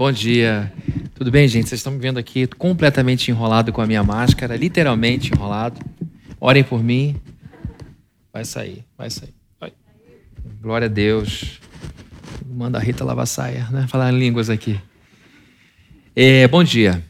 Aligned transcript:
Bom 0.00 0.10
dia. 0.10 0.72
Tudo 1.14 1.30
bem, 1.30 1.46
gente? 1.46 1.68
Vocês 1.68 1.78
estão 1.78 1.92
me 1.92 1.98
vendo 1.98 2.18
aqui 2.18 2.46
completamente 2.46 3.30
enrolado 3.30 3.70
com 3.70 3.82
a 3.82 3.86
minha 3.86 4.02
máscara, 4.02 4.56
literalmente 4.56 5.30
enrolado. 5.30 5.78
Orem 6.40 6.64
por 6.64 6.82
mim. 6.82 7.16
Vai 8.32 8.46
sair, 8.46 8.82
vai 8.96 9.10
sair. 9.10 9.34
Vai. 9.60 9.74
Glória 10.58 10.86
a 10.86 10.88
Deus. 10.88 11.60
Manda 12.46 12.78
a 12.78 12.80
Rita 12.80 13.04
lavar 13.04 13.26
saia, 13.26 13.68
né? 13.70 13.86
Falar 13.88 14.10
línguas 14.10 14.48
aqui. 14.48 14.80
É, 16.16 16.48
bom 16.48 16.64
dia. 16.64 17.04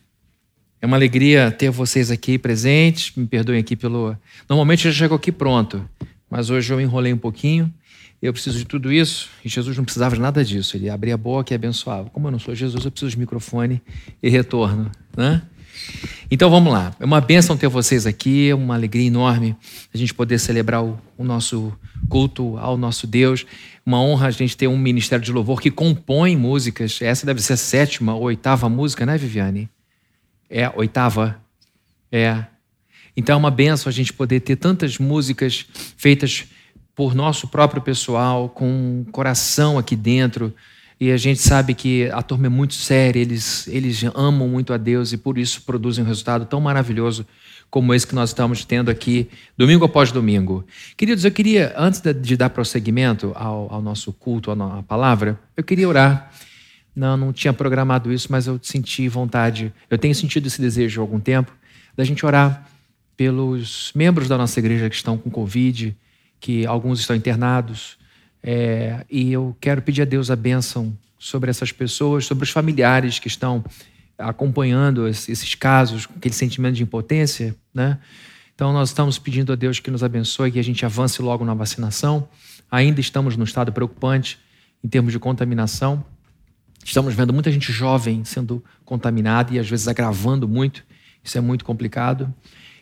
É 0.82 0.86
uma 0.86 0.96
alegria 0.96 1.52
ter 1.52 1.70
vocês 1.70 2.11
aqui 2.11 2.41
presentes. 2.41 3.14
Me 3.14 3.25
perdoem 3.25 3.61
aqui 3.61 3.77
pelo. 3.77 4.16
Normalmente 4.48 4.86
eu 4.86 4.91
já 4.91 4.98
chego 4.98 5.14
aqui 5.14 5.30
pronto, 5.30 5.88
mas 6.29 6.50
hoje 6.50 6.72
eu 6.72 6.80
enrolei 6.80 7.12
um 7.12 7.18
pouquinho. 7.18 7.72
Eu 8.23 8.32
preciso 8.34 8.59
de 8.59 8.66
tudo 8.66 8.93
isso 8.93 9.30
e 9.45 9.48
Jesus 9.48 9.77
não 9.77 9.84
precisava 9.84 10.14
de 10.14 10.21
nada 10.21 10.45
disso. 10.45 10.77
Ele 10.77 10.91
abria 10.91 11.14
a 11.14 11.16
boca 11.16 11.53
e 11.53 11.57
abençoava. 11.57 12.11
Como 12.11 12.27
eu 12.27 12.30
não 12.30 12.39
sou 12.39 12.54
Jesus, 12.54 12.85
eu 12.85 12.91
preciso 12.91 13.11
de 13.11 13.18
microfone 13.18 13.80
e 14.23 14.29
retorno, 14.29 14.90
né? 15.17 15.43
Então 16.30 16.50
vamos 16.50 16.72
lá. 16.72 16.94
É 17.00 17.04
uma 17.04 17.21
bênção 17.21 17.57
ter 17.57 17.68
vocês 17.68 18.07
aqui, 18.07 18.50
é 18.50 18.54
uma 18.54 18.75
alegria 18.75 19.07
enorme 19.07 19.57
a 19.93 19.96
gente 19.96 20.13
poder 20.13 20.39
celebrar 20.39 20.85
o, 20.85 20.99
o, 21.17 21.25
nosso 21.25 21.72
culto 22.08 22.57
ao 22.58 22.77
nosso 22.77 23.07
Deus. 23.07 23.46
Uma 23.85 24.00
honra 24.00 24.27
a 24.27 24.30
gente 24.30 24.57
ter 24.57 24.68
um 24.68 24.77
ministério 24.77 25.25
de 25.25 25.32
louvor 25.32 25.61
que 25.61 25.71
compõe 25.71 26.36
músicas. 26.36 27.00
Essa 27.00 27.25
deve 27.25 27.41
ser 27.41 27.55
a 27.55 27.57
sétima 27.57 28.14
ou 28.14 28.25
oitava 28.25 28.68
música, 28.68 29.07
né, 29.07 29.16
Viviane? 29.16 29.68
É, 30.49 30.71
oitava. 30.77 31.41
É. 32.12 32.44
Então 33.16 33.34
é 33.34 33.36
uma 33.36 33.50
bênção 33.50 33.89
a 33.89 33.92
gente 33.92 34.12
poder 34.12 34.41
ter 34.41 34.56
tantas 34.56 34.98
músicas 34.98 35.66
feitas 35.97 36.44
por 37.00 37.14
nosso 37.14 37.48
próprio 37.48 37.81
pessoal, 37.81 38.50
com 38.50 38.69
um 38.69 39.06
coração 39.11 39.78
aqui 39.78 39.97
dentro. 39.97 40.55
E 41.00 41.11
a 41.11 41.17
gente 41.17 41.41
sabe 41.41 41.72
que 41.72 42.11
a 42.11 42.20
turma 42.20 42.45
é 42.45 42.48
muito 42.50 42.75
séria, 42.75 43.19
eles, 43.19 43.67
eles 43.69 44.05
amam 44.14 44.47
muito 44.47 44.70
a 44.75 44.77
Deus 44.77 45.11
e 45.11 45.17
por 45.17 45.39
isso 45.39 45.62
produzem 45.62 46.05
um 46.05 46.06
resultado 46.06 46.44
tão 46.44 46.61
maravilhoso 46.61 47.27
como 47.70 47.94
esse 47.94 48.06
que 48.06 48.14
nós 48.14 48.28
estamos 48.28 48.66
tendo 48.66 48.91
aqui, 48.91 49.30
domingo 49.56 49.86
após 49.86 50.12
domingo. 50.12 50.62
Queridos, 50.94 51.24
eu 51.24 51.30
queria, 51.30 51.72
antes 51.74 52.02
de 52.20 52.36
dar 52.36 52.50
prosseguimento 52.50 53.33
ao, 53.34 53.72
ao 53.72 53.80
nosso 53.80 54.12
culto, 54.12 54.50
à 54.50 54.83
palavra, 54.83 55.41
eu 55.56 55.64
queria 55.64 55.89
orar. 55.89 56.30
Não, 56.94 57.17
não 57.17 57.33
tinha 57.33 57.55
programado 57.55 58.12
isso, 58.12 58.28
mas 58.30 58.46
eu 58.46 58.61
senti 58.62 59.08
vontade, 59.08 59.72
eu 59.89 59.96
tenho 59.96 60.14
sentido 60.14 60.48
esse 60.48 60.61
desejo 60.61 61.00
há 61.00 61.02
algum 61.02 61.19
tempo, 61.19 61.50
da 61.96 62.05
gente 62.05 62.27
orar 62.27 62.69
pelos 63.17 63.91
membros 63.94 64.28
da 64.28 64.36
nossa 64.36 64.61
igreja 64.61 64.91
que 64.91 64.96
estão 64.96 65.17
com 65.17 65.30
Covid, 65.30 65.96
que 66.41 66.66
alguns 66.66 67.00
estão 67.00 67.14
internados. 67.14 67.98
É, 68.42 69.05
e 69.10 69.33
eu 69.33 69.55
quero 69.60 69.83
pedir 69.83 70.02
a 70.02 70.05
Deus 70.06 70.30
a 70.30 70.36
bênção 70.36 70.96
sobre 71.19 71.50
essas 71.50 71.70
pessoas, 71.70 72.24
sobre 72.24 72.44
os 72.44 72.50
familiares 72.50 73.19
que 73.19 73.28
estão 73.28 73.62
acompanhando 74.19 75.06
esses 75.06 75.55
casos, 75.55 76.08
aquele 76.16 76.34
sentimento 76.34 76.77
de 76.77 76.83
impotência, 76.83 77.55
né? 77.72 77.98
Então 78.55 78.72
nós 78.72 78.91
estamos 78.91 79.18
pedindo 79.18 79.52
a 79.52 79.56
Deus 79.56 79.80
que 79.80 79.91
nos 79.91 80.02
abençoe, 80.02 80.52
que 80.52 80.58
a 80.58 80.64
gente 80.64 80.84
avance 80.84 81.22
logo 81.22 81.44
na 81.44 81.55
vacinação. 81.55 82.28
Ainda 82.70 83.00
estamos 83.00 83.36
num 83.36 83.44
estado 83.44 83.72
preocupante 83.72 84.38
em 84.84 84.88
termos 84.88 85.12
de 85.12 85.18
contaminação. 85.18 86.05
Estamos 86.84 87.14
vendo 87.14 87.33
muita 87.33 87.50
gente 87.50 87.72
jovem 87.72 88.22
sendo 88.24 88.62
contaminada 88.84 89.55
e 89.55 89.58
às 89.58 89.68
vezes 89.68 89.88
agravando 89.88 90.46
muito. 90.46 90.84
Isso 91.24 91.38
é 91.38 91.41
muito 91.41 91.64
complicado. 91.64 92.33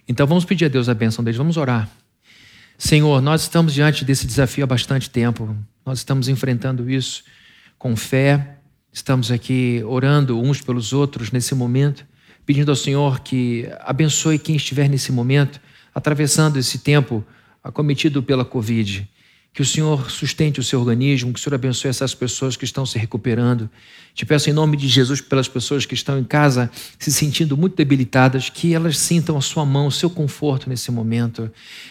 Então 0.09 0.27
vamos 0.27 0.45
pedir 0.45 0.65
a 0.65 0.69
Deus 0.69 0.89
a 0.89 0.95
bênção 0.95 1.25
deles, 1.25 1.39
vamos 1.39 1.57
orar. 1.57 1.89
Senhor, 2.81 3.21
nós 3.21 3.43
estamos 3.43 3.75
diante 3.75 4.05
desse 4.05 4.25
desafio 4.25 4.63
há 4.63 4.67
bastante 4.67 5.11
tempo. 5.11 5.57
Nós 5.85 5.99
estamos 5.99 6.29
enfrentando 6.29 6.89
isso 6.89 7.25
com 7.77 7.97
fé. 7.97 8.57
Estamos 8.93 9.33
aqui 9.33 9.83
orando 9.85 10.41
uns 10.41 10.61
pelos 10.61 10.93
outros 10.93 11.33
nesse 11.33 11.57
momento, 11.57 12.07
pedindo 12.47 12.71
ao 12.71 12.77
Senhor 12.77 13.19
que 13.19 13.69
abençoe 13.81 14.39
quem 14.39 14.55
estiver 14.55 14.89
nesse 14.89 15.11
momento, 15.11 15.61
atravessando 15.93 16.57
esse 16.57 16.79
tempo 16.79 17.25
acometido 17.65 18.23
pela 18.23 18.45
Covid. 18.45 19.11
Que 19.59 19.63
o 19.63 19.67
Senhor 19.67 20.09
sustente 20.09 20.61
o 20.61 20.63
seu 20.63 20.79
organismo, 20.79 21.33
que 21.33 21.41
o 21.41 21.43
Senhor 21.43 21.57
abençoe 21.57 21.91
essas 21.91 22.15
pessoas 22.15 22.57
que 22.57 22.65
estão 22.65 22.87
se 22.87 22.97
recuperando. 22.97 23.69
Te 24.15 24.25
peço 24.25 24.49
em 24.49 24.53
nome 24.53 24.77
de 24.77 24.87
Jesus 24.87 25.21
pelas 25.21 25.49
pessoas 25.49 25.85
que 25.85 25.95
estão 25.95 26.17
em 26.17 26.23
casa 26.23 26.71
se 26.97 27.13
sentindo 27.13 27.57
muito 27.57 27.77
debilitadas, 27.77 28.49
que 28.49 28.73
elas 28.73 28.97
sintam 28.97 29.37
a 29.37 29.41
sua 29.41 29.65
mão, 29.67 29.89
o 29.89 29.93
seu 29.93 30.09
conforto 30.09 30.69
nesse 30.69 30.93
momento. 30.93 31.51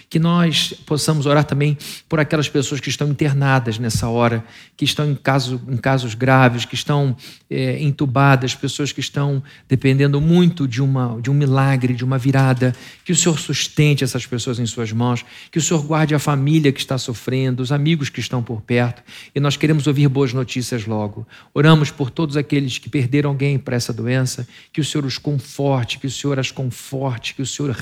Que 0.10 0.18
nós 0.18 0.74
possamos 0.86 1.26
orar 1.26 1.44
também 1.44 1.78
por 2.08 2.22
aquelas 2.22 2.48
pessoas 2.48 2.80
que 2.80 2.88
estão 2.88 3.10
internadas 3.10 3.78
nessa 3.78 4.08
hora, 4.08 4.46
que 4.78 4.86
estão 4.86 5.10
em, 5.10 5.16
caso, 5.16 5.62
em 5.68 5.78
casos 5.78 6.16
graves, 6.16 6.64
que 6.64 6.76
estão 6.76 7.16
é, 7.50 7.82
entubadas, 7.82 8.56
pessoas 8.56 8.94
que 8.94 9.02
estão 9.02 9.44
dependendo 9.68 10.22
muito 10.22 10.68
de, 10.68 10.82
uma, 10.82 11.20
de 11.22 11.30
um 11.30 11.34
milagre, 11.34 11.94
de 11.94 12.04
uma 12.04 12.18
virada. 12.18 12.74
Que 13.04 13.12
o 13.12 13.16
Senhor 13.16 13.38
sustente 13.40 14.06
essas 14.06 14.26
pessoas 14.26 14.60
em 14.60 14.66
suas 14.66 14.92
mãos, 14.94 15.26
que 15.52 15.60
o 15.60 15.62
Senhor 15.62 15.82
guarde 15.84 16.16
a 16.16 16.20
família 16.20 16.72
que 16.72 16.80
está 16.80 16.98
sofrendo 16.98 17.57
dos 17.58 17.72
amigos 17.72 18.10
que 18.10 18.22
estão 18.22 18.42
por 18.42 18.62
perto, 18.62 19.04
e 19.36 19.40
nós 19.40 19.58
queremos 19.58 19.88
ouvir 19.88 20.08
boas 20.08 20.32
notícias 20.32 20.86
logo. 20.86 21.28
Oramos 21.54 21.92
por 21.92 22.10
todos 22.10 22.38
aqueles 22.38 22.78
que 22.78 22.90
perderam 22.90 23.32
alguém 23.32 23.60
para 23.60 23.76
essa 23.76 23.92
doença, 23.92 24.48
que 24.72 24.80
o 24.80 24.86
Senhor 24.86 25.04
os 25.04 25.18
conforte, 25.18 26.00
que 26.00 26.08
o 26.08 26.12
Senhor 26.12 26.40
as 26.40 26.52
conforte, 26.52 27.34
que 27.34 27.42
o 27.42 27.46
Senhor 27.46 27.76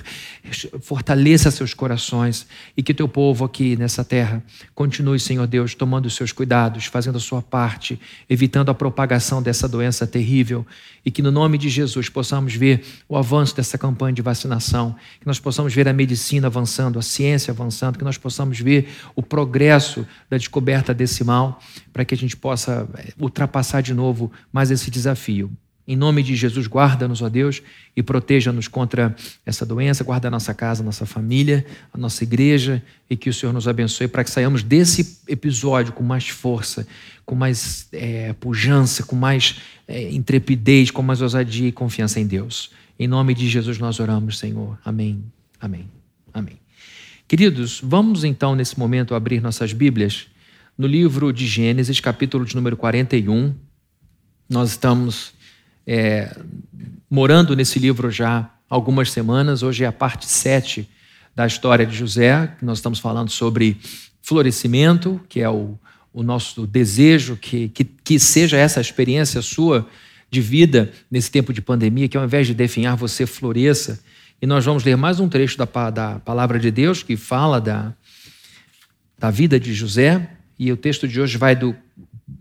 fortaleça 0.81 1.52
seus 1.52 1.74
corações 1.74 2.47
e 2.75 2.81
que 2.81 2.94
teu 2.94 3.08
povo 3.08 3.46
aqui 3.46 3.75
nessa 3.75 4.03
terra 4.03 4.41
continue, 4.74 5.19
Senhor 5.19 5.46
Deus, 5.46 5.75
tomando 5.75 6.06
os 6.06 6.16
seus 6.16 6.31
cuidados, 6.31 6.85
fazendo 6.85 7.18
a 7.18 7.22
sua 7.22 7.41
parte, 7.41 8.00
evitando 8.30 8.69
a 8.69 8.74
propagação 8.74 9.44
dessa 9.44 9.68
doença 9.68 10.08
terrível 10.08 10.66
e 11.06 11.12
que 11.12 11.22
no 11.22 11.31
nome 11.31 11.58
de 11.58 11.69
Jesus 11.69 12.09
possamos 12.09 12.56
ver 12.56 12.84
o 13.08 13.16
avanço 13.16 13.56
dessa 13.56 13.78
campanha 13.78 14.14
de 14.14 14.22
vacinação, 14.22 14.96
que 15.19 15.28
nós 15.28 15.40
possamos 15.40 15.74
ver 15.74 15.88
a 15.88 15.94
medicina 15.94 16.47
avançando, 16.47 16.97
a 16.97 17.02
ciência 17.02 17.52
avançando, 17.52 17.97
que 17.97 18.03
nós 18.03 18.18
possamos 18.18 18.59
ver 18.59 18.90
o 19.16 19.22
progresso 19.22 19.54
progresso 19.55 20.05
da 20.29 20.38
descoberta 20.38 20.93
desse 20.93 21.23
mal, 21.23 21.61
para 21.93 22.03
que 22.03 22.13
a 22.13 22.17
gente 22.17 22.35
possa 22.35 22.85
eh, 22.97 23.13
ultrapassar 23.17 23.81
de 23.81 23.93
novo 23.93 24.29
mais 24.51 24.69
esse 24.69 24.91
desafio. 24.91 25.49
Em 25.88 25.95
nome 25.95 26.21
de 26.23 26.35
Jesus, 26.35 26.67
guarda-nos, 26.67 27.21
ó 27.21 27.29
Deus, 27.29 27.61
e 27.95 28.03
proteja-nos 28.03 28.67
contra 28.67 29.16
essa 29.45 29.66
doença, 29.66 30.03
guarda 30.03 30.27
a 30.27 30.31
nossa 30.31 30.53
casa, 30.53 30.81
a 30.81 30.85
nossa 30.85 31.05
família, 31.05 31.66
a 31.93 31.97
nossa 31.97 32.23
igreja, 32.23 32.83
e 33.09 33.16
que 33.16 33.29
o 33.29 33.33
Senhor 33.33 33.53
nos 33.53 33.66
abençoe 33.66 34.09
para 34.09 34.25
que 34.25 34.29
saiamos 34.29 34.61
desse 34.61 35.19
episódio 35.25 35.93
com 35.93 36.03
mais 36.03 36.27
força, 36.27 36.85
com 37.25 37.35
mais 37.35 37.87
é, 37.93 38.33
pujança, 38.33 39.03
com 39.03 39.16
mais 39.16 39.61
é, 39.87 40.11
intrepidez, 40.11 40.91
com 40.91 41.01
mais 41.01 41.22
ousadia 41.22 41.69
e 41.69 41.72
confiança 41.72 42.19
em 42.19 42.27
Deus. 42.27 42.72
Em 42.99 43.07
nome 43.07 43.33
de 43.33 43.47
Jesus 43.47 43.77
nós 43.77 44.01
oramos, 44.01 44.37
Senhor. 44.37 44.77
Amém. 44.83 45.23
Amém. 45.61 45.87
Amém. 46.33 46.65
Queridos, 47.28 47.81
vamos 47.84 48.24
então 48.24 48.56
nesse 48.56 48.78
momento 48.78 49.16
abrir 49.16 49.41
nossas 49.41 49.74
Bíblias 49.74 50.28
no 50.78 50.86
livro 50.86 51.34
de 51.34 51.47
Gênesis, 51.47 52.00
capítulo 52.00 52.46
de 52.46 52.56
número 52.56 52.78
41. 52.78 53.56
Nós 54.47 54.69
estamos 54.69 55.34
é, 55.88 56.38
morando 57.09 57.56
nesse 57.56 57.80
livro 57.80 58.12
já 58.12 58.47
algumas 58.69 59.12
semanas, 59.12 59.64
hoje 59.64 59.84
é 59.84 59.88
a 59.88 59.91
parte 59.91 60.28
7 60.28 60.88
da 61.35 61.47
história 61.47 61.84
de 61.84 61.96
José, 61.96 62.56
nós 62.62 62.78
estamos 62.78 63.00
falando 63.00 63.31
sobre 63.31 63.75
florescimento, 64.22 65.19
que 65.28 65.41
é 65.41 65.50
o, 65.50 65.80
o 66.14 66.22
nosso 66.22 66.68
desejo, 66.68 67.38
que, 67.38 67.69
que, 67.69 67.85
que 67.85 68.19
seja 68.19 68.56
essa 68.56 68.80
experiência 68.80 69.41
sua 69.41 69.90
de 70.30 70.41
vida 70.41 70.91
nesse 71.09 71.31
tempo 71.31 71.52
de 71.52 71.62
pandemia, 71.64 72.08
que 72.08 72.18
ao 72.18 72.24
invés 72.24 72.46
de 72.46 72.53
definhar, 72.53 72.96
você 72.96 73.25
floresça 73.25 74.00
e 74.41 74.46
nós 74.46 74.66
vamos 74.66 74.84
ler 74.84 74.97
mais 74.97 75.19
um 75.19 75.29
trecho 75.29 75.57
da, 75.57 75.90
da 75.90 76.19
palavra 76.19 76.59
de 76.59 76.69
Deus 76.69 77.01
que 77.01 77.16
fala 77.16 77.62
da, 77.62 77.94
da 79.18 79.31
vida 79.31 79.59
de 79.59 79.73
José. 79.73 80.29
E 80.59 80.72
o 80.72 80.78
texto 80.78 81.07
de 81.07 81.19
hoje 81.19 81.38
vai 81.38 81.56
do, 81.56 81.75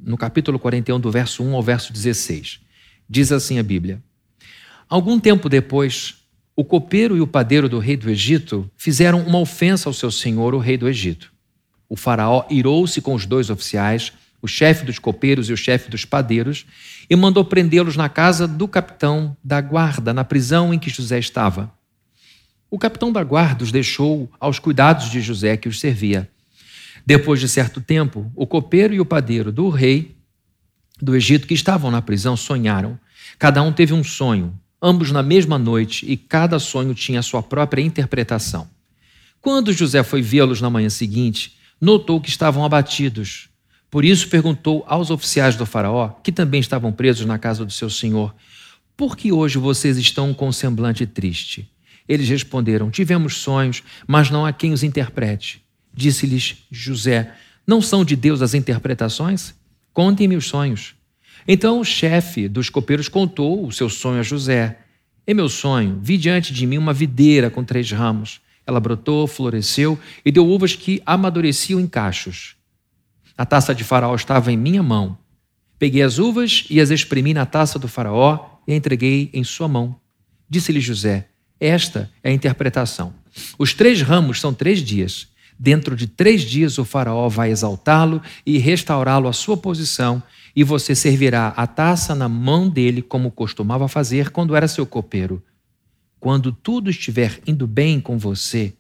no 0.02 0.16
capítulo 0.16 0.58
41, 0.58 0.98
do 0.98 1.10
verso 1.10 1.42
1 1.42 1.54
ao 1.54 1.62
verso 1.62 1.92
16. 1.92 2.60
Diz 3.08 3.30
assim 3.30 3.58
a 3.58 3.62
Bíblia: 3.62 4.02
Algum 4.88 5.20
tempo 5.20 5.48
depois, 5.48 6.16
o 6.56 6.64
copeiro 6.64 7.16
e 7.16 7.20
o 7.20 7.26
padeiro 7.26 7.68
do 7.68 7.78
rei 7.78 7.96
do 7.96 8.10
Egito 8.10 8.70
fizeram 8.76 9.20
uma 9.20 9.38
ofensa 9.38 9.88
ao 9.88 9.92
seu 9.92 10.10
senhor, 10.10 10.54
o 10.54 10.58
rei 10.58 10.76
do 10.76 10.88
Egito. 10.88 11.32
O 11.88 11.96
faraó 11.96 12.44
irou-se 12.50 13.00
com 13.00 13.14
os 13.14 13.24
dois 13.24 13.50
oficiais, 13.50 14.12
o 14.42 14.48
chefe 14.48 14.84
dos 14.84 14.98
copeiros 14.98 15.48
e 15.48 15.52
o 15.52 15.56
chefe 15.56 15.88
dos 15.88 16.04
padeiros, 16.04 16.66
e 17.08 17.16
mandou 17.16 17.44
prendê-los 17.44 17.96
na 17.96 18.08
casa 18.08 18.46
do 18.48 18.66
capitão 18.66 19.36
da 19.42 19.60
guarda, 19.60 20.12
na 20.12 20.24
prisão 20.24 20.74
em 20.74 20.78
que 20.78 20.90
José 20.90 21.18
estava. 21.18 21.72
O 22.74 22.78
capitão 22.78 23.12
da 23.12 23.22
guarda 23.22 23.62
os 23.62 23.70
deixou 23.70 24.28
aos 24.40 24.58
cuidados 24.58 25.08
de 25.08 25.20
José, 25.20 25.56
que 25.56 25.68
os 25.68 25.78
servia. 25.78 26.28
Depois 27.06 27.38
de 27.38 27.48
certo 27.48 27.80
tempo, 27.80 28.32
o 28.34 28.48
copeiro 28.48 28.92
e 28.92 28.98
o 28.98 29.04
padeiro 29.04 29.52
do 29.52 29.68
rei 29.68 30.16
do 31.00 31.14
Egito, 31.14 31.46
que 31.46 31.54
estavam 31.54 31.88
na 31.88 32.02
prisão, 32.02 32.36
sonharam. 32.36 32.98
Cada 33.38 33.62
um 33.62 33.72
teve 33.72 33.94
um 33.94 34.02
sonho, 34.02 34.58
ambos 34.82 35.12
na 35.12 35.22
mesma 35.22 35.56
noite, 35.56 36.04
e 36.04 36.16
cada 36.16 36.58
sonho 36.58 36.96
tinha 36.96 37.22
sua 37.22 37.44
própria 37.44 37.80
interpretação. 37.80 38.68
Quando 39.40 39.72
José 39.72 40.02
foi 40.02 40.20
vê-los 40.20 40.60
na 40.60 40.68
manhã 40.68 40.90
seguinte, 40.90 41.56
notou 41.80 42.20
que 42.20 42.28
estavam 42.28 42.64
abatidos, 42.64 43.50
Por 43.88 44.04
isso 44.04 44.28
perguntou 44.28 44.84
aos 44.88 45.10
oficiais 45.10 45.54
do 45.54 45.64
Faraó, 45.64 46.08
que 46.24 46.32
também 46.32 46.58
estavam 46.58 46.90
presos 46.90 47.24
na 47.24 47.38
casa 47.38 47.64
do 47.64 47.70
seu 47.70 47.88
senhor: 47.88 48.34
Por 48.96 49.16
que 49.16 49.30
hoje 49.30 49.58
vocês 49.58 49.96
estão 49.96 50.34
com 50.34 50.50
semblante 50.50 51.06
triste? 51.06 51.72
Eles 52.08 52.28
responderam: 52.28 52.90
Tivemos 52.90 53.36
sonhos, 53.36 53.82
mas 54.06 54.30
não 54.30 54.44
há 54.44 54.52
quem 54.52 54.72
os 54.72 54.82
interprete. 54.82 55.64
Disse-lhes 55.92 56.56
José: 56.70 57.32
Não 57.66 57.80
são 57.80 58.04
de 58.04 58.16
Deus 58.16 58.42
as 58.42 58.54
interpretações? 58.54 59.54
Contem-me 59.92 60.36
os 60.36 60.46
sonhos. 60.46 60.94
Então 61.46 61.80
o 61.80 61.84
chefe 61.84 62.48
dos 62.48 62.68
copeiros 62.68 63.08
contou 63.08 63.66
o 63.66 63.72
seu 63.72 63.88
sonho 63.88 64.20
a 64.20 64.22
José. 64.22 64.78
Em 65.26 65.34
meu 65.34 65.48
sonho, 65.48 65.98
vi 66.02 66.16
diante 66.18 66.52
de 66.52 66.66
mim 66.66 66.78
uma 66.78 66.92
videira 66.92 67.50
com 67.50 67.64
três 67.64 67.90
ramos. 67.90 68.40
Ela 68.66 68.80
brotou, 68.80 69.26
floresceu 69.26 69.98
e 70.24 70.32
deu 70.32 70.46
uvas 70.46 70.74
que 70.74 71.02
amadureciam 71.04 71.78
em 71.78 71.86
cachos. 71.86 72.56
A 73.36 73.44
taça 73.44 73.74
de 73.74 73.84
Faraó 73.84 74.14
estava 74.14 74.52
em 74.52 74.56
minha 74.56 74.82
mão. 74.82 75.18
Peguei 75.78 76.02
as 76.02 76.18
uvas 76.18 76.64
e 76.70 76.80
as 76.80 76.90
exprimi 76.90 77.34
na 77.34 77.44
taça 77.44 77.78
do 77.78 77.88
Faraó 77.88 78.58
e 78.66 78.72
a 78.72 78.76
entreguei 78.76 79.30
em 79.32 79.44
sua 79.44 79.68
mão. 79.68 79.96
Disse-lhe 80.48 80.80
José: 80.80 81.28
Esta 81.60 82.10
é 82.22 82.30
a 82.30 82.32
interpretação. 82.32 83.14
Os 83.58 83.74
três 83.74 84.02
ramos 84.02 84.40
são 84.40 84.52
três 84.52 84.80
dias. 84.80 85.28
Dentro 85.58 85.96
de 85.96 86.06
três 86.06 86.42
dias 86.42 86.78
o 86.78 86.84
Faraó 86.84 87.28
vai 87.28 87.50
exaltá-lo 87.50 88.20
e 88.44 88.58
restaurá-lo 88.58 89.28
à 89.28 89.32
sua 89.32 89.56
posição, 89.56 90.22
e 90.54 90.62
você 90.62 90.94
servirá 90.94 91.48
a 91.48 91.66
taça 91.66 92.14
na 92.14 92.28
mão 92.28 92.68
dele, 92.68 93.02
como 93.02 93.30
costumava 93.30 93.88
fazer 93.88 94.30
quando 94.30 94.54
era 94.54 94.68
seu 94.68 94.86
copeiro. 94.86 95.42
Quando 96.18 96.52
tudo 96.52 96.90
estiver 96.90 97.40
indo 97.46 97.66
bem 97.66 98.00
com 98.00 98.18
você, 98.18 98.72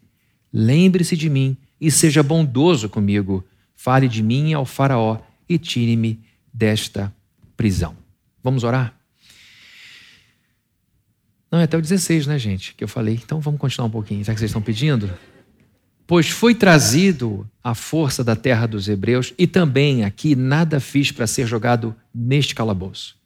lembre-se 0.52 1.16
de 1.16 1.28
mim 1.28 1.56
e 1.80 1.90
seja 1.90 2.22
bondoso 2.22 2.88
comigo. 2.88 3.44
Fale 3.74 4.08
de 4.08 4.22
mim 4.22 4.54
ao 4.54 4.64
Faraó 4.64 5.18
e 5.48 5.58
tire-me 5.58 6.20
desta 6.52 7.14
prisão. 7.56 7.96
Vamos 8.42 8.64
orar? 8.64 8.94
Não, 11.54 11.60
é 11.60 11.64
até 11.64 11.78
o 11.78 11.80
16, 11.80 12.26
né, 12.26 12.36
gente? 12.36 12.74
Que 12.74 12.82
eu 12.82 12.88
falei. 12.88 13.14
Então 13.24 13.38
vamos 13.38 13.60
continuar 13.60 13.86
um 13.86 13.90
pouquinho, 13.90 14.24
já 14.24 14.34
que 14.34 14.40
vocês 14.40 14.50
estão 14.50 14.60
pedindo. 14.60 15.08
Pois 16.04 16.28
foi 16.28 16.52
trazido 16.52 17.48
a 17.62 17.76
força 17.76 18.24
da 18.24 18.34
terra 18.34 18.66
dos 18.66 18.88
hebreus, 18.88 19.32
e 19.38 19.46
também 19.46 20.04
aqui 20.04 20.34
nada 20.34 20.80
fiz 20.80 21.12
para 21.12 21.28
ser 21.28 21.46
jogado 21.46 21.94
neste 22.12 22.56
calabouço. 22.56 23.16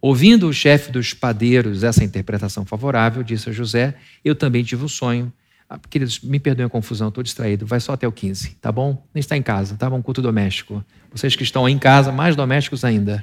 Ouvindo 0.00 0.48
o 0.48 0.54
chefe 0.54 0.90
dos 0.90 1.12
padeiros 1.12 1.84
essa 1.84 2.02
interpretação 2.02 2.64
favorável, 2.64 3.22
disse 3.22 3.50
a 3.50 3.52
José: 3.52 3.94
Eu 4.24 4.34
também 4.34 4.64
tive 4.64 4.82
um 4.82 4.88
sonho. 4.88 5.30
Ah, 5.68 5.78
queridos, 5.78 6.20
me 6.20 6.40
perdoem 6.40 6.64
a 6.64 6.70
confusão, 6.70 7.08
estou 7.08 7.22
distraído. 7.22 7.66
Vai 7.66 7.80
só 7.80 7.92
até 7.92 8.08
o 8.08 8.12
15, 8.12 8.56
tá 8.58 8.72
bom? 8.72 9.06
Nem 9.12 9.20
está 9.20 9.36
em 9.36 9.42
casa, 9.42 9.76
tá? 9.76 9.86
Um 9.90 10.00
culto 10.00 10.22
doméstico. 10.22 10.82
Vocês 11.12 11.36
que 11.36 11.42
estão 11.42 11.68
em 11.68 11.78
casa, 11.78 12.10
mais 12.10 12.34
domésticos 12.34 12.86
ainda. 12.86 13.22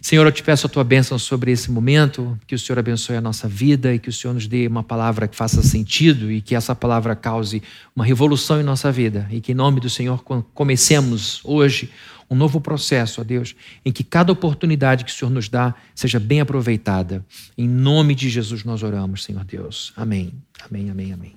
Senhor, 0.00 0.26
eu 0.26 0.32
te 0.32 0.42
peço 0.42 0.66
a 0.66 0.70
tua 0.70 0.84
bênção 0.84 1.18
sobre 1.18 1.50
esse 1.50 1.70
momento, 1.70 2.38
que 2.46 2.54
o 2.54 2.58
Senhor 2.58 2.78
abençoe 2.78 3.16
a 3.16 3.20
nossa 3.20 3.48
vida 3.48 3.94
e 3.94 3.98
que 3.98 4.08
o 4.08 4.12
Senhor 4.12 4.34
nos 4.34 4.46
dê 4.46 4.66
uma 4.66 4.82
palavra 4.82 5.26
que 5.26 5.36
faça 5.36 5.62
sentido 5.62 6.30
e 6.30 6.40
que 6.40 6.54
essa 6.54 6.74
palavra 6.74 7.16
cause 7.16 7.62
uma 7.94 8.04
revolução 8.04 8.60
em 8.60 8.64
nossa 8.64 8.92
vida 8.92 9.26
e 9.30 9.40
que, 9.40 9.52
em 9.52 9.54
nome 9.54 9.80
do 9.80 9.90
Senhor, 9.90 10.22
comecemos 10.54 11.40
hoje 11.44 11.90
um 12.28 12.34
novo 12.34 12.60
processo, 12.60 13.20
ó 13.20 13.24
Deus, 13.24 13.54
em 13.84 13.92
que 13.92 14.02
cada 14.02 14.32
oportunidade 14.32 15.04
que 15.04 15.10
o 15.10 15.14
Senhor 15.14 15.30
nos 15.30 15.48
dá 15.48 15.74
seja 15.94 16.18
bem 16.18 16.40
aproveitada. 16.40 17.24
Em 17.56 17.68
nome 17.68 18.14
de 18.14 18.28
Jesus 18.28 18.64
nós 18.64 18.82
oramos, 18.82 19.24
Senhor 19.24 19.44
Deus. 19.44 19.92
Amém. 19.96 20.32
Amém, 20.68 20.90
amém, 20.90 21.12
amém. 21.12 21.34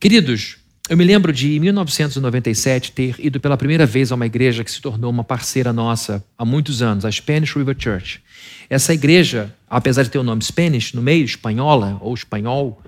Queridos, 0.00 0.58
eu 0.88 0.96
me 0.96 1.04
lembro 1.04 1.32
de, 1.32 1.56
em 1.56 1.60
1997, 1.60 2.92
ter 2.92 3.16
ido 3.18 3.40
pela 3.40 3.56
primeira 3.56 3.84
vez 3.84 4.12
a 4.12 4.14
uma 4.14 4.26
igreja 4.26 4.62
que 4.62 4.70
se 4.70 4.80
tornou 4.80 5.10
uma 5.10 5.24
parceira 5.24 5.72
nossa 5.72 6.24
há 6.38 6.44
muitos 6.44 6.80
anos, 6.80 7.04
a 7.04 7.10
Spanish 7.10 7.54
River 7.56 7.76
Church. 7.76 8.22
Essa 8.70 8.94
igreja, 8.94 9.52
apesar 9.68 10.04
de 10.04 10.10
ter 10.10 10.18
o 10.18 10.22
nome 10.22 10.42
Spanish 10.42 10.92
no 10.92 11.02
meio, 11.02 11.24
espanhola 11.24 11.98
ou 12.00 12.14
espanhol, 12.14 12.80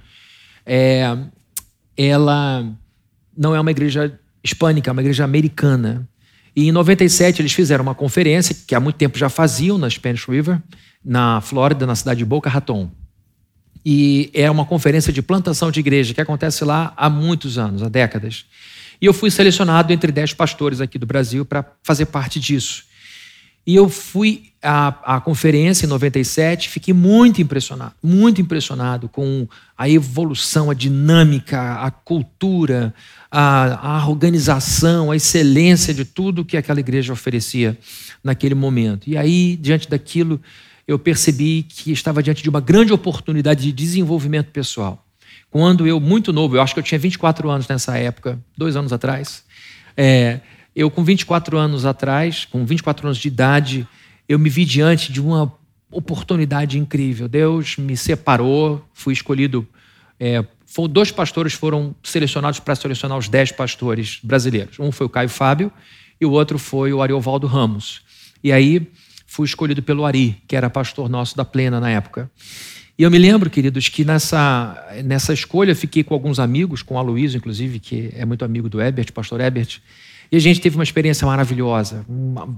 é, 0.65 1.17
ela 1.97 2.65
não 3.37 3.55
é 3.55 3.61
uma 3.61 3.71
igreja 3.71 4.17
hispânica, 4.44 4.91
é 4.91 4.93
uma 4.93 5.03
igreja 5.03 5.25
americana. 5.25 6.09
E 6.55 6.69
em 6.69 6.73
97 6.73 7.43
eles 7.43 7.53
fizeram 7.53 7.83
uma 7.83 7.94
conferência, 7.94 8.56
que 8.67 8.75
há 8.75 8.81
muito 8.81 8.97
tempo 8.97 9.19
já 9.19 9.29
faziam 9.29 9.77
na 9.77 9.91
Spanish 9.91 10.25
River, 10.29 10.61
na 11.05 11.41
Flórida, 11.41 11.87
na 11.87 11.97
cidade 11.97 12.19
de 12.19 12.25
Boca 12.25 12.49
Raton. 12.49 12.91
E 13.90 14.31
é 14.35 14.50
uma 14.50 14.67
conferência 14.67 15.11
de 15.11 15.23
plantação 15.23 15.70
de 15.70 15.81
igreja 15.81 16.12
que 16.12 16.20
acontece 16.20 16.62
lá 16.62 16.93
há 16.94 17.08
muitos 17.08 17.56
anos, 17.56 17.82
há 17.82 17.88
décadas. 17.88 18.44
E 19.00 19.06
eu 19.06 19.14
fui 19.14 19.31
selecionado 19.31 19.90
entre 19.94 20.12
dez 20.12 20.35
pastores 20.35 20.82
aqui 20.82 20.99
do 20.99 21.06
Brasil 21.06 21.43
para 21.43 21.64
fazer 21.82 22.05
parte 22.05 22.38
disso. 22.38 22.85
E 23.67 23.75
eu 23.75 23.88
fui 23.88 24.52
à, 24.62 25.17
à, 25.17 25.20
conferência 25.23 25.87
em 25.87 25.88
97, 25.88 26.69
fiquei 26.69 26.93
muito 26.93 27.40
impressionado, 27.40 27.94
muito 28.02 28.43
impressionado 28.43 29.08
com 29.08 29.49
a 29.75 29.88
evolução, 29.88 30.70
a 30.70 30.75
dinâmica, 30.75 31.76
a 31.76 31.91
cultura, 31.91 32.93
a, 33.31 34.00
a 34.00 34.06
organização, 34.06 35.11
a 35.11 35.17
excelência 35.17 35.94
de 35.94 36.05
tudo 36.05 36.44
que 36.44 36.58
aquela 36.58 36.81
igreja 36.81 37.11
oferecia 37.11 37.75
naquele 38.23 38.55
momento. 38.55 39.08
E 39.08 39.17
aí, 39.17 39.56
diante 39.56 39.88
daquilo, 39.88 40.38
eu 40.88 40.99
percebi 40.99 41.62
que 41.62 41.93
estava 41.93 42.23
diante 42.23 42.43
de 42.43 42.49
uma 42.49 42.62
grande 42.62 42.94
oportunidade 42.94 43.62
de 43.62 43.73
desenvolvimento 43.73 44.50
pessoal. 44.50 45.05
Quando 45.50 45.87
eu, 45.87 46.00
muito 46.00 46.32
novo, 46.32 46.56
eu 46.56 46.62
acho 46.62 46.73
que 46.73 46.81
eu 46.81 46.85
tinha 46.85 46.99
24 46.99 47.50
anos 47.50 47.69
nessa 47.69 47.99
época, 47.99 48.43
dois 48.56 48.75
anos 48.75 48.90
atrás, 48.90 49.44
é, 49.94 50.40
eu 50.75 50.90
com 50.90 51.05
24 51.05 51.58
anos 51.58 51.85
atrás, 51.85 52.46
com 52.46 52.64
24 52.64 53.06
anos 53.06 53.19
de 53.19 53.29
idade, 53.29 53.87
eu 54.26 54.38
me 54.38 54.49
vi 54.49 54.64
diante 54.64 55.12
de 55.12 55.20
uma 55.20 55.52
oportunidade 55.90 56.79
incrível. 56.79 57.29
Deus 57.29 57.76
me 57.76 57.96
separou, 57.96 58.82
fui 58.94 59.12
escolhido. 59.12 59.69
É, 60.19 60.43
dois 60.91 61.11
pastores 61.11 61.52
foram 61.52 61.94
selecionados 62.02 62.61
para 62.61 62.75
selecionar 62.75 63.19
os 63.19 63.29
dez 63.29 63.52
pastores 63.52 64.20
brasileiros. 64.23 64.79
Um 64.79 64.91
foi 64.91 65.06
o 65.06 65.11
Caio 65.11 65.29
Fábio 65.29 65.70
e 66.19 66.25
o 66.25 66.31
outro 66.31 66.58
foi 66.58 66.94
o 66.94 67.02
Ariovaldo 67.02 67.46
Ramos. 67.46 68.00
E 68.43 68.52
aí 68.52 68.91
fui 69.29 69.45
escolhido 69.45 69.83
pelo 69.83 70.07
Ari, 70.07 70.39
que 70.49 70.57
era 70.57 70.71
pastor 70.71 71.09
nosso 71.09 71.37
da 71.37 71.45
Plena 71.45 71.79
na 71.79 71.91
época. 71.91 72.31
E 72.99 73.03
eu 73.03 73.11
me 73.11 73.19
lembro, 73.19 73.49
queridos, 73.51 73.89
que 73.89 74.03
nessa, 74.03 74.75
nessa 75.05 75.35
escolha 75.35 75.77
fiquei 75.77 76.03
com 76.03 76.15
alguns 76.15 76.41
amigos, 76.41 76.83
com 76.83 76.95
o 76.95 76.99
Aloysio, 76.99 77.37
inclusive, 77.37 77.79
que 77.79 78.11
é 78.15 78.25
muito 78.25 78.45
amigo 78.45 78.71
do 78.71 78.81
Ebert, 78.81 79.13
pastor 79.13 79.41
Ebert, 79.41 79.81
e 80.33 80.37
a 80.37 80.41
gente 80.41 80.61
teve 80.61 80.77
uma 80.77 80.83
experiência 80.83 81.27
maravilhosa, 81.27 82.05
uma, 82.09 82.49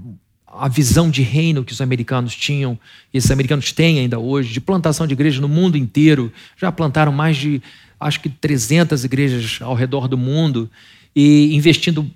a 0.47 0.69
visão 0.69 1.11
de 1.11 1.21
reino 1.21 1.63
que 1.63 1.73
os 1.73 1.81
americanos 1.81 2.33
tinham, 2.35 2.79
e 3.13 3.17
esses 3.17 3.29
americanos 3.29 3.73
têm 3.73 3.99
ainda 3.99 4.17
hoje, 4.17 4.53
de 4.53 4.61
plantação 4.61 5.05
de 5.05 5.13
igrejas 5.13 5.41
no 5.41 5.49
mundo 5.49 5.77
inteiro. 5.77 6.31
Já 6.57 6.71
plantaram 6.71 7.11
mais 7.11 7.35
de, 7.35 7.61
acho 7.99 8.21
que 8.21 8.29
300 8.29 9.03
igrejas 9.03 9.59
ao 9.61 9.75
redor 9.75 10.07
do 10.07 10.17
mundo, 10.17 10.69
e 11.13 11.53
investindo 11.53 12.09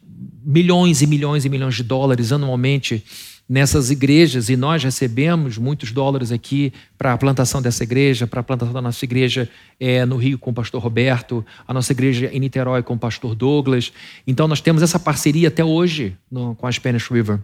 milhões 0.46 1.02
e 1.02 1.08
milhões 1.08 1.44
e 1.44 1.50
milhões 1.50 1.76
de 1.76 1.84
dólares 1.84 2.32
anualmente 2.32 3.04
nessas 3.48 3.92
igrejas 3.92 4.50
e 4.50 4.56
nós 4.56 4.84
recebemos 4.84 5.58
muitos 5.58 5.92
dólares 5.92 6.32
aqui 6.32 6.74
para 6.98 7.14
a 7.14 7.18
plantação 7.18 7.62
dessa 7.62 7.84
igreja, 7.84 8.26
para 8.26 8.40
a 8.40 8.44
plantação 8.44 8.74
da 8.74 8.82
nossa 8.82 9.06
igreja 9.06 9.48
é, 9.80 10.04
no 10.06 10.18
Rio 10.18 10.40
com 10.40 10.50
o 10.50 10.54
pastor 10.54 10.82
Roberto, 10.82 11.46
a 11.68 11.74
nossa 11.74 11.92
igreja 11.92 12.30
em 12.34 12.40
Niterói 12.40 12.82
com 12.82 12.96
o 12.96 13.00
pastor 13.00 13.36
Douglas. 13.36 13.94
Então 14.26 14.48
nós 14.48 14.62
temos 14.62 14.82
essa 14.82 14.98
parceria 14.98 15.50
até 15.50 15.64
hoje 15.64 16.18
no, 16.30 16.56
com 16.56 16.66
a 16.66 16.72
Spanish 16.72 17.10
River. 17.10 17.40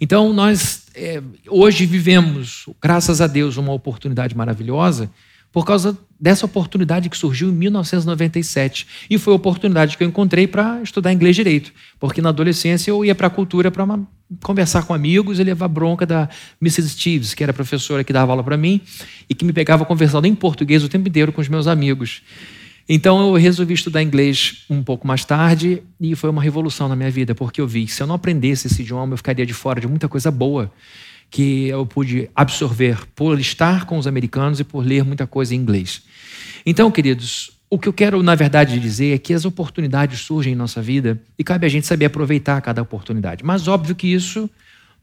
Então 0.00 0.32
nós 0.32 0.82
é, 0.94 1.22
hoje 1.48 1.86
vivemos, 1.86 2.66
graças 2.80 3.20
a 3.20 3.26
Deus, 3.26 3.56
uma 3.56 3.72
oportunidade 3.72 4.36
maravilhosa 4.36 5.10
por 5.52 5.64
causa 5.64 5.96
dessa 6.20 6.46
oportunidade 6.46 7.08
que 7.08 7.16
surgiu 7.16 7.48
em 7.48 7.52
1997. 7.52 8.86
E 9.08 9.18
foi 9.18 9.32
a 9.32 9.36
oportunidade 9.36 9.96
que 9.96 10.02
eu 10.02 10.08
encontrei 10.08 10.46
para 10.46 10.82
estudar 10.82 11.12
inglês 11.12 11.36
direito, 11.36 11.72
porque 11.98 12.20
na 12.20 12.30
adolescência 12.30 12.90
eu 12.90 13.04
ia 13.04 13.14
para 13.14 13.28
a 13.28 13.30
cultura 13.30 13.70
para 13.70 13.86
conversar 14.42 14.84
com 14.84 14.92
amigos 14.92 15.38
e 15.38 15.44
levar 15.44 15.68
bronca 15.68 16.04
da 16.04 16.28
Mrs. 16.60 16.90
Steves, 16.90 17.34
que 17.34 17.42
era 17.42 17.52
professora 17.52 18.04
que 18.04 18.12
dava 18.12 18.32
aula 18.32 18.44
para 18.44 18.56
mim 18.56 18.80
e 19.28 19.34
que 19.34 19.44
me 19.44 19.52
pegava 19.52 19.84
conversando 19.84 20.26
em 20.26 20.34
português 20.34 20.82
o 20.84 20.88
tempo 20.88 21.08
inteiro 21.08 21.32
com 21.32 21.40
os 21.40 21.48
meus 21.48 21.66
amigos. 21.66 22.22
Então 22.88 23.20
eu 23.20 23.34
resolvi 23.34 23.74
estudar 23.74 24.02
inglês 24.02 24.64
um 24.68 24.82
pouco 24.82 25.06
mais 25.06 25.24
tarde 25.24 25.82
e 26.00 26.14
foi 26.14 26.30
uma 26.30 26.42
revolução 26.42 26.88
na 26.88 26.96
minha 26.96 27.10
vida, 27.10 27.34
porque 27.34 27.60
eu 27.60 27.66
vi 27.66 27.84
que 27.84 27.92
se 27.92 28.02
eu 28.02 28.06
não 28.06 28.14
aprendesse 28.14 28.66
esse 28.66 28.82
idioma, 28.82 29.12
eu 29.12 29.16
ficaria 29.18 29.44
de 29.44 29.52
fora 29.52 29.80
de 29.80 29.86
muita 29.86 30.08
coisa 30.08 30.30
boa 30.30 30.72
que 31.30 31.68
eu 31.68 31.84
pude 31.84 32.30
absorver 32.34 33.06
por 33.14 33.38
estar 33.38 33.84
com 33.84 33.98
os 33.98 34.06
americanos 34.06 34.60
e 34.60 34.64
por 34.64 34.84
ler 34.84 35.04
muita 35.04 35.26
coisa 35.26 35.54
em 35.54 35.58
inglês. 35.58 36.02
Então, 36.64 36.90
queridos, 36.90 37.52
o 37.70 37.78
que 37.78 37.88
eu 37.88 37.92
quero, 37.92 38.22
na 38.22 38.34
verdade, 38.34 38.80
dizer 38.80 39.14
é 39.14 39.18
que 39.18 39.34
as 39.34 39.44
oportunidades 39.44 40.20
surgem 40.20 40.54
em 40.54 40.56
nossa 40.56 40.80
vida 40.80 41.20
e 41.38 41.44
cabe 41.44 41.66
a 41.66 41.68
gente 41.68 41.86
saber 41.86 42.06
aproveitar 42.06 42.60
cada 42.62 42.80
oportunidade. 42.80 43.44
Mas 43.44 43.68
óbvio 43.68 43.94
que 43.94 44.06
isso, 44.06 44.48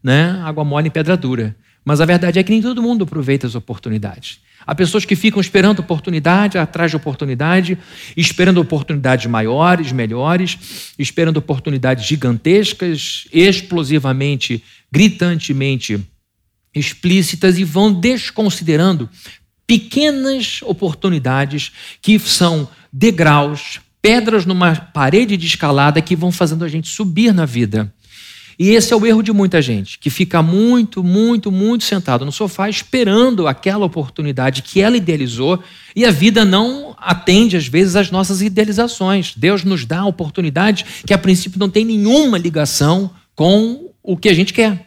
né, 0.02 0.40
água 0.44 0.64
mole 0.64 0.88
em 0.88 0.90
pedra 0.90 1.16
dura. 1.16 1.54
Mas 1.84 2.00
a 2.00 2.04
verdade 2.04 2.40
é 2.40 2.42
que 2.42 2.50
nem 2.50 2.60
todo 2.60 2.82
mundo 2.82 3.04
aproveita 3.04 3.46
as 3.46 3.54
oportunidades. 3.54 4.40
Há 4.66 4.74
pessoas 4.74 5.04
que 5.04 5.14
ficam 5.14 5.40
esperando 5.40 5.78
oportunidade, 5.78 6.58
atrás 6.58 6.90
de 6.90 6.96
oportunidade, 6.96 7.78
esperando 8.16 8.60
oportunidades 8.60 9.26
maiores, 9.26 9.92
melhores, 9.92 10.92
esperando 10.98 11.36
oportunidades 11.36 12.04
gigantescas, 12.04 13.28
explosivamente, 13.32 14.64
gritantemente 14.90 16.04
explícitas 16.78 17.58
e 17.58 17.64
vão 17.64 17.92
desconsiderando 17.92 19.08
pequenas 19.66 20.60
oportunidades 20.62 21.72
que 22.00 22.18
são 22.18 22.68
degraus, 22.92 23.80
pedras 24.00 24.46
numa 24.46 24.76
parede 24.76 25.36
de 25.36 25.46
escalada 25.46 26.00
que 26.00 26.14
vão 26.14 26.30
fazendo 26.30 26.64
a 26.64 26.68
gente 26.68 26.88
subir 26.88 27.34
na 27.34 27.44
vida. 27.44 27.92
E 28.58 28.70
esse 28.70 28.92
é 28.92 28.96
o 28.96 29.04
erro 29.04 29.22
de 29.22 29.32
muita 29.32 29.60
gente, 29.60 29.98
que 29.98 30.08
fica 30.08 30.42
muito, 30.42 31.04
muito, 31.04 31.52
muito 31.52 31.84
sentado 31.84 32.24
no 32.24 32.32
sofá 32.32 32.70
esperando 32.70 33.46
aquela 33.46 33.84
oportunidade 33.84 34.62
que 34.62 34.80
ela 34.80 34.96
idealizou 34.96 35.62
e 35.94 36.06
a 36.06 36.10
vida 36.10 36.42
não 36.42 36.96
atende, 36.98 37.56
às 37.56 37.66
vezes, 37.66 37.96
às 37.96 38.10
nossas 38.10 38.40
idealizações. 38.40 39.34
Deus 39.36 39.62
nos 39.62 39.84
dá 39.84 40.06
oportunidade 40.06 40.86
que, 41.06 41.12
a 41.12 41.18
princípio, 41.18 41.58
não 41.58 41.68
tem 41.68 41.84
nenhuma 41.84 42.38
ligação 42.38 43.10
com 43.34 43.90
o 44.02 44.16
que 44.16 44.28
a 44.28 44.34
gente 44.34 44.54
quer. 44.54 44.86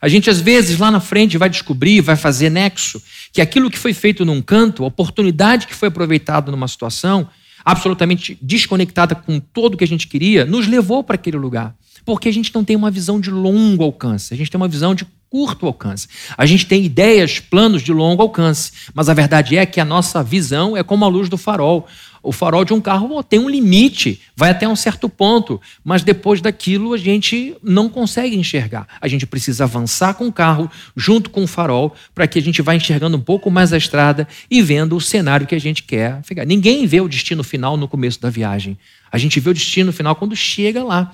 A 0.00 0.08
gente, 0.08 0.30
às 0.30 0.40
vezes, 0.40 0.78
lá 0.78 0.90
na 0.90 1.00
frente, 1.00 1.36
vai 1.36 1.50
descobrir, 1.50 2.00
vai 2.00 2.16
fazer 2.16 2.48
nexo, 2.48 3.02
que 3.32 3.40
aquilo 3.40 3.70
que 3.70 3.78
foi 3.78 3.92
feito 3.92 4.24
num 4.24 4.40
canto, 4.40 4.82
a 4.82 4.86
oportunidade 4.86 5.66
que 5.66 5.74
foi 5.74 5.88
aproveitada 5.88 6.50
numa 6.50 6.66
situação, 6.66 7.28
absolutamente 7.64 8.38
desconectada 8.40 9.14
com 9.14 9.38
tudo 9.38 9.76
que 9.76 9.84
a 9.84 9.86
gente 9.86 10.08
queria, 10.08 10.46
nos 10.46 10.66
levou 10.66 11.04
para 11.04 11.16
aquele 11.16 11.36
lugar. 11.36 11.74
Porque 12.04 12.28
a 12.28 12.32
gente 12.32 12.54
não 12.54 12.64
tem 12.64 12.76
uma 12.76 12.90
visão 12.90 13.20
de 13.20 13.30
longo 13.30 13.84
alcance, 13.84 14.32
a 14.32 14.36
gente 14.36 14.50
tem 14.50 14.58
uma 14.58 14.68
visão 14.68 14.94
de 14.94 15.06
curto 15.30 15.64
alcance. 15.64 16.08
A 16.36 16.44
gente 16.44 16.66
tem 16.66 16.84
ideias, 16.84 17.38
planos 17.38 17.82
de 17.82 17.92
longo 17.92 18.20
alcance, 18.20 18.72
mas 18.92 19.08
a 19.08 19.14
verdade 19.14 19.56
é 19.56 19.64
que 19.64 19.80
a 19.80 19.84
nossa 19.84 20.22
visão 20.22 20.76
é 20.76 20.82
como 20.82 21.04
a 21.04 21.08
luz 21.08 21.28
do 21.28 21.38
farol. 21.38 21.86
O 22.22 22.32
farol 22.32 22.66
de 22.66 22.74
um 22.74 22.80
carro 22.80 23.22
tem 23.22 23.38
um 23.38 23.48
limite, 23.48 24.20
vai 24.36 24.50
até 24.50 24.68
um 24.68 24.76
certo 24.76 25.08
ponto, 25.08 25.58
mas 25.82 26.02
depois 26.02 26.42
daquilo 26.42 26.92
a 26.92 26.98
gente 26.98 27.56
não 27.62 27.88
consegue 27.88 28.36
enxergar. 28.36 28.86
A 29.00 29.08
gente 29.08 29.26
precisa 29.26 29.64
avançar 29.64 30.14
com 30.14 30.26
o 30.26 30.32
carro 30.32 30.70
junto 30.94 31.30
com 31.30 31.44
o 31.44 31.46
farol 31.46 31.94
para 32.14 32.26
que 32.26 32.38
a 32.38 32.42
gente 32.42 32.60
vá 32.60 32.74
enxergando 32.74 33.16
um 33.16 33.20
pouco 33.20 33.50
mais 33.50 33.72
a 33.72 33.78
estrada 33.78 34.28
e 34.50 34.60
vendo 34.60 34.96
o 34.96 35.00
cenário 35.00 35.46
que 35.46 35.54
a 35.54 35.60
gente 35.60 35.82
quer. 35.82 36.20
Ninguém 36.46 36.86
vê 36.86 37.00
o 37.00 37.08
destino 37.08 37.42
final 37.42 37.76
no 37.78 37.88
começo 37.88 38.20
da 38.20 38.28
viagem. 38.28 38.76
A 39.10 39.16
gente 39.16 39.40
vê 39.40 39.48
o 39.48 39.54
destino 39.54 39.92
final 39.92 40.14
quando 40.14 40.36
chega 40.36 40.84
lá. 40.84 41.12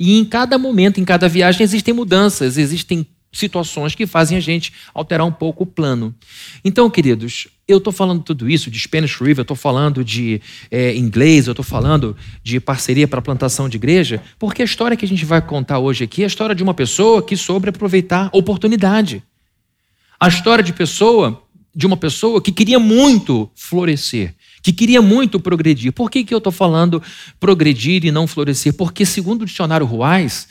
E 0.00 0.18
em 0.18 0.24
cada 0.24 0.58
momento, 0.58 1.00
em 1.00 1.04
cada 1.04 1.28
viagem, 1.28 1.62
existem 1.62 1.94
mudanças, 1.94 2.58
existem 2.58 3.06
situações 3.32 3.94
que 3.94 4.06
fazem 4.06 4.36
a 4.38 4.40
gente 4.40 4.72
alterar 4.94 5.26
um 5.26 5.32
pouco 5.32 5.64
o 5.64 5.66
plano. 5.66 6.14
Então, 6.64 6.88
queridos, 6.88 7.48
eu 7.66 7.78
estou 7.78 7.92
falando 7.92 8.22
tudo 8.22 8.48
isso 8.48 8.70
de 8.70 8.78
Spanish 8.78 9.16
River, 9.16 9.38
eu 9.38 9.42
estou 9.42 9.56
falando 9.56 10.02
de 10.02 10.40
é, 10.70 10.96
inglês, 10.96 11.46
eu 11.46 11.52
estou 11.52 11.64
falando 11.64 12.16
de 12.42 12.58
parceria 12.58 13.06
para 13.06 13.20
plantação 13.20 13.68
de 13.68 13.76
igreja, 13.76 14.22
porque 14.38 14.62
a 14.62 14.64
história 14.64 14.96
que 14.96 15.04
a 15.04 15.08
gente 15.08 15.24
vai 15.24 15.42
contar 15.42 15.78
hoje 15.78 16.04
aqui 16.04 16.22
é 16.22 16.24
a 16.24 16.28
história 16.28 16.54
de 16.54 16.62
uma 16.62 16.74
pessoa 16.74 17.22
que 17.22 17.36
soube 17.36 17.68
aproveitar 17.68 18.30
oportunidade. 18.32 19.22
A 20.18 20.28
história 20.28 20.64
de 20.64 20.72
pessoa, 20.72 21.42
de 21.74 21.86
uma 21.86 21.96
pessoa 21.96 22.40
que 22.40 22.50
queria 22.50 22.78
muito 22.78 23.50
florescer, 23.54 24.34
que 24.62 24.72
queria 24.72 25.00
muito 25.00 25.38
progredir. 25.38 25.92
Por 25.92 26.10
que, 26.10 26.24
que 26.24 26.34
eu 26.34 26.38
estou 26.38 26.52
falando 26.52 27.02
progredir 27.38 28.04
e 28.04 28.10
não 28.10 28.26
florescer? 28.26 28.72
Porque, 28.72 29.04
segundo 29.06 29.42
o 29.42 29.46
dicionário 29.46 29.86
Ruais, 29.86 30.48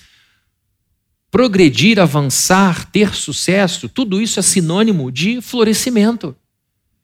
progredir, 1.31 1.99
avançar, 1.99 2.89
ter 2.91 3.13
sucesso, 3.13 3.89
tudo 3.89 4.21
isso 4.21 4.39
é 4.39 4.43
sinônimo 4.43 5.11
de 5.11 5.41
florescimento. 5.41 6.35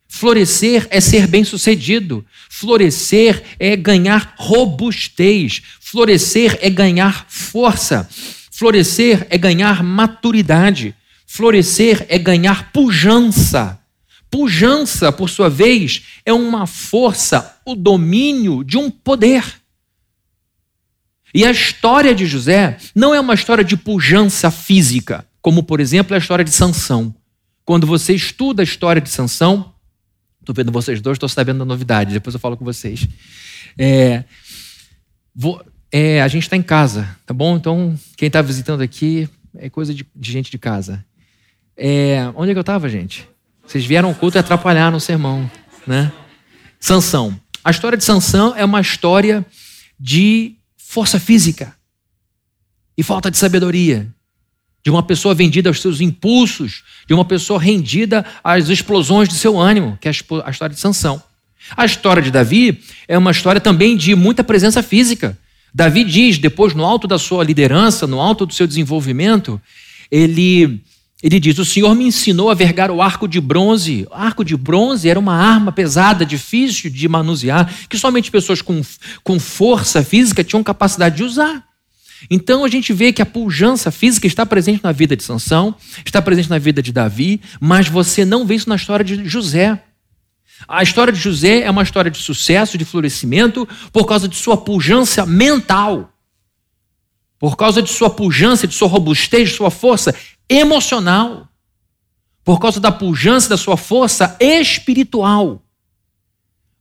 Florescer 0.07 0.87
é 0.91 1.01
ser 1.01 1.25
bem-sucedido. 1.25 2.23
Florescer 2.47 3.43
é 3.59 3.75
ganhar 3.75 4.35
robustez. 4.37 5.63
Florescer 5.81 6.59
é 6.61 6.69
ganhar 6.69 7.25
força. 7.27 8.07
Florescer 8.51 9.25
é 9.31 9.37
ganhar 9.39 9.83
maturidade. 9.83 10.95
Florescer 11.25 12.05
é 12.09 12.19
ganhar 12.19 12.71
pujança. 12.71 13.79
Pujança, 14.29 15.11
por 15.11 15.31
sua 15.31 15.49
vez, 15.49 16.03
é 16.23 16.31
uma 16.31 16.67
força, 16.67 17.59
o 17.65 17.75
domínio 17.75 18.63
de 18.63 18.77
um 18.77 18.91
poder. 18.91 19.43
E 21.33 21.45
a 21.45 21.51
história 21.51 22.13
de 22.13 22.25
José 22.25 22.77
não 22.93 23.13
é 23.13 23.19
uma 23.19 23.33
história 23.33 23.63
de 23.63 23.75
pujança 23.75 24.51
física, 24.51 25.25
como, 25.41 25.63
por 25.63 25.79
exemplo, 25.79 26.15
a 26.15 26.17
história 26.17 26.45
de 26.45 26.51
Sansão. 26.51 27.13
Quando 27.65 27.87
você 27.87 28.13
estuda 28.13 28.61
a 28.61 28.63
história 28.63 29.01
de 29.01 29.09
Sansão, 29.09 29.73
estou 30.39 30.53
vendo 30.53 30.71
vocês 30.71 31.01
dois, 31.01 31.15
estou 31.15 31.29
sabendo 31.29 31.59
da 31.59 31.65
novidade, 31.65 32.13
depois 32.13 32.33
eu 32.33 32.39
falo 32.39 32.55
com 32.55 32.63
vocês. 32.63 33.07
É, 33.77 34.23
vou, 35.33 35.63
é, 35.91 36.21
a 36.21 36.27
gente 36.27 36.43
está 36.43 36.55
em 36.55 36.61
casa, 36.61 37.09
tá 37.25 37.33
bom? 37.33 37.55
Então, 37.57 37.97
quem 38.15 38.27
está 38.27 38.41
visitando 38.41 38.81
aqui 38.81 39.27
é 39.57 39.69
coisa 39.69 39.93
de, 39.93 40.05
de 40.15 40.31
gente 40.31 40.51
de 40.51 40.57
casa. 40.57 41.03
É, 41.75 42.31
onde 42.35 42.51
é 42.51 42.53
que 42.53 42.57
eu 42.59 42.61
estava, 42.61 42.87
gente? 42.87 43.27
Vocês 43.65 43.85
vieram 43.85 44.09
ao 44.09 44.15
culto 44.15 44.37
e 44.37 44.39
atrapalharam 44.39 44.97
o 44.97 45.01
sermão, 45.01 45.49
né? 45.87 46.11
Sansão. 46.79 47.39
A 47.63 47.71
história 47.71 47.97
de 47.97 48.03
Sansão 48.03 48.53
é 48.55 48.65
uma 48.65 48.81
história 48.81 49.45
de 49.99 50.57
força 50.93 51.19
física 51.19 51.75
e 52.95 53.01
falta 53.01 53.31
de 53.31 53.37
sabedoria, 53.37 54.13
de 54.85 54.91
uma 54.91 55.01
pessoa 55.01 55.33
vendida 55.33 55.67
aos 55.67 55.81
seus 55.81 55.99
impulsos, 55.99 56.83
de 57.07 57.15
uma 57.15 57.25
pessoa 57.25 57.59
rendida 57.59 58.23
às 58.43 58.69
explosões 58.69 59.27
de 59.27 59.33
seu 59.33 59.59
ânimo, 59.59 59.97
que 59.99 60.07
é 60.07 60.11
a 60.11 60.51
história 60.51 60.75
de 60.75 60.79
Sansão. 60.79 61.21
A 61.75 61.83
história 61.83 62.21
de 62.21 62.29
Davi 62.29 62.79
é 63.07 63.17
uma 63.17 63.31
história 63.31 63.59
também 63.59 63.97
de 63.97 64.13
muita 64.13 64.43
presença 64.43 64.83
física. 64.83 65.35
Davi 65.73 66.03
diz, 66.03 66.37
depois, 66.37 66.75
no 66.75 66.85
alto 66.85 67.07
da 67.07 67.17
sua 67.17 67.43
liderança, 67.43 68.05
no 68.05 68.21
alto 68.21 68.45
do 68.45 68.53
seu 68.53 68.67
desenvolvimento, 68.67 69.59
ele 70.11 70.79
ele 71.23 71.39
diz: 71.39 71.57
O 71.57 71.63
Senhor 71.63 71.95
me 71.95 72.03
ensinou 72.03 72.51
a 72.51 72.53
vergar 72.53 72.91
o 72.91 73.01
arco 73.01 73.29
de 73.29 73.39
bronze. 73.39 74.05
O 74.11 74.13
arco 74.13 74.43
de 74.43 74.57
bronze 74.57 75.07
era 75.07 75.17
uma 75.17 75.33
arma 75.33 75.71
pesada, 75.71 76.25
difícil 76.25 76.91
de 76.91 77.07
manusear, 77.07 77.73
que 77.87 77.97
somente 77.97 78.29
pessoas 78.29 78.61
com, 78.61 78.81
com 79.23 79.39
força 79.39 80.03
física 80.03 80.43
tinham 80.43 80.61
capacidade 80.61 81.15
de 81.15 81.23
usar. 81.23 81.63
Então 82.29 82.65
a 82.65 82.67
gente 82.67 82.91
vê 82.91 83.13
que 83.13 83.21
a 83.21 83.25
pujança 83.25 83.89
física 83.89 84.27
está 84.27 84.45
presente 84.45 84.83
na 84.83 84.91
vida 84.91 85.15
de 85.15 85.23
Sansão, 85.23 85.73
está 86.05 86.21
presente 86.21 86.49
na 86.49 86.57
vida 86.57 86.81
de 86.81 86.91
Davi, 86.91 87.39
mas 87.59 87.87
você 87.87 88.25
não 88.25 88.45
vê 88.45 88.55
isso 88.55 88.67
na 88.67 88.75
história 88.75 89.05
de 89.05 89.27
José. 89.27 89.81
A 90.67 90.83
história 90.83 91.11
de 91.11 91.19
José 91.19 91.61
é 91.61 91.71
uma 91.71 91.83
história 91.83 92.11
de 92.11 92.17
sucesso, 92.17 92.77
de 92.77 92.85
florescimento, 92.85 93.67
por 93.91 94.05
causa 94.05 94.27
de 94.27 94.35
sua 94.35 94.57
pujança 94.57 95.25
mental, 95.25 96.13
por 97.39 97.57
causa 97.57 97.81
de 97.81 97.89
sua 97.89 98.09
pujança, 98.09 98.65
de 98.67 98.73
sua 98.73 98.87
robustez, 98.87 99.49
de 99.49 99.55
sua 99.55 99.69
força 99.69 100.15
emocional, 100.49 101.47
por 102.43 102.59
causa 102.59 102.79
da 102.79 102.91
pujança 102.91 103.49
da 103.49 103.57
sua 103.57 103.77
força 103.77 104.37
espiritual. 104.39 105.63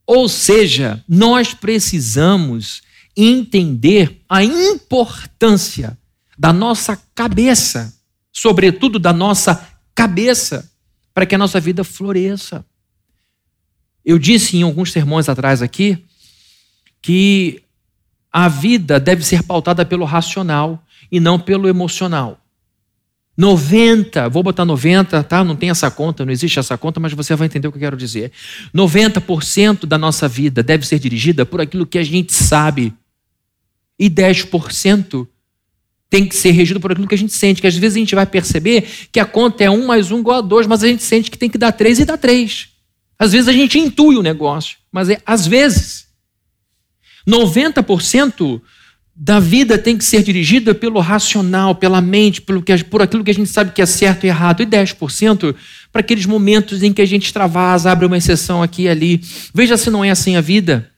Ou 0.05 0.27
seja, 0.27 1.03
nós 1.07 1.53
precisamos 1.53 2.81
entender 3.15 4.21
a 4.27 4.43
importância 4.43 5.97
da 6.37 6.51
nossa 6.51 6.97
cabeça, 7.15 7.93
sobretudo 8.31 8.99
da 8.99 9.13
nossa 9.13 9.67
cabeça, 9.95 10.69
para 11.13 11.25
que 11.25 11.35
a 11.35 11.37
nossa 11.37 11.59
vida 11.59 11.83
floresça. 11.83 12.65
Eu 14.03 14.19
disse 14.19 14.57
em 14.57 14.63
alguns 14.63 14.91
sermões 14.91 15.29
atrás 15.29 15.61
aqui 15.61 16.03
que 17.01 17.63
a 18.31 18.49
vida 18.49 18.99
deve 18.99 19.23
ser 19.23 19.43
pautada 19.43 19.85
pelo 19.85 20.05
racional 20.05 20.83
e 21.11 21.19
não 21.19 21.39
pelo 21.39 21.69
emocional. 21.69 22.42
90, 23.35 24.29
vou 24.29 24.43
botar 24.43 24.63
90, 24.63 25.23
tá? 25.23 25.43
Não 25.43 25.55
tem 25.55 25.69
essa 25.69 25.89
conta, 25.89 26.23
não 26.23 26.31
existe 26.31 26.59
essa 26.59 26.77
conta, 26.77 26.99
mas 26.99 27.13
você 27.13 27.35
vai 27.35 27.47
entender 27.47 27.67
o 27.67 27.71
que 27.71 27.77
eu 27.77 27.81
quero 27.81 27.97
dizer. 27.97 28.31
90% 28.73 29.85
da 29.85 29.97
nossa 29.97 30.27
vida 30.27 30.61
deve 30.61 30.85
ser 30.85 30.99
dirigida 30.99 31.45
por 31.45 31.59
aquilo 31.59 31.85
que 31.85 31.97
a 31.97 32.03
gente 32.03 32.31
sabe. 32.31 32.93
E 33.97 34.09
10% 34.09 35.27
tem 36.09 36.27
que 36.27 36.35
ser 36.35 36.51
regido 36.51 36.79
por 36.79 36.91
aquilo 36.91 37.07
que 37.07 37.15
a 37.15 37.17
gente 37.17 37.33
sente. 37.33 37.59
Que 37.59 37.65
às 37.65 37.75
vezes 37.75 37.95
a 37.95 37.99
gente 37.99 38.13
vai 38.13 38.25
perceber 38.25 38.87
que 39.11 39.19
a 39.19 39.25
conta 39.25 39.63
é 39.63 39.69
1 39.69 39.87
mais 39.87 40.11
1 40.11 40.19
igual 40.19 40.37
a 40.37 40.41
2, 40.41 40.67
mas 40.67 40.83
a 40.83 40.87
gente 40.87 41.01
sente 41.01 41.31
que 41.31 41.37
tem 41.37 41.49
que 41.49 41.57
dar 41.57 41.71
3 41.71 41.99
e 41.99 42.05
dá 42.05 42.15
3. 42.15 42.69
Às 43.17 43.31
vezes 43.31 43.47
a 43.47 43.53
gente 43.53 43.79
intui 43.79 44.15
o 44.15 44.21
negócio, 44.21 44.77
mas 44.91 45.09
é 45.09 45.19
às 45.25 45.47
vezes. 45.47 46.03
90% 47.27 48.61
da 49.15 49.39
vida 49.39 49.77
tem 49.77 49.97
que 49.97 50.03
ser 50.03 50.23
dirigida 50.23 50.73
pelo 50.73 50.99
racional, 50.99 51.75
pela 51.75 52.01
mente, 52.01 52.41
pelo 52.41 52.63
que, 52.63 52.83
por 52.83 53.01
aquilo 53.01 53.23
que 53.23 53.29
a 53.29 53.33
gente 53.33 53.49
sabe 53.49 53.71
que 53.71 53.81
é 53.81 53.85
certo 53.85 54.23
e 54.23 54.27
errado, 54.27 54.63
e 54.63 54.65
10% 54.65 55.55
para 55.91 55.99
aqueles 55.99 56.25
momentos 56.25 56.81
em 56.81 56.91
que 56.91 57.01
a 57.01 57.05
gente 57.05 57.25
extravasa, 57.25 57.91
abre 57.91 58.07
uma 58.07 58.17
exceção 58.17 58.63
aqui 58.63 58.83
e 58.83 58.89
ali. 58.89 59.21
Veja 59.53 59.77
se 59.77 59.91
não 59.91 60.03
é 60.03 60.09
assim 60.09 60.35
a 60.35 60.41
vida. 60.41 60.89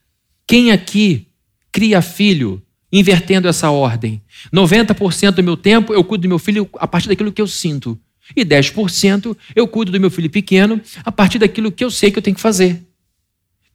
Quem 0.48 0.72
aqui 0.72 1.28
cria 1.72 2.02
filho 2.02 2.62
invertendo 2.92 3.50
essa 3.50 3.70
ordem? 3.70 4.22
90% 4.54 5.32
do 5.32 5.44
meu 5.44 5.58
tempo 5.58 5.94
eu 5.94 6.04
cuido 6.04 6.22
do 6.22 6.30
meu 6.30 6.40
filho 6.40 6.70
a 6.76 6.88
partir 6.88 7.10
daquilo 7.10 7.34
que 7.34 7.42
eu 7.42 7.48
sinto. 7.48 8.00
E 8.34 8.46
10% 8.46 9.36
eu 9.56 9.68
cuido 9.68 9.92
do 9.92 10.00
meu 10.00 10.10
filho 10.10 10.30
pequeno 10.30 10.80
a 11.04 11.12
partir 11.12 11.38
daquilo 11.38 11.72
que 11.72 11.84
eu 11.84 11.92
sei 11.92 12.10
que 12.10 12.18
eu 12.18 12.24
tenho 12.24 12.36
que 12.36 12.42
fazer. 12.42 12.82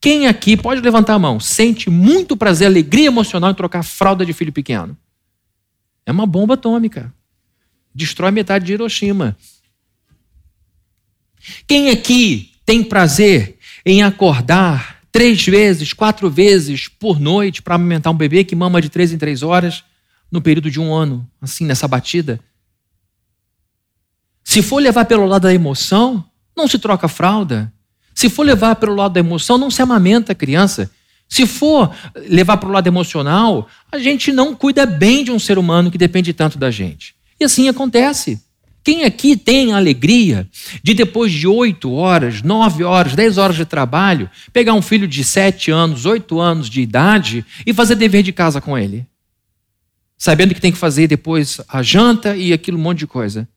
Quem 0.01 0.27
aqui 0.27 0.57
pode 0.57 0.81
levantar 0.81 1.15
a 1.15 1.19
mão? 1.19 1.39
Sente 1.39 1.91
muito 1.91 2.37
prazer, 2.37 2.67
alegria 2.67 3.07
emocional 3.07 3.51
em 3.51 3.55
trocar 3.55 3.83
fralda 3.83 4.25
de 4.25 4.33
filho 4.33 4.53
pequeno? 4.53 4.97
É 6.07 6.13
uma 6.13 6.27
bomba 6.27 6.55
atômica. 6.55 7.13
Destrói 7.95 8.31
metade 8.31 8.65
de 8.65 8.73
Hiroshima. 8.73 9.37
Quem 11.67 11.91
aqui 11.91 12.53
tem 12.65 12.83
prazer 12.83 13.59
em 13.85 14.03
acordar 14.03 15.03
três 15.13 15.45
vezes, 15.45 15.93
quatro 15.93 16.31
vezes 16.31 16.89
por 16.89 17.21
noite 17.21 17.61
para 17.61 17.75
amamentar 17.75 18.13
um 18.13 18.17
bebê 18.17 18.45
que 18.45 18.57
mama 18.57 18.81
de 18.81 18.89
três 18.89 19.13
em 19.13 19.19
três 19.19 19.43
horas 19.43 19.85
no 20.31 20.41
período 20.41 20.71
de 20.71 20.81
um 20.81 20.95
ano, 20.95 21.29
assim, 21.41 21.67
nessa 21.67 21.89
batida? 21.89 22.41
Se 24.45 24.63
for 24.63 24.79
levar 24.79 25.05
pelo 25.05 25.27
lado 25.27 25.43
da 25.43 25.55
emoção, 25.55 26.25
não 26.57 26.67
se 26.67 26.79
troca 26.79 27.09
fralda. 27.09 27.73
Se 28.21 28.29
for 28.29 28.43
levar 28.43 28.77
pelo 28.77 28.95
lado 28.95 29.15
da 29.15 29.21
emoção, 29.21 29.57
não 29.57 29.71
se 29.71 29.81
amamenta 29.81 30.33
a 30.33 30.35
criança. 30.35 30.91
Se 31.27 31.47
for 31.47 31.91
levar 32.29 32.59
para 32.59 32.69
o 32.69 32.73
lado 32.73 32.87
emocional, 32.87 33.67
a 33.91 33.99
gente 33.99 34.31
não 34.31 34.55
cuida 34.55 34.85
bem 34.85 35.25
de 35.25 35.33
um 35.33 35.39
ser 35.39 35.57
humano 35.57 35.91
que 35.91 35.97
depende 35.97 36.35
tanto 36.35 36.59
da 36.59 36.71
gente. 36.71 37.15
E 37.41 37.45
assim 37.45 37.67
acontece. 37.67 38.39
Quem 38.85 39.05
aqui 39.05 39.39
tem 39.39 39.73
a 39.73 39.79
alegria 39.79 40.47
de, 40.83 40.93
depois 40.93 41.33
de 41.33 41.47
oito 41.47 41.93
horas, 41.93 42.43
nove 42.43 42.85
horas, 42.85 43.15
dez 43.15 43.39
horas 43.39 43.57
de 43.57 43.65
trabalho, 43.65 44.29
pegar 44.53 44.75
um 44.75 44.83
filho 44.83 45.09
de 45.09 45.25
sete 45.25 45.71
anos, 45.71 46.05
oito 46.05 46.39
anos 46.39 46.69
de 46.69 46.83
idade 46.83 47.43
e 47.65 47.73
fazer 47.73 47.95
dever 47.95 48.23
de 48.23 48.35
casa 48.35 48.61
com 48.61 48.77
ele? 48.77 49.07
Sabendo 50.19 50.55
que 50.55 50.61
tem 50.61 50.73
que 50.73 50.77
fazer 50.77 51.07
depois 51.07 51.59
a 51.67 51.83
janta 51.83 52.37
e 52.37 52.53
aquilo, 52.53 52.77
um 52.77 52.83
monte 52.83 52.99
de 52.99 53.07
coisa. 53.07 53.49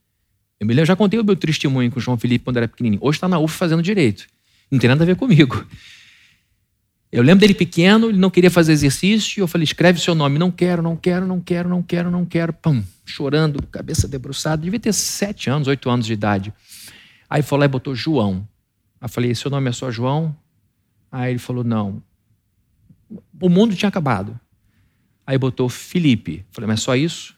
Eu 0.57 0.65
me 0.65 0.73
lembro, 0.73 0.87
já 0.87 0.95
contei 0.95 1.19
o 1.19 1.23
meu 1.25 1.35
testemunho 1.35 1.91
com 1.91 1.99
o 1.99 2.01
João 2.01 2.17
Felipe 2.17 2.45
quando 2.45 2.55
era 2.55 2.67
pequenininho. 2.69 3.01
Hoje 3.03 3.17
está 3.17 3.27
na 3.27 3.39
UF 3.39 3.53
fazendo 3.57 3.83
direito. 3.83 4.31
Não 4.71 4.79
tem 4.79 4.87
nada 4.87 5.03
a 5.03 5.07
ver 5.07 5.15
comigo. 5.15 5.65
Eu 7.11 7.21
lembro 7.21 7.41
dele 7.41 7.53
pequeno, 7.53 8.09
ele 8.09 8.17
não 8.17 8.31
queria 8.31 8.49
fazer 8.49 8.71
exercício, 8.71 9.41
eu 9.41 9.47
falei, 9.47 9.63
escreve 9.63 9.99
seu 9.99 10.15
nome. 10.15 10.39
Não 10.39 10.49
quero, 10.49 10.81
não 10.81 10.95
quero, 10.95 11.27
não 11.27 11.39
quero, 11.39 11.69
não 11.69 11.83
quero, 11.83 12.09
não 12.09 12.25
quero. 12.25 12.51
Pum, 12.53 12.83
chorando, 13.05 13.61
cabeça 13.67 14.07
debruçada. 14.07 14.63
Devia 14.63 14.79
ter 14.79 14.91
sete 14.93 15.47
anos, 15.47 15.67
oito 15.67 15.91
anos 15.91 16.07
de 16.07 16.13
idade. 16.13 16.51
Aí 17.29 17.43
foi 17.43 17.59
lá 17.59 17.65
e 17.65 17.67
botou 17.67 17.93
João. 17.93 18.47
Aí 18.99 19.07
falei, 19.07 19.35
seu 19.35 19.51
nome 19.51 19.69
é 19.69 19.71
só 19.71 19.91
João? 19.91 20.35
Aí 21.11 21.33
ele 21.33 21.39
falou, 21.39 21.63
não. 21.63 22.01
O 23.39 23.47
mundo 23.47 23.75
tinha 23.75 23.89
acabado. 23.89 24.39
Aí 25.25 25.37
botou 25.37 25.69
Felipe. 25.69 26.43
Falei, 26.51 26.67
mas 26.67 26.81
só 26.81 26.95
isso? 26.95 27.35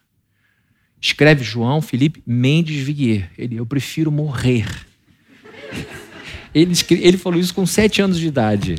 Escreve 1.01 1.43
João 1.43 1.81
Felipe 1.81 2.23
Mendes 2.25 2.81
Viguier. 2.81 3.29
Ele, 3.37 3.57
eu 3.57 3.65
prefiro 3.65 4.09
morrer. 4.09 4.67
Ele, 6.55 6.73
ele 6.89 7.17
falou 7.17 7.37
isso 7.37 7.53
com 7.53 7.65
sete 7.65 8.01
anos 8.01 8.17
de 8.17 8.27
idade. 8.27 8.77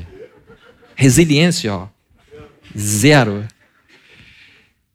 Resiliência, 0.95 1.75
ó. 1.75 1.89
Zero. 2.77 3.47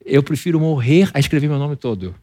Eu 0.04 0.24
prefiro 0.24 0.60
morrer 0.60 1.12
a 1.14 1.20
escrever 1.20 1.48
meu 1.48 1.60
nome 1.60 1.76
todo. 1.76 2.16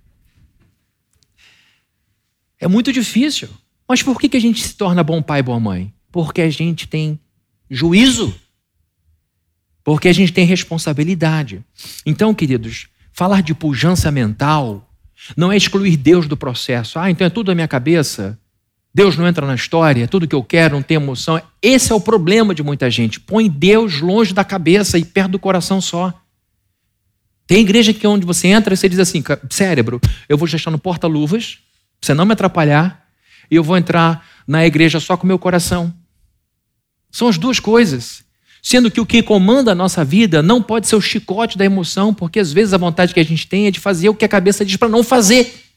É 2.59 2.67
muito 2.67 2.93
difícil. 2.93 3.49
Mas 3.89 4.03
por 4.03 4.21
que, 4.21 4.29
que 4.29 4.37
a 4.37 4.41
gente 4.41 4.61
se 4.61 4.75
torna 4.75 5.05
bom 5.05 5.23
pai 5.23 5.39
e 5.39 5.45
boa 5.45 5.61
mãe? 5.61 5.95
Porque 6.11 6.43
a 6.43 6.51
gente 6.51 6.89
tem 6.89 7.21
juízo. 7.71 8.35
Porque 9.85 10.09
a 10.09 10.13
gente 10.13 10.33
tem 10.33 10.45
responsabilidade. 10.45 11.65
Então, 12.05 12.35
queridos, 12.35 12.89
falar 13.13 13.43
de 13.43 13.55
pujança 13.55 14.11
mental 14.11 14.93
não 15.37 15.53
é 15.53 15.57
excluir 15.57 15.97
Deus 15.97 16.27
do 16.27 16.37
processo. 16.37 16.99
Ah, 16.99 17.11
então 17.13 17.27
é 17.27 17.31
tudo 17.31 17.47
da 17.47 17.55
minha 17.55 17.69
cabeça. 17.69 18.39
Deus 18.93 19.17
não 19.17 19.29
entra 19.29 19.47
na 19.47 19.55
história, 19.55 20.09
tudo 20.09 20.27
que 20.27 20.35
eu 20.35 20.43
quero 20.43 20.75
não 20.75 20.83
tem 20.83 20.97
emoção. 20.97 21.41
Esse 21.63 21.93
é 21.93 21.95
o 21.95 22.01
problema 22.01 22.55
de 22.55 22.63
muita 22.63 22.91
gente. 22.91 23.21
Põe 23.21 23.49
Deus 23.49 24.01
longe 24.01 24.33
da 24.33 24.45
cabeça 24.45 24.99
e 24.99 25.05
perto 25.05 25.33
do 25.33 25.39
coração 25.39 25.81
só. 25.81 26.13
Tem 27.47 27.61
igreja 27.61 27.95
que 27.95 28.07
onde 28.07 28.27
você 28.27 28.49
entra 28.49 28.75
e 28.75 28.77
você 28.77 28.89
diz 28.89 28.99
assim, 28.99 29.23
cérebro, 29.51 30.01
eu 30.29 30.37
vou 30.37 30.49
deixar 30.49 30.71
no 30.71 30.79
porta-luvas, 30.79 31.59
pra 32.01 32.07
você 32.07 32.15
não 32.15 32.27
me 32.27 32.33
atrapalhar, 32.33 33.07
e 33.51 33.57
eu 33.57 33.63
vou 33.63 33.77
entrar 33.77 34.27
na 34.47 34.67
igreja 34.67 35.01
só 35.01 35.17
com 35.17 35.27
meu 35.27 35.39
coração. 35.39 35.95
São 37.11 37.29
as 37.29 37.39
duas 37.39 37.59
coisas. 37.59 38.23
Sendo 38.63 38.91
que 38.91 39.01
o 39.01 39.07
que 39.07 39.23
comanda 39.23 39.73
a 39.73 39.75
nossa 39.75 40.05
vida 40.05 40.43
não 40.43 40.61
pode 40.61 40.89
ser 40.89 40.97
o 40.97 41.01
chicote 41.01 41.57
da 41.57 41.65
emoção, 41.65 42.13
porque 42.13 42.39
às 42.39 42.53
vezes 42.53 42.75
a 42.75 42.79
vontade 42.79 43.15
que 43.15 43.21
a 43.21 43.25
gente 43.25 43.47
tem 43.47 43.67
é 43.67 43.71
de 43.71 43.81
fazer 43.81 44.09
o 44.09 44.15
que 44.15 44.25
a 44.25 44.29
cabeça 44.29 44.65
diz 44.65 44.77
para 44.77 44.89
não 44.89 45.03
fazer. 45.03 45.68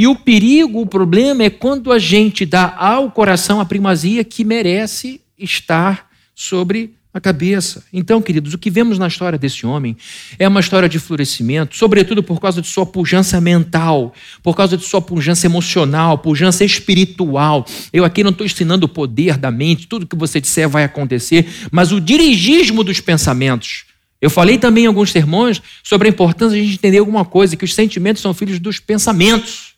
E 0.00 0.06
o 0.06 0.16
perigo, 0.16 0.80
o 0.80 0.86
problema 0.86 1.42
é 1.42 1.50
quando 1.50 1.92
a 1.92 1.98
gente 1.98 2.46
dá 2.46 2.74
ao 2.74 3.10
coração 3.10 3.60
a 3.60 3.66
primazia 3.66 4.24
que 4.24 4.46
merece 4.46 5.20
estar 5.38 6.08
sobre 6.34 6.94
a 7.12 7.20
cabeça. 7.20 7.84
Então, 7.92 8.22
queridos, 8.22 8.54
o 8.54 8.58
que 8.58 8.70
vemos 8.70 8.98
na 8.98 9.08
história 9.08 9.38
desse 9.38 9.66
homem 9.66 9.94
é 10.38 10.48
uma 10.48 10.60
história 10.60 10.88
de 10.88 10.98
florescimento, 10.98 11.76
sobretudo 11.76 12.22
por 12.22 12.40
causa 12.40 12.62
de 12.62 12.68
sua 12.68 12.86
pujança 12.86 13.42
mental, 13.42 14.14
por 14.42 14.56
causa 14.56 14.74
de 14.74 14.86
sua 14.86 15.02
pujança 15.02 15.46
emocional, 15.46 16.16
pujança 16.16 16.64
espiritual. 16.64 17.66
Eu 17.92 18.02
aqui 18.02 18.24
não 18.24 18.30
estou 18.30 18.46
ensinando 18.46 18.86
o 18.86 18.88
poder 18.88 19.36
da 19.36 19.50
mente, 19.50 19.86
tudo 19.86 20.06
que 20.06 20.16
você 20.16 20.40
disser 20.40 20.66
vai 20.66 20.84
acontecer, 20.84 21.46
mas 21.70 21.92
o 21.92 22.00
dirigismo 22.00 22.82
dos 22.82 23.00
pensamentos. 23.00 23.84
Eu 24.18 24.30
falei 24.30 24.56
também 24.56 24.84
em 24.84 24.86
alguns 24.86 25.12
sermões 25.12 25.60
sobre 25.82 26.08
a 26.08 26.10
importância 26.10 26.56
de 26.56 26.62
a 26.62 26.64
gente 26.64 26.78
entender 26.78 26.96
alguma 26.96 27.26
coisa, 27.26 27.54
que 27.54 27.66
os 27.66 27.74
sentimentos 27.74 28.22
são 28.22 28.32
filhos 28.32 28.58
dos 28.58 28.80
pensamentos. 28.80 29.69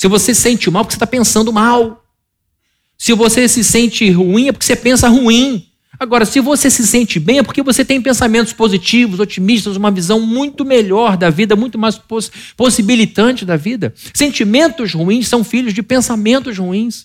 Se 0.00 0.08
você 0.08 0.34
se 0.34 0.40
sente 0.40 0.70
mal, 0.70 0.80
é 0.80 0.84
porque 0.84 0.94
você 0.94 0.96
está 0.96 1.06
pensando 1.06 1.52
mal. 1.52 2.02
Se 2.96 3.12
você 3.12 3.46
se 3.46 3.62
sente 3.62 4.10
ruim, 4.10 4.48
é 4.48 4.52
porque 4.52 4.64
você 4.64 4.74
pensa 4.74 5.06
ruim. 5.08 5.66
Agora, 5.98 6.24
se 6.24 6.40
você 6.40 6.70
se 6.70 6.86
sente 6.86 7.20
bem, 7.20 7.40
é 7.40 7.42
porque 7.42 7.62
você 7.62 7.84
tem 7.84 8.00
pensamentos 8.00 8.54
positivos, 8.54 9.20
otimistas, 9.20 9.76
uma 9.76 9.90
visão 9.90 10.18
muito 10.18 10.64
melhor 10.64 11.18
da 11.18 11.28
vida, 11.28 11.54
muito 11.54 11.78
mais 11.78 11.98
poss 11.98 12.32
possibilitante 12.56 13.44
da 13.44 13.58
vida. 13.58 13.92
Sentimentos 14.14 14.94
ruins 14.94 15.28
são 15.28 15.44
filhos 15.44 15.74
de 15.74 15.82
pensamentos 15.82 16.56
ruins. 16.56 17.04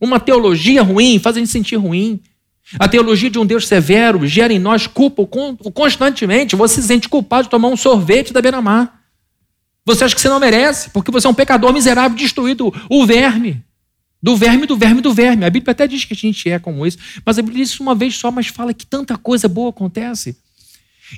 Uma 0.00 0.20
teologia 0.20 0.80
ruim 0.80 1.18
faz 1.18 1.34
a 1.34 1.40
gente 1.40 1.50
sentir 1.50 1.74
ruim. 1.74 2.20
A 2.78 2.86
teologia 2.86 3.30
de 3.30 3.38
um 3.40 3.44
Deus 3.44 3.66
severo 3.66 4.24
gera 4.28 4.52
em 4.52 4.60
nós 4.60 4.86
culpa 4.86 5.28
constantemente. 5.74 6.54
Você 6.54 6.80
se 6.80 6.86
sente 6.86 7.08
culpado 7.08 7.44
de 7.44 7.50
tomar 7.50 7.66
um 7.66 7.76
sorvete 7.76 8.32
da 8.32 8.40
beira-mar. 8.40 9.01
Você 9.84 10.04
acha 10.04 10.14
que 10.14 10.20
você 10.20 10.28
não 10.28 10.38
merece, 10.38 10.90
porque 10.90 11.10
você 11.10 11.26
é 11.26 11.30
um 11.30 11.34
pecador 11.34 11.72
miserável, 11.72 12.16
destruído, 12.16 12.72
o 12.88 13.04
verme. 13.04 13.62
Do 14.22 14.36
verme, 14.36 14.66
do 14.66 14.76
verme, 14.76 15.00
do 15.00 15.12
verme. 15.12 15.44
A 15.44 15.50
Bíblia 15.50 15.72
até 15.72 15.86
diz 15.86 16.04
que 16.04 16.12
a 16.12 16.16
gente 16.16 16.48
é 16.48 16.58
como 16.58 16.86
isso, 16.86 16.98
mas 17.26 17.38
a 17.38 17.42
Bíblia 17.42 17.64
diz 17.64 17.72
isso 17.72 17.82
uma 17.82 17.94
vez 17.94 18.16
só, 18.16 18.30
mas 18.30 18.46
fala 18.46 18.72
que 18.72 18.86
tanta 18.86 19.16
coisa 19.16 19.48
boa 19.48 19.70
acontece. 19.70 20.36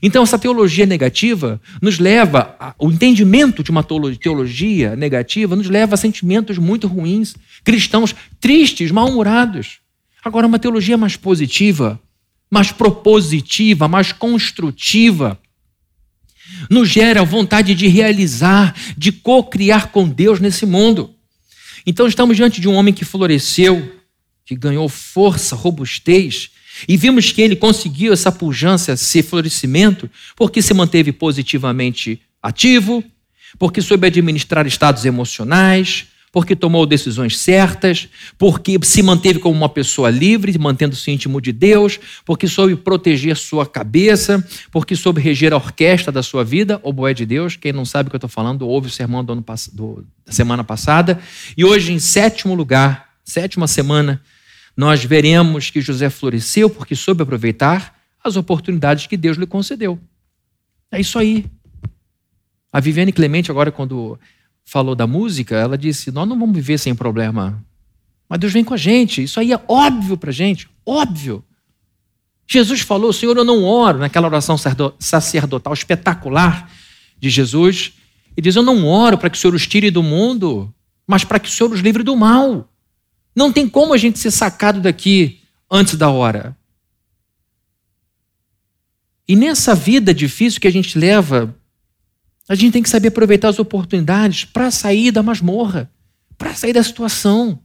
Então, 0.03 0.23
essa 0.23 0.39
teologia 0.39 0.87
negativa 0.87 1.61
nos 1.81 1.99
leva, 1.99 2.57
a, 2.59 2.75
o 2.79 2.91
entendimento 2.91 3.63
de 3.63 3.71
uma 3.71 3.85
teologia 3.85 4.97
negativa 4.97 5.55
nos 5.55 5.69
leva 5.69 5.95
a 5.95 5.99
sentimentos 5.99 6.59
muito 6.59 6.87
ruins, 6.87 7.37
cristãos 7.63 8.15
tristes, 8.41 8.91
mal-humorados. 8.91 9.79
Agora, 10.25 10.47
uma 10.47 10.59
teologia 10.59 10.97
mais 10.97 11.17
positiva, 11.17 12.01
mais 12.51 12.73
propositiva, 12.73 13.87
mais 13.87 14.13
construtiva, 14.13 15.39
nos 16.71 16.89
gera 16.89 17.25
vontade 17.25 17.75
de 17.75 17.87
realizar, 17.87 18.75
de 18.97 19.13
co-criar 19.13 19.89
com 19.89 20.09
Deus 20.09 20.41
nesse 20.41 20.67
mundo. 20.67 21.15
Então 21.87 22.07
estamos 22.07 22.37
diante 22.37 22.61
de 22.61 22.69
um 22.69 22.75
homem 22.75 22.95
que 22.95 23.05
floresceu, 23.05 23.93
que 24.45 24.55
ganhou 24.55 24.89
força, 24.89 25.55
robustez, 25.55 26.51
e 26.89 26.97
vimos 26.97 27.31
que 27.31 27.41
ele 27.41 27.57
conseguiu 27.57 28.13
essa 28.13 28.33
pujança, 28.33 28.93
esse 28.93 29.23
florescimento, 29.23 30.11
porque 30.37 30.61
se 30.61 30.75
manteve 30.75 31.13
positivamente 31.13 32.21
ativo, 32.43 33.05
porque 33.59 33.81
soube 33.81 34.07
administrar 34.07 34.67
estados 34.67 35.05
emocionais, 35.05 36.07
porque 36.35 36.57
tomou 36.57 36.85
decisões 36.85 37.39
certas, 37.39 38.09
porque 38.37 38.77
se 38.83 39.05
manteve 39.05 39.39
como 39.39 39.57
uma 39.57 39.69
pessoa 39.69 40.11
livre, 40.11 40.59
mantendo-se 40.59 41.09
íntimo 41.09 41.41
de 41.41 41.53
Deus, 41.53 42.01
porque 42.25 42.49
soube 42.49 42.75
proteger 42.75 43.37
sua 43.37 43.65
cabeça, 43.65 44.45
porque 44.73 44.97
soube 44.97 45.21
reger 45.21 45.53
a 45.53 45.57
orquestra 45.57 46.11
da 46.11 46.25
sua 46.25 46.43
vida, 46.43 46.81
o 46.83 46.93
boé 46.93 47.15
de 47.15 47.25
Deus. 47.25 47.55
Quem 47.55 47.73
não 47.73 47.85
sabe 47.85 48.09
o 48.09 48.11
que 48.11 48.17
eu 48.17 48.19
estou 48.19 48.29
falando, 48.29 48.67
ouve 48.67 48.89
o 48.89 48.91
sermão 48.91 49.25
do 49.25 49.33
ano, 49.33 49.45
do, 49.73 50.05
da 50.27 50.33
semana 50.33 50.65
passada. 50.65 51.21
E 51.57 51.65
hoje, 51.65 51.93
em 51.93 52.01
sétimo 52.01 52.53
lugar, 52.53 53.11
sétima 53.23 53.69
semana, 53.69 54.21
nós 54.77 55.05
veremos 55.05 55.71
que 55.71 55.81
José 55.81 56.11
floresceu 56.11 56.69
porque 56.69 56.97
soube 56.97 57.23
aproveitar 57.23 57.95
as 58.25 58.35
oportunidades 58.35 59.07
que 59.07 59.17
Deus 59.17 59.37
lhe 59.37 59.47
concedeu. 59.47 60.01
É 60.91 61.01
isso 61.01 61.17
aí. 61.17 61.47
A 62.73 62.81
Viviane 62.81 63.13
Clemente, 63.13 63.53
agora, 63.53 63.71
quando 63.71 64.19
falou 64.65 64.95
da 64.95 65.07
música, 65.07 65.57
ela 65.57 65.77
disse: 65.77 66.11
Nós 66.11 66.29
não 66.29 66.39
vamos 66.39 66.55
viver 66.55 66.79
sem 66.79 66.95
problema. 66.95 67.65
Mas 68.29 68.41
Deus 68.41 68.53
vem 68.53 68.65
com 68.65 68.75
a 68.75 68.79
gente. 68.79 69.23
Isso 69.23 69.39
aí 69.39 69.53
é 69.53 69.61
óbvio 69.69 70.17
para 70.17 70.31
a 70.31 70.33
gente. 70.33 70.69
Óbvio. 70.85 71.45
Jesus 72.47 72.81
falou: 72.81 73.13
Senhor, 73.13 73.37
eu 73.37 73.45
não 73.45 73.65
oro, 73.65 73.99
naquela 73.99 74.27
oração 74.27 74.57
sacerdotal 74.99 75.73
espetacular 75.73 76.71
de 77.19 77.31
Jesus. 77.31 77.93
E 78.37 78.43
diz: 78.43 78.57
Eu 78.57 78.63
não 78.63 78.87
oro 78.87 79.19
para 79.19 79.31
que 79.31 79.37
o 79.37 79.41
Senhor 79.41 79.55
os 79.55 79.67
tire 79.67 79.91
do 79.91 80.03
mundo, 80.03 80.73
mas 81.07 81.25
para 81.25 81.39
que 81.39 81.49
o 81.49 81.53
Senhor 81.53 81.69
nos 81.69 81.81
livre 81.81 82.03
do 82.03 82.17
mal. 82.17 82.69
Não 83.35 83.53
tem 83.53 83.69
como 83.69 83.93
a 83.93 83.97
gente 83.97 84.19
ser 84.19 84.31
sacado 84.31 84.81
daqui 84.81 85.41
antes 85.71 85.97
da 85.97 86.09
hora. 86.09 86.57
E 89.27 89.35
nessa 89.35 89.75
vida 89.75 90.13
difícil 90.13 90.61
que 90.61 90.69
a 90.69 90.73
gente 90.73 90.99
leva, 90.99 91.55
a 92.49 92.55
gente 92.55 92.73
tem 92.73 92.83
que 92.83 92.91
saber 92.91 93.09
aproveitar 93.09 93.49
as 93.49 93.59
oportunidades 93.59 94.45
para 94.45 94.71
sair 94.71 95.11
da 95.11 95.23
masmorra, 95.23 95.91
para 96.37 96.55
sair 96.55 96.73
da 96.73 96.83
situação. 96.83 97.59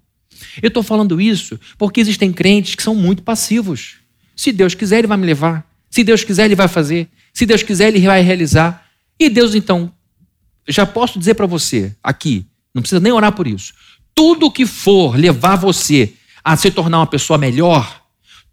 Eu 0.62 0.70
estou 0.70 0.84
falando 0.84 1.20
isso 1.20 1.60
porque 1.78 2.00
existem 2.00 2.32
crentes 2.32 2.76
que 2.76 2.84
são 2.84 2.96
muito 2.96 3.24
passivos. 3.24 3.96
Se 4.36 4.52
Deus 4.52 4.74
quiser, 4.74 5.00
Ele 5.00 5.08
vai 5.08 5.18
me 5.18 5.26
levar. 5.26 5.70
Se 5.90 6.04
Deus 6.04 6.24
quiser, 6.24 6.46
Ele 6.46 6.56
vai 6.56 6.68
fazer. 6.68 7.10
Se 7.34 7.46
Deus 7.46 7.62
quiser, 7.62 7.90
Ele 7.90 8.00
vai 8.06 8.22
realizar. 8.22 8.86
E 9.20 9.30
Deus, 9.30 9.54
então, 9.54 9.92
já 10.68 10.86
posso 10.86 11.20
dizer 11.20 11.34
para 11.34 11.46
você 11.46 11.94
aqui, 12.02 12.46
não 12.74 12.82
precisa 12.82 13.02
nem 13.02 13.12
orar 13.12 13.34
por 13.34 13.48
isso. 13.48 13.74
Tudo 14.16 14.52
que 14.52 14.66
for 14.66 15.18
levar 15.18 15.58
você 15.58 16.14
a 16.44 16.56
se 16.56 16.72
tornar 16.72 17.00
uma 17.00 17.08
pessoa 17.08 17.38
melhor, 17.38 17.99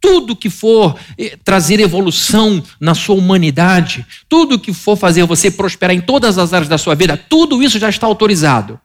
tudo 0.07 0.37
que 0.37 0.49
for 0.49 0.97
eh, 1.19 1.37
trazer 1.43 1.81
evolução 1.81 2.63
na 2.79 2.95
sua 2.95 3.17
humanidade, 3.17 4.07
tudo 4.29 4.57
que 4.57 4.73
for 4.73 4.97
fazer 4.97 5.25
você 5.25 5.51
prosperar 5.51 5.97
em 5.97 6.01
todas 6.01 6.39
as 6.39 6.53
áreas 6.53 6.69
da 6.69 6.79
sua 6.79 6.95
vida, 6.95 7.17
tudo 7.17 7.61
isso 7.61 7.77
já 7.77 7.89
está 7.89 8.07
autorizado. 8.07 8.79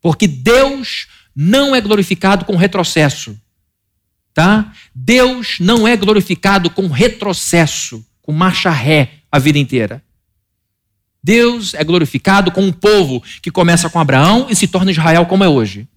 Porque 0.00 0.28
Deus 0.28 1.08
não 1.34 1.74
é 1.74 1.80
glorificado 1.80 2.44
com 2.44 2.54
retrocesso. 2.54 3.36
Tá? 4.32 4.72
Deus 4.94 5.56
não 5.58 5.88
é 5.88 5.96
glorificado 5.96 6.70
com 6.70 6.86
retrocesso, 6.86 8.06
com 8.22 8.30
marcha 8.30 8.70
ré 8.70 9.14
a 9.30 9.40
vida 9.40 9.58
inteira. 9.58 10.04
Deus 11.20 11.74
é 11.74 11.82
glorificado 11.82 12.52
com 12.52 12.62
um 12.62 12.72
povo 12.72 13.20
que 13.42 13.50
começa 13.50 13.90
com 13.90 13.98
Abraão 13.98 14.46
e 14.48 14.54
se 14.54 14.68
torna 14.68 14.92
Israel 14.92 15.26
como 15.26 15.42
é 15.42 15.48
hoje. 15.48 15.88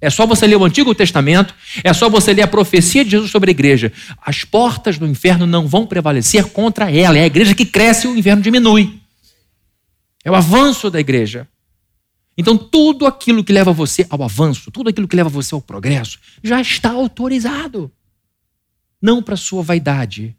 É 0.00 0.08
só 0.10 0.26
você 0.26 0.46
ler 0.46 0.56
o 0.56 0.64
Antigo 0.64 0.94
Testamento, 0.94 1.54
é 1.82 1.92
só 1.92 2.08
você 2.08 2.32
ler 2.32 2.42
a 2.42 2.46
profecia 2.46 3.04
de 3.04 3.10
Jesus 3.10 3.30
sobre 3.30 3.50
a 3.50 3.52
igreja. 3.52 3.92
As 4.24 4.44
portas 4.44 4.96
do 4.96 5.06
inferno 5.06 5.46
não 5.46 5.66
vão 5.66 5.86
prevalecer 5.86 6.44
contra 6.50 6.90
ela. 6.90 7.18
É 7.18 7.22
a 7.22 7.26
igreja 7.26 7.54
que 7.54 7.66
cresce 7.66 8.06
e 8.06 8.10
o 8.10 8.16
inferno 8.16 8.42
diminui. 8.42 9.00
É 10.24 10.30
o 10.30 10.34
avanço 10.34 10.88
da 10.90 11.00
igreja. 11.00 11.48
Então, 12.36 12.56
tudo 12.56 13.04
aquilo 13.04 13.42
que 13.42 13.52
leva 13.52 13.72
você 13.72 14.06
ao 14.08 14.22
avanço, 14.22 14.70
tudo 14.70 14.88
aquilo 14.88 15.08
que 15.08 15.16
leva 15.16 15.28
você 15.28 15.52
ao 15.52 15.60
progresso, 15.60 16.20
já 16.40 16.60
está 16.60 16.90
autorizado. 16.90 17.90
Não 19.02 19.20
para 19.20 19.36
sua 19.36 19.62
vaidade, 19.62 20.36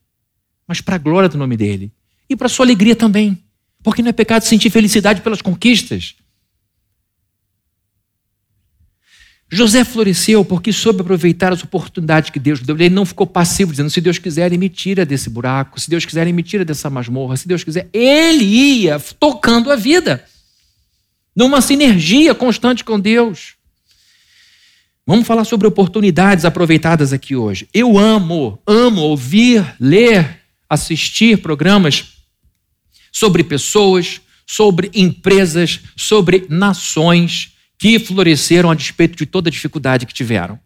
mas 0.65 0.79
para 0.79 0.95
a 0.95 0.99
glória 0.99 1.27
do 1.27 1.37
nome 1.37 1.57
dele. 1.57 1.91
E 2.29 2.35
para 2.37 2.47
sua 2.47 2.65
alegria 2.65 2.95
também. 2.95 3.37
Porque 3.83 4.01
não 4.01 4.09
é 4.09 4.13
pecado 4.13 4.43
sentir 4.43 4.69
felicidade 4.69 5.19
pelas 5.19 5.41
conquistas. 5.41 6.15
José 9.51 9.83
floresceu 9.83 10.45
porque 10.45 10.71
soube 10.71 11.01
aproveitar 11.01 11.51
as 11.51 11.63
oportunidades 11.63 12.29
que 12.29 12.39
Deus 12.39 12.59
deu. 12.59 12.75
Ele 12.75 12.89
não 12.89 13.05
ficou 13.05 13.25
passivo, 13.25 13.71
dizendo: 13.71 13.89
se 13.89 13.99
Deus 13.99 14.19
quiser, 14.19 14.45
ele 14.45 14.57
me 14.57 14.69
tira 14.69 15.05
desse 15.05 15.29
buraco, 15.29 15.79
se 15.79 15.89
Deus 15.89 16.05
quiser, 16.05 16.21
ele 16.21 16.33
me 16.33 16.43
tira 16.43 16.63
dessa 16.63 16.89
masmorra, 16.89 17.35
se 17.35 17.47
Deus 17.47 17.63
quiser. 17.63 17.89
Ele 17.91 18.43
ia 18.43 18.99
tocando 19.19 19.71
a 19.71 19.75
vida, 19.75 20.23
numa 21.35 21.61
sinergia 21.61 22.35
constante 22.35 22.83
com 22.83 22.99
Deus. 22.99 23.55
Vamos 25.05 25.25
falar 25.25 25.43
sobre 25.43 25.67
oportunidades 25.67 26.45
aproveitadas 26.45 27.11
aqui 27.11 27.35
hoje. 27.35 27.67
Eu 27.73 27.97
amo, 27.97 28.61
amo 28.67 29.01
ouvir, 29.01 29.65
ler, 29.79 30.41
assistir 30.69 31.41
programas 31.41 32.19
sobre 33.11 33.43
pessoas, 33.43 34.21
sobre 34.45 34.91
empresas, 34.93 35.79
sobre 35.97 36.45
nações 36.47 37.53
que 37.79 37.97
floresceram 37.97 38.69
a 38.69 38.75
despeito 38.75 39.17
de 39.17 39.25
toda 39.25 39.49
dificuldade 39.49 40.05
que 40.05 40.13
tiveram. 40.13 40.59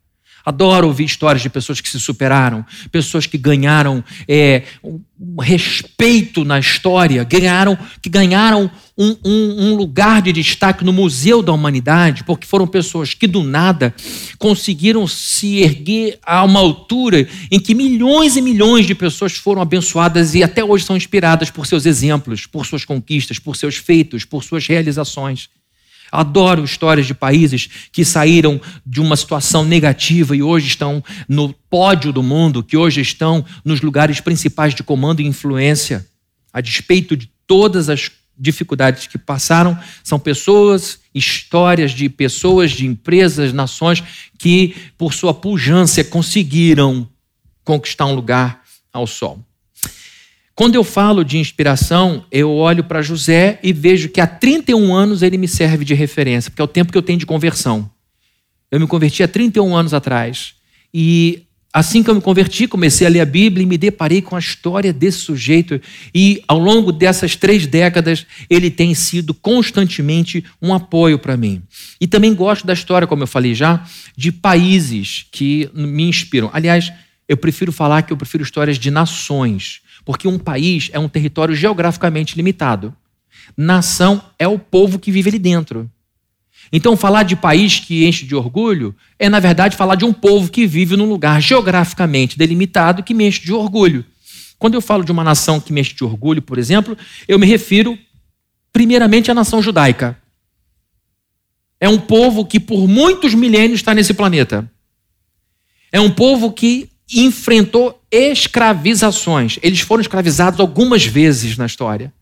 Adoro 0.45 0.88
ouvir 0.88 1.06
histórias 1.06 1.41
de 1.41 1.49
pessoas 1.49 1.80
que 1.80 1.88
se 1.88 1.97
superaram, 1.97 2.65
pessoas 2.91 3.26
que 3.26 3.38
ganharam 3.38 4.04
é, 4.28 4.63
um 4.84 5.39
respeito 5.39 6.43
na 6.43 6.60
história, 6.60 7.23
ganharam, 7.23 7.78
que 8.02 8.10
ganharam 8.10 8.69
um, 8.97 9.15
um, 9.23 9.67
um, 9.67 9.76
lugar 9.76 10.21
de 10.21 10.34
destaque 10.34 10.84
no 10.84 10.91
Museu 10.91 11.41
da 11.41 11.54
Humanidade, 11.54 12.26
porque 12.26 12.45
foram 12.45 12.67
pessoas 12.67 13.13
que 13.13 13.26
do 13.26 13.41
nada 13.41 13.95
conseguiram 14.38 15.08
se 15.08 15.62
erguer 15.62 16.19
a 16.21 16.43
uma 16.43 16.60
altura 16.60 17.26
em 17.49 17.58
que 17.58 17.73
milhões 17.73 18.36
e 18.36 18.41
milhões 18.41 18.86
de 18.86 18.93
pessoas 18.93 19.32
foram 19.32 19.62
abençoadas 19.62 20.36
e 20.36 20.43
até 20.43 20.62
hoje 20.62 20.84
são 20.84 20.97
inspiradas 20.97 21.49
por 21.49 21.65
seus 21.65 21.86
exemplos, 21.86 22.45
por 22.45 22.65
suas 22.65 22.84
conquistas, 22.84 23.39
por 23.39 23.56
seus 23.56 23.78
feitos, 23.78 24.26
por 24.26 24.43
suas 24.43 24.67
realizações. 24.67 25.49
Adoro 26.13 26.63
histórias 26.63 27.08
de 27.08 27.15
países 27.15 27.67
que 27.91 28.06
saíram 28.06 28.62
de 28.86 29.02
uma 29.02 29.15
situação 29.15 29.65
negativa 29.65 30.36
e 30.36 30.43
hoje 30.43 30.67
estão 30.67 31.04
no 31.28 31.52
pódio 31.52 32.13
do 32.13 32.21
mundo, 32.21 32.63
que 32.63 32.78
hoje 32.78 33.02
estão 33.02 33.43
nos 33.65 33.82
lugares 33.82 34.21
principais 34.21 34.76
de 34.76 34.84
comando 34.84 35.21
e 35.21 35.26
influência, 35.26 36.06
a 36.54 36.62
despeito 36.62 37.17
de 37.17 37.28
todas 37.47 37.89
as 37.89 38.12
dificuldades 38.38 39.08
que 39.08 39.17
passaram, 39.17 39.76
são 40.04 40.19
pessoas, 40.19 40.99
histórias 41.15 41.89
de 41.91 42.08
pessoas, 42.10 42.69
de 42.69 42.86
empresas, 42.86 43.52
nações 43.52 44.04
que, 44.38 44.76
por 44.95 45.15
sua 45.15 45.34
pujança, 45.34 46.04
conseguiram 46.04 47.10
conquistar 47.63 48.06
um 48.06 48.13
lugar 48.13 48.62
ao 48.91 49.08
sol. 49.08 49.43
Quando 50.55 50.75
eu 50.75 50.83
falo 50.83 51.25
de 51.25 51.39
inspiração, 51.39 52.25
eu 52.31 52.51
olho 52.51 52.83
para 52.83 53.01
José 53.01 53.59
e 53.63 53.73
vejo 53.73 54.09
que 54.09 54.21
há 54.21 54.27
31 54.27 54.93
anos 54.93 55.23
ele 55.23 55.35
me 55.35 55.47
serve 55.47 55.83
de 55.83 55.95
referência, 55.95 56.51
porque 56.51 56.61
é 56.61 56.65
o 56.65 56.67
tempo 56.67 56.91
que 56.91 56.97
eu 56.97 57.01
tenho 57.01 57.17
de 57.17 57.25
conversão. 57.25 57.89
Eu 58.69 58.79
me 58.79 58.85
converti 58.85 59.23
há 59.23 59.27
31 59.27 59.75
anos 59.75 59.95
atrás. 59.95 60.53
E 60.93 61.43
assim 61.73 62.03
que 62.03 62.09
eu 62.11 62.13
me 62.13 62.21
converti, 62.21 62.67
comecei 62.67 63.07
a 63.07 63.09
ler 63.09 63.21
a 63.21 63.25
Bíblia 63.25 63.63
e 63.63 63.65
me 63.65 63.79
deparei 63.79 64.21
com 64.21 64.35
a 64.35 64.39
história 64.39 64.93
desse 64.93 65.19
sujeito. 65.19 65.81
E 66.13 66.43
ao 66.47 66.59
longo 66.59 66.91
dessas 66.91 67.35
três 67.35 67.65
décadas, 67.65 68.23
ele 68.47 68.69
tem 68.69 68.93
sido 68.93 69.33
constantemente 69.33 70.45
um 70.61 70.71
apoio 70.71 71.17
para 71.17 71.35
mim. 71.35 71.63
E 71.99 72.05
também 72.05 72.31
gosto 72.35 72.67
da 72.67 72.73
história, 72.73 73.07
como 73.07 73.23
eu 73.23 73.27
falei 73.27 73.55
já, 73.55 73.83
de 74.15 74.31
países 74.31 75.25
que 75.31 75.67
me 75.73 76.03
inspiram. 76.03 76.51
Aliás, 76.53 76.93
eu 77.27 77.37
prefiro 77.37 77.71
falar 77.71 78.03
que 78.03 78.13
eu 78.13 78.17
prefiro 78.17 78.43
histórias 78.43 78.77
de 78.77 78.91
nações 78.91 79.81
porque 80.05 80.27
um 80.27 80.37
país 80.37 80.89
é 80.93 80.99
um 80.99 81.09
território 81.09 81.55
geograficamente 81.55 82.35
limitado. 82.35 82.95
Nação 83.55 84.21
é 84.37 84.47
o 84.47 84.59
povo 84.59 84.99
que 84.99 85.11
vive 85.11 85.29
ali 85.29 85.39
dentro. 85.39 85.89
Então, 86.71 86.97
falar 86.97 87.23
de 87.23 87.35
país 87.35 87.79
que 87.79 88.05
enche 88.05 88.25
de 88.25 88.35
orgulho 88.35 88.95
é, 89.19 89.29
na 89.29 89.39
verdade, 89.39 89.75
falar 89.75 89.95
de 89.95 90.05
um 90.05 90.13
povo 90.13 90.49
que 90.49 90.65
vive 90.65 90.95
num 90.95 91.07
lugar 91.07 91.41
geograficamente 91.41 92.37
delimitado 92.37 93.03
que 93.03 93.13
me 93.13 93.27
enche 93.27 93.41
de 93.41 93.53
orgulho. 93.53 94.05
Quando 94.57 94.75
eu 94.75 94.81
falo 94.81 95.03
de 95.03 95.11
uma 95.11 95.23
nação 95.23 95.59
que 95.59 95.73
me 95.73 95.81
enche 95.81 95.93
de 95.93 96.03
orgulho, 96.03 96.41
por 96.41 96.57
exemplo, 96.57 96.97
eu 97.27 97.37
me 97.37 97.45
refiro, 97.45 97.97
primeiramente, 98.71 99.29
à 99.29 99.33
nação 99.33 99.61
judaica. 99.61 100.17
É 101.79 101.89
um 101.89 101.99
povo 101.99 102.45
que, 102.45 102.59
por 102.59 102.87
muitos 102.87 103.33
milênios, 103.33 103.81
está 103.81 103.93
nesse 103.93 104.13
planeta. 104.13 104.71
É 105.91 105.99
um 105.99 106.09
povo 106.09 106.51
que 106.51 106.89
enfrentou 107.13 108.01
escravizações. 108.13 109.58
Eles 109.63 109.80
foram 109.80 110.02
escravizados 110.02 110.60
algumas 110.60 111.04
vezes 111.04 111.58
na 111.58 111.65
história. 111.65 112.13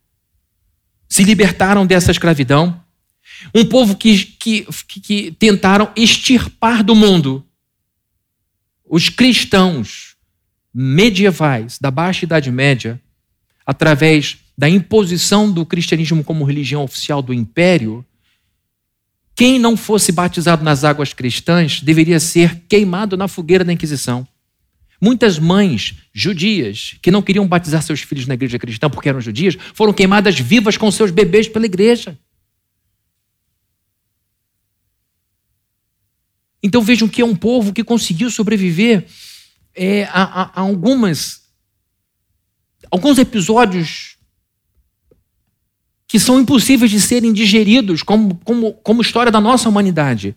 Se 1.09 1.23
libertaram 1.25 1.85
dessa 1.85 2.11
escravidão. 2.11 2.81
Um 3.53 3.65
povo 3.65 3.97
que, 3.97 4.25
que, 4.25 4.65
que 4.87 5.31
tentaram 5.33 5.91
extirpar 5.95 6.81
do 6.81 6.95
mundo 6.95 7.45
os 8.85 9.09
cristãos 9.09 10.15
medievais 10.73 11.77
da 11.79 11.91
Baixa 11.91 12.23
Idade 12.23 12.49
Média, 12.49 13.01
através 13.65 14.37
da 14.57 14.69
imposição 14.69 15.51
do 15.51 15.65
cristianismo 15.65 16.23
como 16.23 16.45
religião 16.45 16.83
oficial 16.83 17.21
do 17.21 17.33
império, 17.33 18.05
quem 19.35 19.59
não 19.59 19.75
fosse 19.75 20.11
batizado 20.11 20.63
nas 20.63 20.83
águas 20.83 21.13
cristãs 21.13 21.81
deveria 21.81 22.19
ser 22.19 22.63
queimado 22.69 23.17
na 23.17 23.27
fogueira 23.27 23.65
da 23.65 23.73
Inquisição. 23.73 24.25
Muitas 25.01 25.39
mães 25.39 25.95
judias 26.13 26.95
que 27.01 27.09
não 27.09 27.23
queriam 27.23 27.47
batizar 27.47 27.81
seus 27.81 28.01
filhos 28.01 28.27
na 28.27 28.35
igreja 28.35 28.59
cristã 28.59 28.87
porque 28.87 29.09
eram 29.09 29.19
judias 29.19 29.57
foram 29.73 29.91
queimadas 29.91 30.39
vivas 30.39 30.77
com 30.77 30.91
seus 30.91 31.09
bebês 31.09 31.47
pela 31.47 31.65
igreja. 31.65 32.17
Então 36.61 36.83
vejam 36.83 37.07
que 37.07 37.21
é 37.21 37.25
um 37.25 37.35
povo 37.35 37.73
que 37.73 37.83
conseguiu 37.83 38.29
sobreviver 38.29 39.07
é, 39.73 40.03
a, 40.03 40.23
a, 40.23 40.41
a 40.43 40.61
algumas 40.61 41.41
alguns 42.91 43.17
episódios 43.17 44.17
que 46.07 46.19
são 46.19 46.39
impossíveis 46.41 46.91
de 46.91 46.99
serem 46.99 47.31
digeridos 47.31 48.03
como, 48.03 48.35
como, 48.43 48.73
como 48.73 49.01
história 49.01 49.31
da 49.31 49.39
nossa 49.39 49.69
humanidade. 49.69 50.35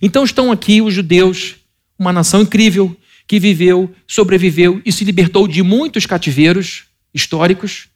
Então 0.00 0.22
estão 0.22 0.52
aqui 0.52 0.80
os 0.80 0.94
judeus, 0.94 1.56
uma 1.98 2.12
nação 2.12 2.42
incrível, 2.42 2.96
que 3.28 3.38
viveu, 3.38 3.94
sobreviveu 4.06 4.80
e 4.86 4.90
se 4.90 5.04
libertou 5.04 5.46
de 5.46 5.62
muitos 5.62 6.06
cativeiros 6.06 6.84
históricos, 7.12 7.88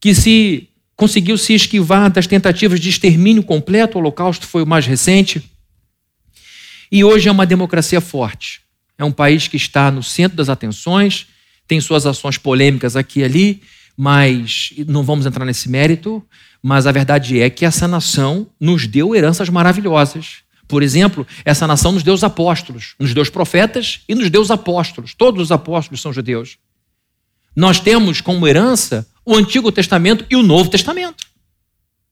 que 0.00 0.14
se 0.14 0.68
conseguiu 0.96 1.36
se 1.36 1.52
esquivar 1.52 2.10
das 2.10 2.26
tentativas 2.26 2.80
de 2.80 2.88
extermínio 2.88 3.42
completo, 3.42 3.98
o 3.98 4.00
Holocausto 4.00 4.46
foi 4.46 4.62
o 4.62 4.66
mais 4.66 4.86
recente, 4.86 5.42
E 6.92 7.02
hoje 7.02 7.28
é 7.28 7.32
uma 7.32 7.46
democracia 7.46 8.00
forte. 8.00 8.60
É 8.96 9.04
um 9.04 9.10
país 9.10 9.48
que 9.48 9.56
está 9.56 9.90
no 9.90 10.02
centro 10.02 10.36
das 10.36 10.48
atenções, 10.48 11.26
tem 11.66 11.80
suas 11.80 12.06
ações 12.06 12.38
polêmicas 12.38 12.94
aqui 12.94 13.20
e 13.20 13.24
ali, 13.24 13.62
mas 13.96 14.72
não 14.86 15.02
vamos 15.02 15.26
entrar 15.26 15.44
nesse 15.44 15.68
mérito. 15.68 16.24
Mas 16.62 16.86
a 16.86 16.92
verdade 16.92 17.40
é 17.40 17.50
que 17.50 17.64
essa 17.64 17.88
nação 17.88 18.46
nos 18.60 18.86
deu 18.86 19.14
heranças 19.14 19.48
maravilhosas. 19.48 20.43
Por 20.66 20.82
exemplo, 20.82 21.26
essa 21.44 21.66
nação 21.66 21.92
nos 21.92 22.02
deu 22.02 22.14
os 22.14 22.24
apóstolos, 22.24 22.94
nos 22.98 23.12
deu 23.12 23.22
os 23.22 23.30
profetas 23.30 24.00
e 24.08 24.14
nos 24.14 24.30
deu 24.30 24.40
os 24.40 24.50
apóstolos. 24.50 25.14
Todos 25.14 25.42
os 25.42 25.52
apóstolos 25.52 26.00
são 26.00 26.12
judeus. 26.12 26.58
Nós 27.54 27.78
temos 27.78 28.20
como 28.20 28.48
herança 28.48 29.06
o 29.24 29.34
Antigo 29.34 29.70
Testamento 29.70 30.24
e 30.30 30.36
o 30.36 30.42
Novo 30.42 30.70
Testamento. 30.70 31.26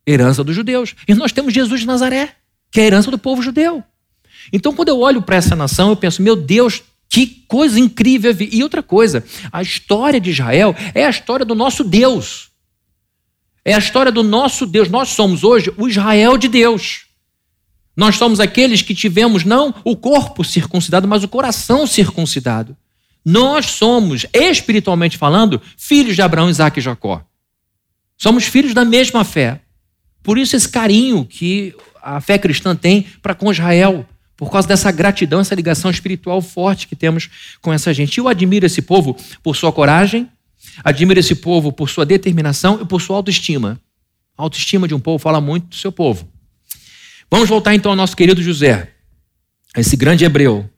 Herança 0.07 0.45
dos 0.45 0.55
judeus. 0.55 0.95
E 1.07 1.15
nós 1.15 1.33
temos 1.33 1.53
Jesus 1.53 1.81
de 1.81 1.87
Nazaré, 1.87 2.37
que 2.71 2.81
é 2.81 2.85
a 2.85 2.87
herança 2.87 3.11
do 3.11 3.19
povo 3.19 3.43
judeu. 3.43 3.83
Então, 4.53 4.75
quando 4.75 4.88
eu 4.88 5.01
olho 5.01 5.23
para 5.23 5.37
essa 5.37 5.55
nação, 5.55 5.91
eu 5.91 5.97
penso, 5.97 6.23
meu 6.23 6.35
Deus, 6.35 6.83
que 7.09 7.27
coisa 7.47 7.79
incrível. 7.79 8.35
E 8.38 8.62
outra 8.62 8.83
coisa, 8.83 9.25
a 9.53 9.62
história 9.62 10.21
de 10.21 10.31
Israel 10.31 10.75
é 10.95 11.07
a 11.07 11.11
história 11.11 11.45
do 11.45 11.55
nosso 11.55 11.85
Deus. 11.85 12.51
É 13.65 13.75
a 13.75 13.79
história 13.79 14.11
do 14.11 14.23
nosso 14.23 14.67
Deus. 14.67 14.88
Nós 14.88 15.11
somos 15.11 15.45
hoje 15.45 15.73
o 15.77 15.88
Israel 15.88 16.37
de 16.37 16.49
Deus. 16.49 17.07
Nós 17.96 18.16
somos 18.16 18.40
aqueles 18.40 18.83
que 18.83 18.94
tivemos 18.94 19.44
não 19.44 19.74
o 19.85 19.96
corpo 19.96 20.42
circuncidado, 20.42 21.07
mas 21.07 21.22
o 21.22 21.28
coração 21.28 21.87
circuncidado. 21.87 22.76
Nós 23.24 23.66
somos, 23.66 24.26
espiritualmente 24.33 25.18
falando, 25.18 25.61
filhos 25.76 26.16
de 26.16 26.22
Abraão, 26.22 26.50
Isaac 26.50 26.78
e 26.78 26.83
Jacó. 26.83 27.24
Somos 28.16 28.44
filhos 28.44 28.74
da 28.74 28.85
mesma 28.85 29.24
fé. 29.24 29.61
Por 30.22 30.38
isso, 30.38 30.57
esse 30.57 30.68
carinho 30.68 31.24
que 31.24 31.74
a 32.02 32.20
fé 32.20 32.38
cristã 32.38 32.74
tem 32.74 33.07
para 33.20 33.35
com 33.35 33.50
Israel, 33.50 34.07
por 34.37 34.50
causa 34.50 34.66
dessa 34.66 34.90
gratidão, 34.90 35.40
essa 35.40 35.55
ligação 35.55 35.90
espiritual 35.90 36.40
forte 36.40 36.88
que 36.88 36.96
temos 36.96 37.28
com 37.61 37.72
essa 37.72 37.92
gente. 37.94 38.18
Eu 38.18 38.26
admiro 38.26 38.66
esse 38.66 38.83
povo 38.83 39.16
por 39.42 39.55
sua 39.55 39.72
coragem, 39.72 40.28
admiro 40.83 41.20
esse 41.20 41.35
povo 41.35 41.72
por 41.72 41.88
sua 41.88 42.05
determinação 42.05 42.81
e 42.83 42.85
por 42.85 43.00
sua 43.00 43.16
autoestima. 43.16 43.81
A 44.37 44.42
autoestima 44.42 44.88
de 44.88 44.94
um 44.94 45.00
povo 45.00 45.18
fala 45.18 45.40
muito 45.40 45.68
do 45.68 45.74
seu 45.76 45.92
povo. 45.92 46.32
Vamos 47.33 47.49
voltar 47.49 47.75
então 47.75 47.92
ao 47.92 47.97
nosso 47.97 48.14
querido 48.14 48.42
José, 48.42 48.92
esse 49.75 49.97
grande 49.97 50.23
hebreu. 50.23 50.68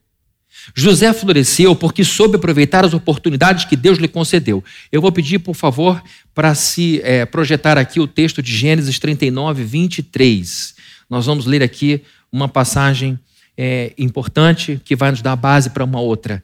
José 0.73 1.11
floresceu 1.11 1.75
porque 1.75 2.01
soube 2.01 2.37
aproveitar 2.37 2.85
as 2.85 2.93
oportunidades 2.93 3.65
que 3.65 3.75
Deus 3.75 3.97
lhe 3.97 4.07
concedeu. 4.07 4.63
Eu 4.89 5.01
vou 5.01 5.11
pedir, 5.11 5.39
por 5.39 5.53
favor, 5.53 6.01
para 6.33 6.55
se 6.55 7.01
é, 7.03 7.25
projetar 7.25 7.77
aqui 7.77 7.99
o 7.99 8.07
texto 8.07 8.41
de 8.41 8.55
Gênesis 8.55 8.97
39, 8.99 9.65
23. 9.65 10.75
Nós 11.09 11.25
vamos 11.25 11.45
ler 11.45 11.61
aqui 11.61 12.01
uma 12.31 12.47
passagem 12.47 13.19
é, 13.57 13.91
importante 13.97 14.79
que 14.85 14.95
vai 14.95 15.11
nos 15.11 15.21
dar 15.21 15.35
base 15.35 15.71
para 15.71 15.83
uma 15.83 15.99
outra. 15.99 16.41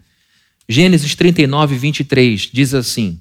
Gênesis 0.67 1.15
39, 1.15 1.77
23 1.77 2.49
diz 2.51 2.73
assim: 2.73 3.17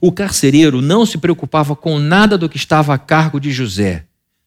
O 0.00 0.10
carcereiro 0.10 0.82
não 0.82 1.06
se 1.06 1.16
preocupava 1.16 1.76
com 1.76 2.00
nada 2.00 2.36
do 2.36 2.48
que 2.48 2.56
estava 2.56 2.92
a 2.92 2.98
cargo 2.98 3.38
de 3.38 3.52
José 3.52 4.04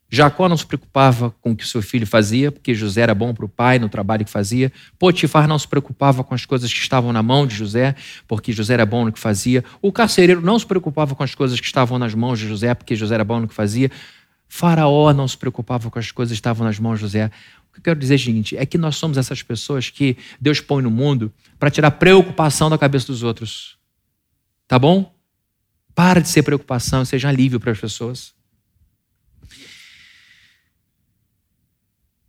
Jacó 0.10 0.48
não 0.48 0.56
se 0.56 0.65
preocupava 0.65 1.32
com 1.41 1.52
o 1.52 1.56
que 1.56 1.67
seu 1.67 1.82
filho 1.82 2.08
fazia, 2.08 2.50
porque 2.50 2.74
José 2.74 3.02
era 3.02 3.13
bom 3.13 3.34
para 3.34 3.43
o 3.43 3.50
pai 3.50 3.78
no 3.78 3.89
trabalho 3.89 4.24
que 4.24 4.32
fazia. 4.32 4.72
Potifar 4.98 5.48
não 5.48 5.60
se 5.60 5.67
preocupava 5.67 6.24
com 6.24 6.34
as 6.34 6.46
coisas 6.46 6.72
que 6.72 6.80
estavam 6.80 7.12
na 7.12 7.22
mão 7.22 7.46
de 7.46 7.56
José, 7.56 7.93
porque 8.26 8.54
José 8.54 8.76
era 8.76 8.86
bom 8.86 9.04
no 9.04 9.12
que 9.12 9.20
fazia. 9.20 9.65
O 9.82 9.91
carcereiro 9.91 10.39
não 10.41 10.58
se 10.58 10.65
preocupava 10.65 11.13
com 11.13 11.24
as 11.24 11.36
coisas 11.36 11.60
que 11.60 11.65
estavam 11.65 12.00
nas 12.00 12.15
mãos 12.15 12.39
de 12.39 12.48
José, 12.48 12.74
porque 12.74 12.96
José 12.96 13.15
era 13.15 13.26
bom 13.26 13.41
no 13.41 13.48
que 13.50 13.54
fazia. 13.54 13.91
Faraó 14.48 15.12
não 15.12 15.28
se 15.28 15.38
preocupava 15.38 15.89
com 15.91 16.00
as 16.00 16.10
coisas 16.10 16.32
que 16.32 16.39
estavam 16.39 16.65
nas 16.65 16.80
mãos 16.80 16.96
de 16.96 17.02
José. 17.02 17.26
O 17.70 17.74
que 17.74 17.80
eu 17.80 17.84
quero 17.84 18.00
dizer 18.00 18.13
é 18.13 18.17
o 18.17 18.20
seguinte: 18.20 18.58
é 18.58 18.65
que 18.65 18.78
nós 18.78 18.96
somos 18.96 19.17
essas 19.17 19.43
pessoas 19.43 19.89
que 19.89 20.15
Deus 20.39 20.62
põe 20.62 20.82
no 20.82 20.89
mundo 20.89 21.34
para 21.60 21.70
tirar 21.70 21.91
preocupação 21.91 22.70
da 22.70 22.78
cabeça 22.78 23.08
dos 23.08 23.24
outros. 23.24 23.78
Tá 24.70 24.80
bom? 24.80 25.13
Para 25.93 26.22
de 26.22 26.30
ser 26.30 26.43
preocupação, 26.43 27.04
seja 27.04 27.28
alívio 27.28 27.60
para 27.60 27.74
as 27.74 27.80
pessoas. 27.80 28.37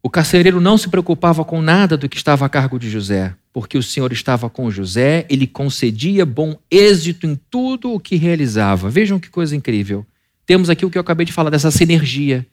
O 0.08 0.10
carcereiro 0.10 0.58
não 0.58 0.78
se 0.78 0.88
preocupava 0.88 1.44
com 1.44 1.60
nada 1.60 1.94
do 1.94 2.08
que 2.08 2.16
estava 2.16 2.46
a 2.46 2.48
cargo 2.48 2.78
de 2.78 2.88
José, 2.88 3.34
porque 3.52 3.76
o 3.76 3.82
Senhor 3.82 4.10
estava 4.10 4.48
com 4.48 4.70
José, 4.70 5.26
ele 5.28 5.46
concedia 5.46 6.24
bom 6.24 6.56
êxito 6.70 7.26
em 7.26 7.38
tudo 7.50 7.92
o 7.92 8.00
que 8.00 8.16
realizava. 8.16 8.88
Vejam 8.88 9.20
que 9.20 9.28
coisa 9.28 9.54
incrível. 9.54 10.06
Temos 10.46 10.70
aqui 10.70 10.86
o 10.86 10.90
que 10.90 10.96
eu 10.96 11.02
acabei 11.02 11.26
de 11.26 11.32
falar, 11.32 11.50
dessa 11.50 11.70
sinergia. 11.70 12.46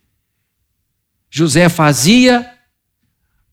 José 1.31 1.69
fazia 1.69 2.45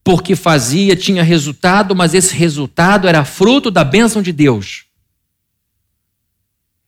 porque 0.03 0.35
fazia, 0.35 0.97
tinha 0.97 1.23
resultado, 1.23 1.95
mas 1.95 2.12
esse 2.12 2.35
resultado 2.35 3.07
era 3.07 3.25
fruto 3.25 3.71
da 3.71 3.85
bênção 3.85 4.21
de 4.21 4.33
Deus. 4.33 4.87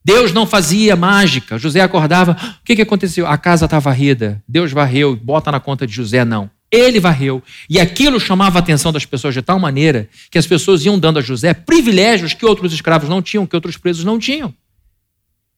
Deus 0.05 0.33
não 0.33 0.48
fazia 0.48 0.96
mágica. 0.96 1.59
José 1.59 1.81
acordava, 1.81 2.33
o 2.61 2.64
que, 2.64 2.74
que 2.74 2.83
aconteceu? 2.83 3.24
A 3.24 3.38
casa 3.38 3.66
está 3.66 3.79
varrida. 3.79 4.42
Deus 4.48 4.72
varreu, 4.72 5.14
bota 5.14 5.53
na 5.53 5.61
conta 5.61 5.87
de 5.87 5.92
José, 5.92 6.24
não. 6.24 6.50
Ele 6.74 6.98
varreu. 6.98 7.42
E 7.70 7.78
aquilo 7.78 8.18
chamava 8.18 8.58
a 8.58 8.60
atenção 8.60 8.92
das 8.92 9.04
pessoas 9.04 9.32
de 9.32 9.42
tal 9.42 9.58
maneira 9.60 10.08
que 10.30 10.38
as 10.38 10.46
pessoas 10.46 10.84
iam 10.84 10.98
dando 10.98 11.18
a 11.18 11.22
José 11.22 11.54
privilégios 11.54 12.34
que 12.34 12.44
outros 12.44 12.72
escravos 12.72 13.08
não 13.08 13.22
tinham, 13.22 13.46
que 13.46 13.54
outros 13.54 13.76
presos 13.76 14.04
não 14.04 14.18
tinham. 14.18 14.52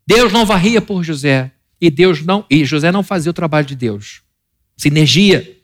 Deus 0.06 0.32
não 0.32 0.44
varria 0.44 0.80
por 0.80 1.02
José. 1.02 1.52
E 1.80 1.90
Deus 1.90 2.22
não, 2.22 2.44
e 2.50 2.64
José 2.64 2.90
não 2.90 3.02
fazia 3.02 3.30
o 3.30 3.34
trabalho 3.34 3.66
de 3.66 3.74
Deus. 3.74 4.22
Sinergia. 4.76 5.58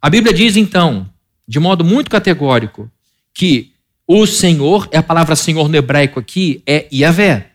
A 0.00 0.10
Bíblia 0.10 0.34
diz 0.34 0.56
então, 0.56 1.10
de 1.46 1.58
modo 1.58 1.84
muito 1.84 2.10
categórico, 2.10 2.90
que 3.32 3.72
o 4.06 4.26
Senhor, 4.26 4.88
é 4.92 4.98
a 4.98 5.02
palavra 5.02 5.36
Senhor 5.36 5.68
no 5.68 5.76
hebraico 5.76 6.18
aqui, 6.18 6.62
é 6.66 6.88
Yahvé. 6.92 7.52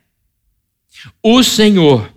O 1.22 1.44
Senhor 1.44 2.12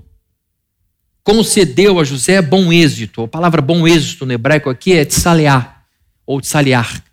concedeu 1.29 2.01
a 2.01 2.05
José 2.05 2.41
bom 2.41 2.73
êxito. 2.73 3.25
A 3.25 3.29
palavra 3.29 3.61
bom 3.61 3.87
êxito 3.87 4.25
no 4.25 4.33
hebraico 4.33 4.71
aqui 4.71 4.95
é 4.95 5.05
tsalear, 5.05 5.85
ou 6.27 6.41
tsalear. 6.41 7.05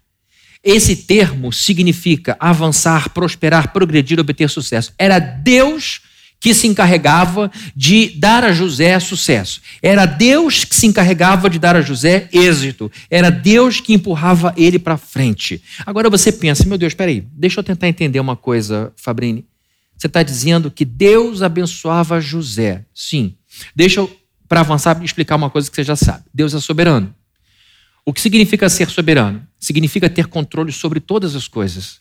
Esse 0.64 0.96
termo 0.96 1.52
significa 1.52 2.38
avançar, 2.40 3.10
prosperar, 3.10 3.74
progredir, 3.74 4.18
obter 4.18 4.50
sucesso. 4.50 4.94
Era 4.98 5.20
Deus 5.20 6.00
que 6.40 6.54
se 6.54 6.66
encarregava 6.66 7.52
de 7.76 8.08
dar 8.16 8.46
a 8.46 8.54
José 8.54 8.98
sucesso. 9.02 9.62
Era 9.82 10.06
Deus 10.06 10.64
que 10.64 10.74
se 10.78 10.88
encarregava 10.88 11.50
de 11.50 11.60
dar 11.60 11.76
a 11.76 11.82
José 11.82 12.30
êxito. 12.32 12.90
Era 13.12 13.30
Deus 13.30 13.82
que 13.82 13.94
empurrava 13.94 14.54
ele 14.56 14.80
para 14.80 14.96
frente. 14.96 15.62
Agora 15.86 16.10
você 16.10 16.32
pensa, 16.32 16.66
meu 16.66 16.78
Deus, 16.78 16.92
espera 16.92 17.12
aí, 17.12 17.22
deixa 17.34 17.60
eu 17.60 17.64
tentar 17.66 17.90
entender 17.90 18.22
uma 18.22 18.38
coisa, 18.38 18.94
Fabrini. 18.96 19.46
Você 19.98 20.08
está 20.08 20.24
dizendo 20.24 20.72
que 20.72 20.86
Deus 20.86 21.42
abençoava 21.42 22.22
José. 22.22 22.86
Sim. 22.94 23.36
Deixa 23.76 24.00
eu, 24.00 24.20
para 24.48 24.62
avançar, 24.62 25.04
explicar 25.04 25.36
uma 25.36 25.50
coisa 25.50 25.70
que 25.70 25.76
você 25.76 25.84
já 25.84 25.96
sabe. 25.96 26.24
Deus 26.34 26.54
é 26.54 26.60
soberano. 26.60 27.14
O 28.06 28.14
que 28.14 28.22
significa 28.22 28.70
ser 28.70 28.90
soberano? 28.90 29.46
Significa 29.60 30.10
ter 30.10 30.28
controle 30.28 30.72
sobre 30.72 31.00
todas 31.00 31.36
as 31.36 31.48
coisas. 31.48 32.00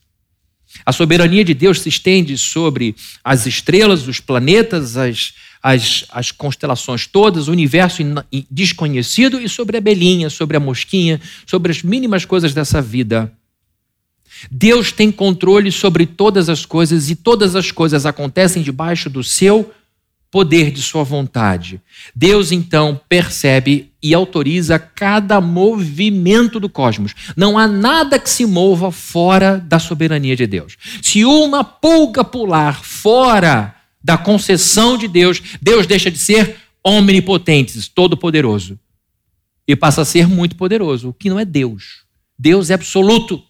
A 0.85 0.93
soberania 0.93 1.45
de 1.45 1.55
Deus 1.55 1.81
se 1.81 1.89
estende 1.89 2.37
sobre 2.37 2.95
as 3.23 3.47
estrelas, 3.47 4.09
os 4.09 4.21
planetas, 4.21 4.97
as, 4.97 5.35
as, 5.63 6.05
as 6.11 6.31
constelações 6.31 7.07
todas, 7.07 7.49
o 7.49 7.53
universo 7.53 8.03
desconhecido 8.51 9.41
e 9.41 9.49
sobre 9.49 9.77
a 9.77 9.81
belinha, 9.81 10.29
sobre 10.29 10.57
a 10.57 10.61
mosquinha, 10.61 11.21
sobre 11.47 11.71
as 11.71 11.83
mínimas 11.83 12.25
coisas 12.25 12.53
dessa 12.53 12.83
vida. 12.83 13.33
Deus 14.51 14.91
tem 14.91 15.11
controle 15.11 15.71
sobre 15.71 16.07
todas 16.07 16.49
as 16.49 16.67
coisas 16.67 17.09
e 17.09 17.15
todas 17.15 17.55
as 17.55 17.71
coisas 17.71 18.05
acontecem 18.05 18.63
debaixo 18.63 19.09
do 19.09 19.23
seu 19.23 19.73
poder 20.35 20.73
de 20.73 20.83
sua 20.83 21.05
vontade. 21.05 21.81
Deus 22.13 22.51
então 22.51 23.01
percebe 23.09 23.93
e 24.03 24.13
autoriza 24.13 24.81
cada 24.81 25.41
movimento 25.41 26.59
do 26.59 26.69
cosmos. 26.69 27.15
Não 27.37 27.57
há 27.57 27.69
nada 27.69 28.19
que 28.19 28.29
se 28.29 28.45
mova 28.45 28.91
fora 28.91 29.59
da 29.65 29.79
soberania 29.79 30.35
de 30.35 30.45
Deus. 30.45 30.77
Se 31.01 31.25
uma 31.25 31.63
pulga 31.63 32.25
pular 32.25 32.83
fora 32.83 33.77
da 34.03 34.19
concessão 34.19 34.99
de 34.99 35.07
Deus, 35.07 35.41
Deus 35.63 35.87
deixa 35.87 36.11
de 36.11 36.19
ser 36.19 36.57
omnipotente, 36.83 37.89
todo-poderoso, 37.95 38.77
e 39.69 39.77
passa 39.77 40.03
a 40.03 40.05
ser 40.05 40.27
muito 40.27 40.57
poderoso, 40.57 41.11
o 41.11 41.15
que 41.15 41.31
não 41.31 41.39
é 41.39 41.45
Deus. 41.45 42.03
Deus 42.37 42.71
é 42.71 42.75
absoluto. 42.75 43.41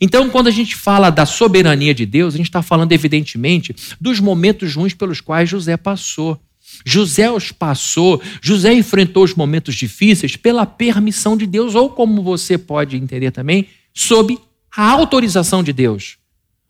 Então, 0.00 0.28
quando 0.30 0.48
a 0.48 0.50
gente 0.50 0.76
fala 0.76 1.10
da 1.10 1.26
soberania 1.26 1.94
de 1.94 2.06
Deus, 2.06 2.34
a 2.34 2.36
gente 2.36 2.46
está 2.46 2.62
falando, 2.62 2.92
evidentemente, 2.92 3.74
dos 4.00 4.20
momentos 4.20 4.74
ruins 4.74 4.94
pelos 4.94 5.20
quais 5.20 5.48
José 5.48 5.76
passou. 5.76 6.40
José 6.84 7.30
os 7.30 7.52
passou, 7.52 8.20
José 8.40 8.72
enfrentou 8.72 9.22
os 9.22 9.34
momentos 9.34 9.74
difíceis 9.74 10.36
pela 10.36 10.66
permissão 10.66 11.36
de 11.36 11.46
Deus, 11.46 11.74
ou 11.74 11.90
como 11.90 12.22
você 12.22 12.58
pode 12.58 12.96
entender 12.96 13.30
também, 13.30 13.68
sob 13.92 14.38
a 14.74 14.90
autorização 14.90 15.62
de 15.62 15.72
Deus, 15.72 16.16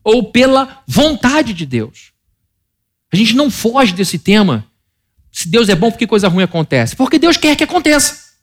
ou 0.03 0.31
pela 0.31 0.83
vontade 0.87 1.55
de 1.55 1.65
Deus. 1.65 2.13
A 3.13 3.17
gente 3.17 3.35
não 3.35 3.51
foge 3.51 3.93
desse 3.93 4.19
tema. 4.19 4.67
Se 5.33 5.49
Deus 5.49 5.69
é 5.69 5.75
bom, 5.75 5.91
por 5.91 5.99
que 5.99 6.07
coisa 6.07 6.29
ruim 6.29 6.43
acontece? 6.45 6.95
Porque 6.97 7.19
Deus 7.19 7.37
quer 7.37 7.57
que 7.57 7.65
aconteça. 7.65 8.34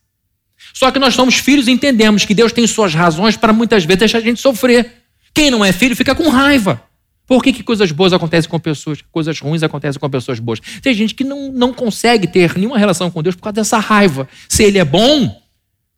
Só 0.81 0.89
que 0.89 0.97
nós 0.97 1.13
somos 1.13 1.35
filhos 1.35 1.67
e 1.67 1.71
entendemos 1.71 2.25
que 2.25 2.33
Deus 2.33 2.51
tem 2.51 2.65
suas 2.65 2.95
razões 2.95 3.37
para 3.37 3.53
muitas 3.53 3.85
vezes 3.85 3.99
deixar 3.99 4.17
a 4.17 4.21
gente 4.21 4.41
sofrer. 4.41 4.91
Quem 5.31 5.51
não 5.51 5.63
é 5.63 5.71
filho 5.71 5.95
fica 5.95 6.15
com 6.15 6.27
raiva. 6.27 6.81
Por 7.27 7.43
que, 7.43 7.53
que 7.53 7.61
coisas 7.61 7.91
boas 7.91 8.13
acontecem 8.13 8.49
com 8.49 8.59
pessoas, 8.59 8.97
coisas 9.11 9.39
ruins 9.39 9.61
acontecem 9.61 9.99
com 9.99 10.09
pessoas 10.09 10.39
boas? 10.39 10.59
Tem 10.81 10.91
gente 10.95 11.13
que 11.13 11.23
não, 11.23 11.51
não 11.51 11.71
consegue 11.71 12.25
ter 12.25 12.57
nenhuma 12.57 12.79
relação 12.79 13.11
com 13.11 13.21
Deus 13.21 13.35
por 13.35 13.43
causa 13.43 13.53
dessa 13.57 13.77
raiva. 13.77 14.27
Se 14.49 14.63
ele 14.63 14.79
é 14.79 14.83
bom, 14.83 15.39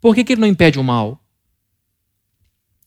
por 0.02 0.14
que, 0.14 0.22
que 0.22 0.34
ele 0.34 0.42
não 0.42 0.50
impede 0.50 0.78
o 0.78 0.84
mal? 0.84 1.18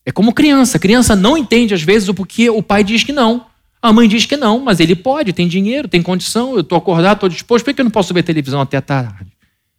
É 0.05 0.11
como 0.11 0.33
criança. 0.33 0.77
Criança 0.77 1.15
não 1.15 1.35
entende, 1.35 1.73
às 1.73 1.81
vezes, 1.81 2.07
o 2.07 2.13
porquê 2.13 2.47
o 2.47 2.61
pai 2.61 2.83
diz 2.83 3.03
que 3.03 3.11
não. 3.11 3.47
A 3.81 3.91
mãe 3.91 4.07
diz 4.07 4.23
que 4.23 4.37
não, 4.37 4.59
mas 4.59 4.79
ele 4.79 4.95
pode, 4.95 5.33
tem 5.33 5.47
dinheiro, 5.47 5.87
tem 5.87 6.03
condição, 6.03 6.53
eu 6.53 6.59
estou 6.59 6.77
acordado, 6.77 7.17
estou 7.17 7.29
disposto, 7.29 7.65
por 7.65 7.73
que 7.73 7.81
eu 7.81 7.85
não 7.85 7.91
posso 7.91 8.13
ver 8.13 8.21
televisão 8.21 8.61
até 8.61 8.79
tarde? 8.79 9.36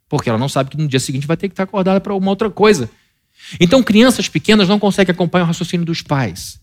Porque 0.09 0.29
ela 0.29 0.39
não 0.39 0.49
sabe 0.49 0.71
que 0.71 0.77
no 0.77 0.89
dia 0.89 1.01
seguinte 1.01 1.27
vai 1.27 1.37
ter 1.37 1.49
que 1.49 1.53
estar 1.53 1.65
acordada 1.65 2.01
para 2.01 2.13
alguma 2.13 2.31
outra 2.31 2.51
coisa. 2.51 2.91
Então, 3.61 3.83
crianças 3.83 4.29
pequenas 4.29 4.69
não 4.69 4.79
conseguem 4.79 5.13
acompanhar 5.13 5.45
o 5.45 5.47
raciocínio 5.47 5.87
dos 5.87 6.03
pais. 6.03 6.61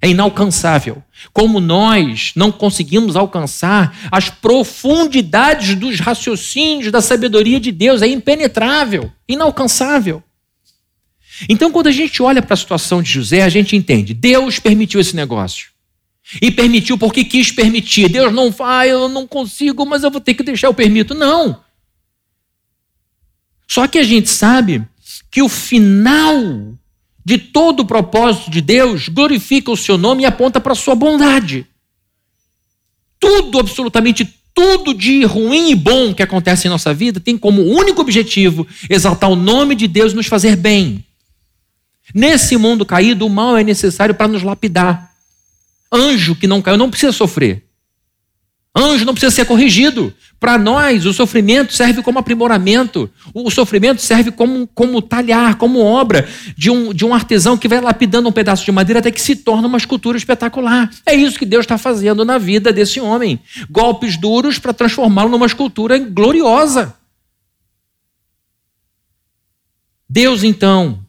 É 0.00 0.08
inalcançável. 0.08 1.02
Como 1.32 1.58
nós 1.58 2.32
não 2.36 2.52
conseguimos 2.52 3.16
alcançar 3.16 3.96
as 4.12 4.30
profundidades 4.30 5.74
dos 5.74 5.98
raciocínios 5.98 6.92
da 6.92 7.00
sabedoria 7.00 7.58
de 7.58 7.72
Deus, 7.72 8.00
é 8.00 8.06
impenetrável, 8.06 9.10
inalcançável. 9.28 10.22
Então, 11.48 11.70
quando 11.70 11.88
a 11.88 11.92
gente 11.92 12.22
olha 12.22 12.40
para 12.40 12.54
a 12.54 12.56
situação 12.56 13.02
de 13.02 13.10
José, 13.10 13.42
a 13.42 13.48
gente 13.48 13.76
entende: 13.76 14.14
Deus 14.14 14.58
permitiu 14.58 15.00
esse 15.00 15.14
negócio. 15.14 15.68
E 16.42 16.50
permitiu 16.50 16.98
porque 16.98 17.24
quis 17.24 17.50
permitir. 17.50 18.08
Deus 18.08 18.32
não 18.32 18.52
faz, 18.52 18.90
ah, 18.90 18.92
eu 18.92 19.08
não 19.08 19.26
consigo, 19.26 19.86
mas 19.86 20.04
eu 20.04 20.10
vou 20.10 20.20
ter 20.20 20.34
que 20.34 20.42
deixar, 20.42 20.66
eu 20.66 20.74
permito. 20.74 21.14
Não. 21.14 21.58
Só 23.68 23.86
que 23.86 23.98
a 23.98 24.04
gente 24.04 24.30
sabe 24.30 24.82
que 25.30 25.42
o 25.42 25.48
final 25.48 26.72
de 27.24 27.36
todo 27.36 27.80
o 27.80 27.86
propósito 27.86 28.50
de 28.50 28.62
Deus 28.62 29.08
glorifica 29.08 29.70
o 29.70 29.76
seu 29.76 29.98
nome 29.98 30.22
e 30.22 30.26
aponta 30.26 30.58
para 30.58 30.72
a 30.72 30.76
sua 30.76 30.94
bondade. 30.94 31.66
Tudo, 33.20 33.58
absolutamente 33.58 34.34
tudo 34.54 34.94
de 34.94 35.24
ruim 35.24 35.70
e 35.70 35.74
bom 35.74 36.14
que 36.14 36.22
acontece 36.22 36.66
em 36.66 36.70
nossa 36.70 36.94
vida 36.94 37.20
tem 37.20 37.36
como 37.36 37.62
único 37.62 38.00
objetivo 38.00 38.66
exaltar 38.88 39.30
o 39.30 39.36
nome 39.36 39.74
de 39.74 39.86
Deus 39.86 40.12
e 40.12 40.16
nos 40.16 40.26
fazer 40.26 40.56
bem. 40.56 41.04
Nesse 42.14 42.56
mundo 42.56 42.86
caído, 42.86 43.26
o 43.26 43.30
mal 43.30 43.56
é 43.56 43.62
necessário 43.62 44.14
para 44.14 44.26
nos 44.26 44.42
lapidar. 44.42 45.12
Anjo 45.92 46.34
que 46.34 46.46
não 46.46 46.62
caiu 46.62 46.78
não 46.78 46.90
precisa 46.90 47.12
sofrer. 47.12 47.67
Anjo 48.76 49.04
não 49.04 49.12
precisa 49.12 49.34
ser 49.34 49.44
corrigido. 49.44 50.14
Para 50.38 50.56
nós, 50.56 51.04
o 51.04 51.12
sofrimento 51.12 51.72
serve 51.72 52.00
como 52.02 52.18
aprimoramento. 52.18 53.10
O 53.34 53.50
sofrimento 53.50 54.00
serve 54.00 54.30
como, 54.30 54.68
como 54.68 55.02
talhar, 55.02 55.56
como 55.56 55.80
obra 55.80 56.28
de 56.56 56.70
um, 56.70 56.92
de 56.92 57.04
um 57.04 57.12
artesão 57.12 57.56
que 57.56 57.66
vai 57.66 57.80
lapidando 57.80 58.28
um 58.28 58.32
pedaço 58.32 58.64
de 58.64 58.70
madeira 58.70 59.00
até 59.00 59.10
que 59.10 59.20
se 59.20 59.34
torna 59.34 59.66
uma 59.66 59.78
escultura 59.78 60.16
espetacular. 60.16 60.90
É 61.04 61.14
isso 61.14 61.38
que 61.38 61.44
Deus 61.44 61.64
está 61.64 61.76
fazendo 61.76 62.24
na 62.24 62.38
vida 62.38 62.72
desse 62.72 63.00
homem. 63.00 63.40
Golpes 63.68 64.16
duros 64.16 64.58
para 64.58 64.72
transformá-lo 64.72 65.30
numa 65.30 65.46
escultura 65.46 65.98
gloriosa. 65.98 66.94
Deus, 70.08 70.44
então, 70.44 71.00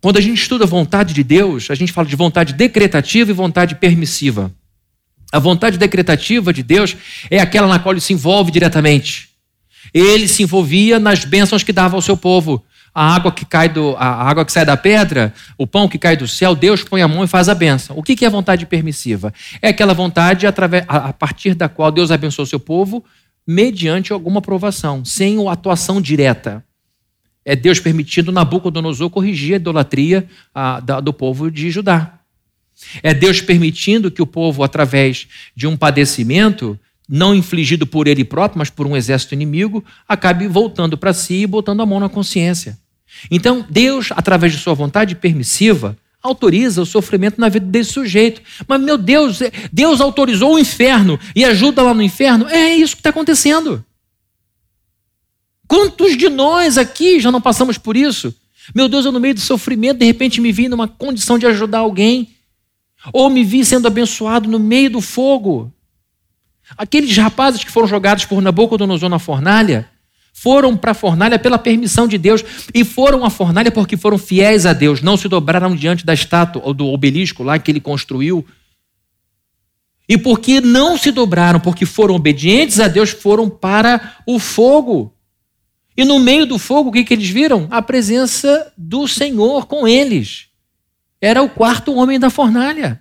quando 0.00 0.16
a 0.16 0.20
gente 0.20 0.40
estuda 0.40 0.64
a 0.64 0.68
vontade 0.68 1.12
de 1.12 1.22
Deus, 1.22 1.70
a 1.70 1.74
gente 1.74 1.92
fala 1.92 2.08
de 2.08 2.16
vontade 2.16 2.54
decretativa 2.54 3.30
e 3.30 3.34
vontade 3.34 3.74
permissiva. 3.74 4.50
A 5.32 5.38
vontade 5.38 5.78
decretativa 5.78 6.52
de 6.52 6.62
Deus 6.62 6.96
é 7.30 7.40
aquela 7.40 7.66
na 7.66 7.78
qual 7.78 7.92
ele 7.92 8.00
se 8.00 8.12
envolve 8.12 8.50
diretamente. 8.50 9.30
Ele 9.92 10.26
se 10.28 10.42
envolvia 10.42 10.98
nas 10.98 11.24
bênçãos 11.24 11.62
que 11.62 11.72
dava 11.72 11.96
ao 11.96 12.02
seu 12.02 12.16
povo. 12.16 12.64
A 12.94 13.14
água 13.14 13.32
que 13.32 13.44
cai 13.44 13.68
do, 13.68 13.96
a 13.96 14.06
água 14.06 14.44
que 14.44 14.52
sai 14.52 14.64
da 14.64 14.76
pedra, 14.76 15.34
o 15.58 15.66
pão 15.66 15.88
que 15.88 15.98
cai 15.98 16.16
do 16.16 16.28
céu, 16.28 16.54
Deus 16.54 16.84
põe 16.84 17.02
a 17.02 17.08
mão 17.08 17.24
e 17.24 17.26
faz 17.26 17.48
a 17.48 17.54
bênção. 17.54 17.98
O 17.98 18.02
que 18.02 18.24
é 18.24 18.28
a 18.28 18.30
vontade 18.30 18.66
permissiva? 18.66 19.34
É 19.60 19.68
aquela 19.68 19.92
vontade 19.92 20.46
através, 20.46 20.84
a 20.86 21.12
partir 21.12 21.54
da 21.54 21.68
qual 21.68 21.90
Deus 21.90 22.12
abençoa 22.12 22.44
o 22.44 22.46
seu 22.46 22.60
povo 22.60 23.04
mediante 23.46 24.12
alguma 24.12 24.40
provação, 24.40 25.04
sem 25.04 25.44
a 25.46 25.52
atuação 25.52 26.00
direta. 26.00 26.64
É 27.44 27.54
Deus 27.54 27.78
permitindo 27.78 28.32
Nabucodonosor 28.32 29.10
corrigir 29.10 29.54
a 29.54 29.56
idolatria 29.56 30.26
a, 30.54 30.80
da, 30.80 31.00
do 31.00 31.12
povo 31.12 31.50
de 31.50 31.70
Judá. 31.70 32.20
É 33.02 33.14
Deus 33.14 33.40
permitindo 33.40 34.10
que 34.10 34.22
o 34.22 34.26
povo, 34.26 34.62
através 34.62 35.26
de 35.54 35.66
um 35.66 35.76
padecimento, 35.76 36.78
não 37.08 37.34
infligido 37.34 37.86
por 37.86 38.06
ele 38.06 38.24
próprio, 38.24 38.58
mas 38.58 38.70
por 38.70 38.86
um 38.86 38.96
exército 38.96 39.34
inimigo, 39.34 39.84
acabe 40.08 40.46
voltando 40.48 40.96
para 40.96 41.12
si 41.12 41.42
e 41.42 41.46
botando 41.46 41.80
a 41.80 41.86
mão 41.86 42.00
na 42.00 42.08
consciência. 42.08 42.78
Então, 43.30 43.64
Deus, 43.68 44.08
através 44.10 44.52
de 44.52 44.58
sua 44.58 44.74
vontade 44.74 45.14
permissiva, 45.14 45.96
autoriza 46.22 46.80
o 46.80 46.86
sofrimento 46.86 47.40
na 47.40 47.48
vida 47.48 47.66
desse 47.66 47.92
sujeito. 47.92 48.40
Mas, 48.66 48.80
meu 48.80 48.96
Deus, 48.96 49.42
é, 49.42 49.52
Deus 49.70 50.00
autorizou 50.00 50.54
o 50.54 50.58
inferno 50.58 51.20
e 51.36 51.44
ajuda 51.44 51.82
lá 51.82 51.92
no 51.92 52.02
inferno? 52.02 52.48
É 52.48 52.74
isso 52.74 52.96
que 52.96 53.00
está 53.00 53.10
acontecendo. 53.10 53.84
Quantos 55.68 56.16
de 56.16 56.28
nós 56.28 56.78
aqui 56.78 57.20
já 57.20 57.30
não 57.30 57.40
passamos 57.40 57.76
por 57.76 57.96
isso? 57.96 58.34
Meu 58.74 58.88
Deus, 58.88 59.04
eu 59.04 59.12
no 59.12 59.20
meio 59.20 59.34
do 59.34 59.40
sofrimento, 59.40 59.98
de 59.98 60.06
repente 60.06 60.40
me 60.40 60.50
vi 60.50 60.68
numa 60.68 60.88
condição 60.88 61.38
de 61.38 61.46
ajudar 61.46 61.78
alguém. 61.78 62.33
Ou 63.12 63.28
me 63.28 63.44
vi 63.44 63.64
sendo 63.64 63.86
abençoado 63.86 64.48
no 64.48 64.58
meio 64.58 64.90
do 64.90 65.00
fogo. 65.00 65.72
Aqueles 66.76 67.16
rapazes 67.16 67.62
que 67.62 67.70
foram 67.70 67.86
jogados 67.86 68.24
por 68.24 68.40
Nabucodonosor 68.40 69.08
na 69.08 69.18
fornalha, 69.18 69.88
foram 70.32 70.76
para 70.76 70.90
a 70.90 70.94
fornalha 70.94 71.38
pela 71.38 71.58
permissão 71.58 72.08
de 72.08 72.18
Deus 72.18 72.44
e 72.74 72.84
foram 72.84 73.24
à 73.24 73.30
fornalha 73.30 73.70
porque 73.70 73.96
foram 73.96 74.18
fiéis 74.18 74.66
a 74.66 74.72
Deus, 74.72 75.00
não 75.00 75.16
se 75.16 75.28
dobraram 75.28 75.76
diante 75.76 76.04
da 76.04 76.12
estátua 76.12 76.60
ou 76.64 76.74
do 76.74 76.86
obelisco 76.88 77.42
lá 77.42 77.58
que 77.58 77.70
ele 77.70 77.80
construiu. 77.80 78.44
E 80.08 80.18
porque 80.18 80.60
não 80.60 80.98
se 80.98 81.10
dobraram, 81.10 81.60
porque 81.60 81.86
foram 81.86 82.14
obedientes 82.14 82.80
a 82.80 82.88
Deus, 82.88 83.10
foram 83.10 83.48
para 83.48 84.16
o 84.26 84.38
fogo. 84.38 85.14
E 85.96 86.04
no 86.04 86.18
meio 86.18 86.44
do 86.44 86.58
fogo, 86.58 86.90
o 86.90 86.92
que, 86.92 87.04
que 87.04 87.14
eles 87.14 87.28
viram? 87.28 87.68
A 87.70 87.80
presença 87.80 88.72
do 88.76 89.06
Senhor 89.06 89.66
com 89.66 89.86
eles 89.86 90.48
era 91.24 91.42
o 91.42 91.48
quarto 91.48 91.94
homem 91.94 92.20
da 92.20 92.28
fornalha. 92.28 93.00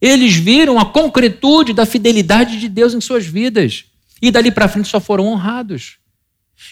Eles 0.00 0.34
viram 0.34 0.80
a 0.80 0.84
concretude 0.84 1.72
da 1.72 1.86
fidelidade 1.86 2.58
de 2.58 2.68
Deus 2.68 2.92
em 2.92 3.00
suas 3.00 3.24
vidas. 3.24 3.84
E 4.20 4.32
dali 4.32 4.50
para 4.50 4.66
frente 4.66 4.88
só 4.88 4.98
foram 4.98 5.28
honrados. 5.28 5.98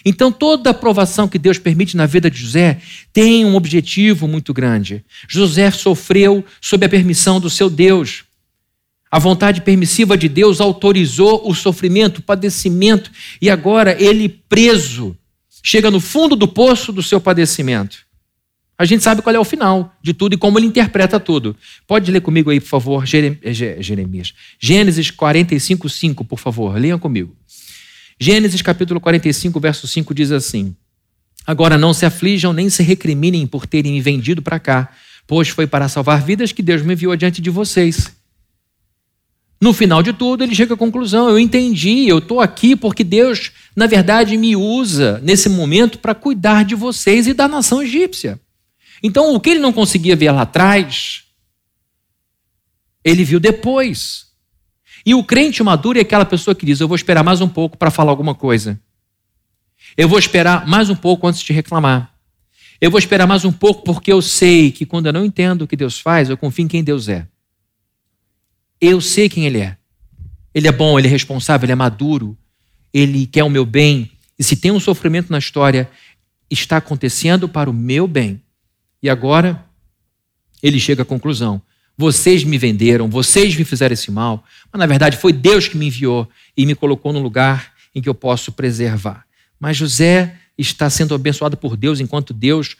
Então, 0.03 0.33
toda 0.33 0.69
a 0.69 0.71
aprovação 0.71 1.29
que 1.29 1.39
Deus 1.39 1.57
permite 1.57 1.95
na 1.95 2.05
vida 2.05 2.29
de 2.29 2.37
José 2.39 2.81
tem 3.13 3.45
um 3.45 3.55
objetivo 3.55 4.27
muito 4.27 4.53
grande. 4.53 5.05
José 5.29 5.71
sofreu 5.71 6.43
sob 6.59 6.85
a 6.85 6.89
permissão 6.89 7.39
do 7.39 7.49
seu 7.49 7.69
Deus. 7.69 8.25
A 9.09 9.17
vontade 9.17 9.61
permissiva 9.61 10.17
de 10.17 10.27
Deus 10.27 10.59
autorizou 10.59 11.49
o 11.49 11.55
sofrimento, 11.55 12.17
o 12.17 12.23
padecimento, 12.23 13.09
e 13.41 13.49
agora 13.49 13.95
ele, 13.97 14.27
preso, 14.27 15.17
chega 15.63 15.89
no 15.89 16.01
fundo 16.01 16.35
do 16.35 16.49
poço 16.49 16.91
do 16.91 17.01
seu 17.01 17.21
padecimento. 17.21 18.08
A 18.79 18.85
gente 18.85 19.03
sabe 19.03 19.21
qual 19.21 19.35
é 19.35 19.39
o 19.39 19.43
final 19.43 19.93
de 20.01 20.13
tudo 20.13 20.35
e 20.35 20.37
como 20.37 20.57
ele 20.57 20.65
interpreta 20.65 21.19
tudo. 21.19 21.53
Pode 21.85 22.09
ler 22.09 22.21
comigo 22.21 22.49
aí, 22.49 22.61
por 22.61 22.69
favor, 22.69 23.05
Jeremias. 23.05 24.33
Gênesis 24.57 25.11
45, 25.11 25.89
5, 25.89 26.23
por 26.23 26.39
favor, 26.39 26.79
leiam 26.79 26.97
comigo. 26.97 27.35
Gênesis 28.17 28.61
capítulo 28.61 29.01
45, 29.01 29.59
verso 29.59 29.85
5 29.85 30.13
diz 30.13 30.31
assim: 30.31 30.73
Agora 31.45 31.77
não 31.77 31.93
se 31.93 32.05
aflijam 32.05 32.53
nem 32.53 32.69
se 32.69 32.81
recriminem 32.81 33.45
por 33.45 33.67
terem 33.67 33.91
me 33.91 33.99
vendido 33.99 34.41
para 34.41 34.57
cá, 34.59 34.93
pois 35.27 35.49
foi 35.49 35.67
para 35.67 35.89
salvar 35.89 36.23
vidas 36.23 36.53
que 36.53 36.61
Deus 36.61 36.81
me 36.81 36.93
enviou 36.93 37.11
adiante 37.11 37.41
de 37.41 37.49
vocês. 37.49 38.15
No 39.59 39.73
final 39.73 40.01
de 40.01 40.13
tudo, 40.13 40.41
ele 40.41 40.55
chega 40.55 40.75
à 40.75 40.77
conclusão: 40.77 41.27
eu 41.27 41.37
entendi, 41.37 42.07
eu 42.07 42.19
estou 42.19 42.39
aqui 42.39 42.77
porque 42.77 43.03
Deus, 43.03 43.51
na 43.75 43.87
verdade, 43.87 44.37
me 44.37 44.55
usa 44.55 45.19
nesse 45.21 45.49
momento 45.49 45.99
para 45.99 46.15
cuidar 46.15 46.63
de 46.63 46.75
vocês 46.75 47.27
e 47.27 47.33
da 47.33 47.45
nação 47.45 47.83
egípcia. 47.83 48.39
Então, 49.01 49.33
o 49.33 49.39
que 49.39 49.51
ele 49.51 49.59
não 49.59 49.71
conseguia 49.71 50.15
ver 50.15 50.31
lá 50.31 50.41
atrás, 50.41 51.23
ele 53.03 53.23
viu 53.23 53.39
depois. 53.39 54.27
E 55.05 55.15
o 55.15 55.23
crente 55.23 55.63
maduro 55.63 55.97
é 55.97 56.01
aquela 56.01 56.25
pessoa 56.25 56.53
que 56.53 56.65
diz: 56.65 56.79
Eu 56.79 56.87
vou 56.87 56.95
esperar 56.95 57.23
mais 57.23 57.41
um 57.41 57.47
pouco 57.47 57.77
para 57.77 57.91
falar 57.91 58.11
alguma 58.11 58.35
coisa. 58.35 58.79
Eu 59.97 60.07
vou 60.07 60.19
esperar 60.19 60.67
mais 60.67 60.89
um 60.89 60.95
pouco 60.95 61.27
antes 61.27 61.41
de 61.41 61.53
reclamar. 61.53 62.13
Eu 62.81 62.91
vou 62.91 62.99
esperar 62.99 63.27
mais 63.27 63.43
um 63.43 63.51
pouco 63.51 63.83
porque 63.83 64.11
eu 64.11 64.21
sei 64.21 64.71
que 64.71 64.85
quando 64.85 65.07
eu 65.07 65.13
não 65.13 65.25
entendo 65.25 65.63
o 65.63 65.67
que 65.67 65.75
Deus 65.75 65.99
faz, 65.99 66.29
eu 66.29 66.37
confio 66.37 66.63
em 66.63 66.67
quem 66.67 66.83
Deus 66.83 67.09
é. 67.09 67.27
Eu 68.79 69.01
sei 69.01 69.27
quem 69.27 69.45
Ele 69.45 69.59
é. 69.59 69.77
Ele 70.53 70.67
é 70.67 70.71
bom, 70.71 70.97
Ele 70.97 71.07
é 71.07 71.11
responsável, 71.11 71.65
Ele 71.65 71.73
é 71.73 71.75
maduro, 71.75 72.37
Ele 72.93 73.25
quer 73.25 73.43
o 73.43 73.49
meu 73.49 73.65
bem. 73.65 74.11
E 74.37 74.43
se 74.43 74.55
tem 74.55 74.71
um 74.71 74.79
sofrimento 74.79 75.29
na 75.29 75.37
história, 75.37 75.89
está 76.49 76.77
acontecendo 76.77 77.49
para 77.49 77.69
o 77.69 77.73
meu 77.73 78.07
bem. 78.07 78.41
E 79.01 79.09
agora 79.09 79.65
ele 80.61 80.79
chega 80.79 81.03
à 81.03 81.05
conclusão: 81.05 81.61
vocês 81.97 82.43
me 82.43 82.57
venderam, 82.57 83.09
vocês 83.09 83.55
me 83.55 83.63
fizeram 83.63 83.93
esse 83.93 84.11
mal, 84.11 84.43
mas 84.71 84.79
na 84.79 84.85
verdade 84.85 85.17
foi 85.17 85.33
Deus 85.33 85.67
que 85.67 85.77
me 85.77 85.87
enviou 85.87 86.27
e 86.55 86.65
me 86.65 86.75
colocou 86.75 87.11
no 87.11 87.19
lugar 87.19 87.73
em 87.93 88.01
que 88.01 88.09
eu 88.09 88.15
posso 88.15 88.51
preservar. 88.51 89.25
Mas 89.59 89.77
José 89.77 90.37
está 90.57 90.89
sendo 90.89 91.13
abençoado 91.13 91.57
por 91.57 91.75
Deus 91.75 91.99
enquanto 91.99 92.33
Deus, 92.33 92.75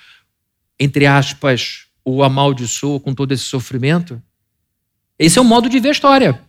entre 0.79 1.05
aspas, 1.05 1.85
o 2.03 2.23
amaldiçoa 2.23 2.99
com 2.99 3.13
todo 3.13 3.31
esse 3.31 3.43
sofrimento? 3.43 4.21
Esse 5.17 5.37
é 5.37 5.41
o 5.41 5.45
modo 5.45 5.69
de 5.69 5.79
ver 5.79 5.89
a 5.89 5.91
história. 5.91 6.41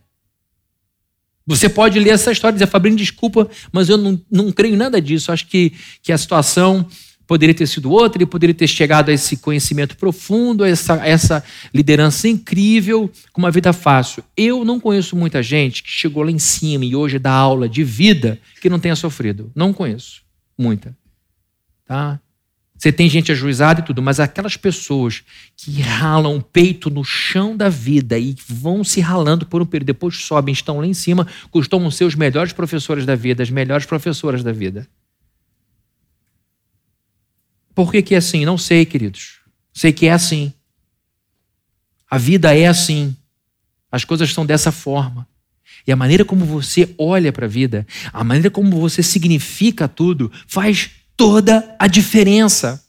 Você 1.45 1.67
pode 1.67 1.99
ler 1.99 2.11
essa 2.11 2.31
história 2.31 2.53
e 2.53 2.59
dizer, 2.59 2.67
Fabrício, 2.67 2.97
desculpa, 2.97 3.49
mas 3.71 3.89
eu 3.89 3.97
não, 3.97 4.21
não 4.31 4.51
creio 4.51 4.77
nada 4.77 5.01
disso. 5.01 5.31
Acho 5.31 5.47
que, 5.47 5.73
que 6.01 6.11
a 6.11 6.17
situação 6.17 6.87
poderia 7.31 7.55
ter 7.55 7.65
sido 7.65 7.89
outra, 7.89 8.17
ele 8.17 8.25
poderia 8.25 8.53
ter 8.53 8.67
chegado 8.67 9.07
a 9.07 9.13
esse 9.13 9.37
conhecimento 9.37 9.95
profundo, 9.95 10.65
a 10.65 10.67
essa, 10.67 10.95
essa 10.95 11.41
liderança 11.73 12.27
incrível, 12.27 13.09
com 13.31 13.39
uma 13.39 13.49
vida 13.49 13.71
fácil. 13.71 14.21
Eu 14.35 14.65
não 14.65 14.81
conheço 14.81 15.15
muita 15.15 15.41
gente 15.41 15.81
que 15.81 15.89
chegou 15.89 16.23
lá 16.23 16.29
em 16.29 16.37
cima 16.37 16.83
e 16.83 16.93
hoje 16.93 17.17
dá 17.17 17.31
aula 17.31 17.69
de 17.69 17.85
vida 17.85 18.37
que 18.59 18.69
não 18.69 18.81
tenha 18.81 18.97
sofrido. 18.97 19.49
Não 19.55 19.71
conheço 19.71 20.23
muita. 20.57 20.93
Tá? 21.85 22.19
Você 22.77 22.91
tem 22.91 23.07
gente 23.07 23.31
ajuizada 23.31 23.79
e 23.79 23.85
tudo, 23.85 24.01
mas 24.01 24.19
aquelas 24.19 24.57
pessoas 24.57 25.23
que 25.55 25.79
ralam 25.79 26.35
o 26.35 26.41
peito 26.41 26.89
no 26.89 27.01
chão 27.05 27.55
da 27.55 27.69
vida 27.69 28.19
e 28.19 28.35
vão 28.45 28.83
se 28.83 28.99
ralando 28.99 29.45
por 29.45 29.61
um 29.61 29.65
período, 29.65 29.87
depois 29.87 30.17
sobem, 30.17 30.51
estão 30.51 30.81
lá 30.81 30.85
em 30.85 30.93
cima, 30.93 31.25
costumam 31.49 31.89
ser 31.91 32.03
os 32.03 32.13
melhores 32.13 32.51
professores 32.51 33.05
da 33.05 33.15
vida, 33.15 33.41
as 33.41 33.49
melhores 33.49 33.85
professoras 33.85 34.43
da 34.43 34.51
vida. 34.51 34.85
Por 37.73 37.91
que, 37.91 38.01
que 38.01 38.15
é 38.15 38.17
assim? 38.17 38.45
Não 38.45 38.57
sei, 38.57 38.85
queridos. 38.85 39.39
Sei 39.73 39.93
que 39.93 40.05
é 40.05 40.11
assim. 40.11 40.53
A 42.09 42.17
vida 42.17 42.55
é 42.55 42.67
assim. 42.67 43.15
As 43.91 44.03
coisas 44.03 44.33
são 44.33 44.45
dessa 44.45 44.71
forma. 44.71 45.27
E 45.85 45.91
a 45.91 45.95
maneira 45.95 46.23
como 46.23 46.45
você 46.45 46.93
olha 46.97 47.31
para 47.31 47.45
a 47.45 47.49
vida, 47.49 47.87
a 48.13 48.23
maneira 48.23 48.51
como 48.51 48.79
você 48.79 49.01
significa 49.01 49.87
tudo, 49.87 50.31
faz 50.47 50.91
toda 51.15 51.75
a 51.79 51.87
diferença. 51.87 52.85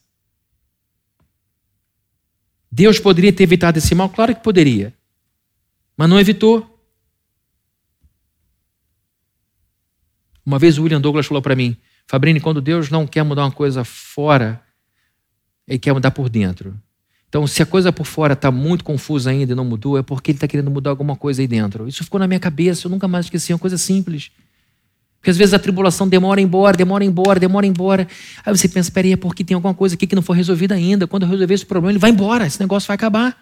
Deus 2.71 2.99
poderia 2.99 3.33
ter 3.33 3.45
evitado 3.45 3.79
esse 3.79 3.95
mal? 3.95 4.09
Claro 4.09 4.35
que 4.35 4.43
poderia. 4.43 4.95
Mas 5.97 6.09
não 6.09 6.19
evitou. 6.19 6.69
Uma 10.45 10.59
vez 10.59 10.79
o 10.79 10.83
William 10.83 11.01
Douglas 11.01 11.27
falou 11.27 11.43
para 11.43 11.55
mim: 11.55 11.77
Fabrini, 12.07 12.41
quando 12.41 12.61
Deus 12.61 12.91
não 12.91 13.07
quer 13.07 13.23
mudar 13.23 13.45
uma 13.45 13.53
coisa 13.53 13.85
fora, 13.85 14.63
ele 15.67 15.79
quer 15.79 15.93
mudar 15.93 16.11
por 16.11 16.29
dentro. 16.29 16.75
Então, 17.29 17.47
se 17.47 17.63
a 17.63 17.67
coisa 17.67 17.91
por 17.91 18.05
fora 18.05 18.35
está 18.35 18.51
muito 18.51 18.85
confusa 18.85 19.31
ainda 19.31 19.53
e 19.53 19.55
não 19.55 19.65
mudou, 19.65 19.97
é 19.97 20.03
porque 20.03 20.33
ele 20.33 20.37
está 20.37 20.47
querendo 20.47 20.71
mudar 20.71 20.91
alguma 20.91 21.17
coisa 21.17 21.41
aí 21.41 21.47
dentro. 21.49 21.89
Isso 21.89 22.05
ficou 22.05 22.21
na 22.21 22.27
minha 22.27 22.39
cabeça, 22.39 22.87
eu 22.87 22.91
nunca 22.91 23.09
mais 23.09 23.27
esqueci, 23.27 23.53
é 23.53 23.55
uma 23.55 23.59
coisa 23.59 23.79
simples. 23.79 24.31
Porque 25.19 25.31
às 25.31 25.37
vezes 25.37 25.55
a 25.55 25.59
tribulação 25.59 26.07
demora 26.07 26.41
embora, 26.41 26.77
demora 26.77 27.05
embora, 27.05 27.41
demora 27.41 27.65
embora. 27.65 28.09
Aí 28.45 28.55
você 28.55 28.69
pensa, 28.69 28.91
peraí, 28.91 29.13
é 29.13 29.17
porque 29.17 29.45
tem 29.45 29.55
alguma 29.55 29.73
coisa 29.73 29.95
aqui 29.95 30.07
que 30.07 30.15
não 30.17 30.21
foi 30.21 30.37
resolvida 30.37 30.75
ainda. 30.75 31.07
Quando 31.07 31.23
eu 31.23 31.29
resolver 31.29 31.55
esse 31.55 31.65
problema, 31.65 31.93
ele 31.93 31.99
vai 31.99 32.11
embora, 32.11 32.47
esse 32.47 32.61
negócio 32.61 32.89
vai 32.89 32.97
acabar. 32.97 33.35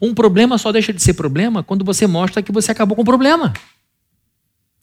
Um 0.00 0.14
problema 0.14 0.58
só 0.58 0.70
deixa 0.70 0.92
de 0.92 1.02
ser 1.02 1.14
problema 1.14 1.62
quando 1.62 1.84
você 1.84 2.06
mostra 2.06 2.42
que 2.42 2.52
você 2.52 2.70
acabou 2.70 2.94
com 2.94 3.02
o 3.02 3.04
problema. 3.04 3.52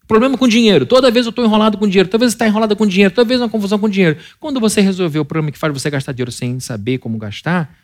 Problema 0.09 0.35
com 0.39 0.47
dinheiro. 0.47 0.87
Toda 0.87 1.11
vez 1.11 1.27
eu 1.27 1.29
estou 1.29 1.45
enrolado 1.45 1.77
com 1.77 1.87
dinheiro. 1.87 2.09
Toda 2.09 2.23
vez 2.23 2.33
está 2.33 2.47
enrolado 2.47 2.75
com 2.75 2.87
dinheiro. 2.87 3.13
Toda 3.13 3.27
vez 3.27 3.39
uma 3.39 3.47
confusão 3.47 3.77
com 3.77 3.87
dinheiro. 3.87 4.17
Quando 4.39 4.59
você 4.59 4.81
resolver 4.81 5.19
o 5.19 5.23
problema 5.23 5.51
que 5.51 5.57
faz 5.59 5.71
você 5.71 5.87
gastar 5.87 6.13
dinheiro 6.13 6.31
sem 6.31 6.59
saber 6.59 6.97
como 6.97 7.15
gastar, 7.19 7.77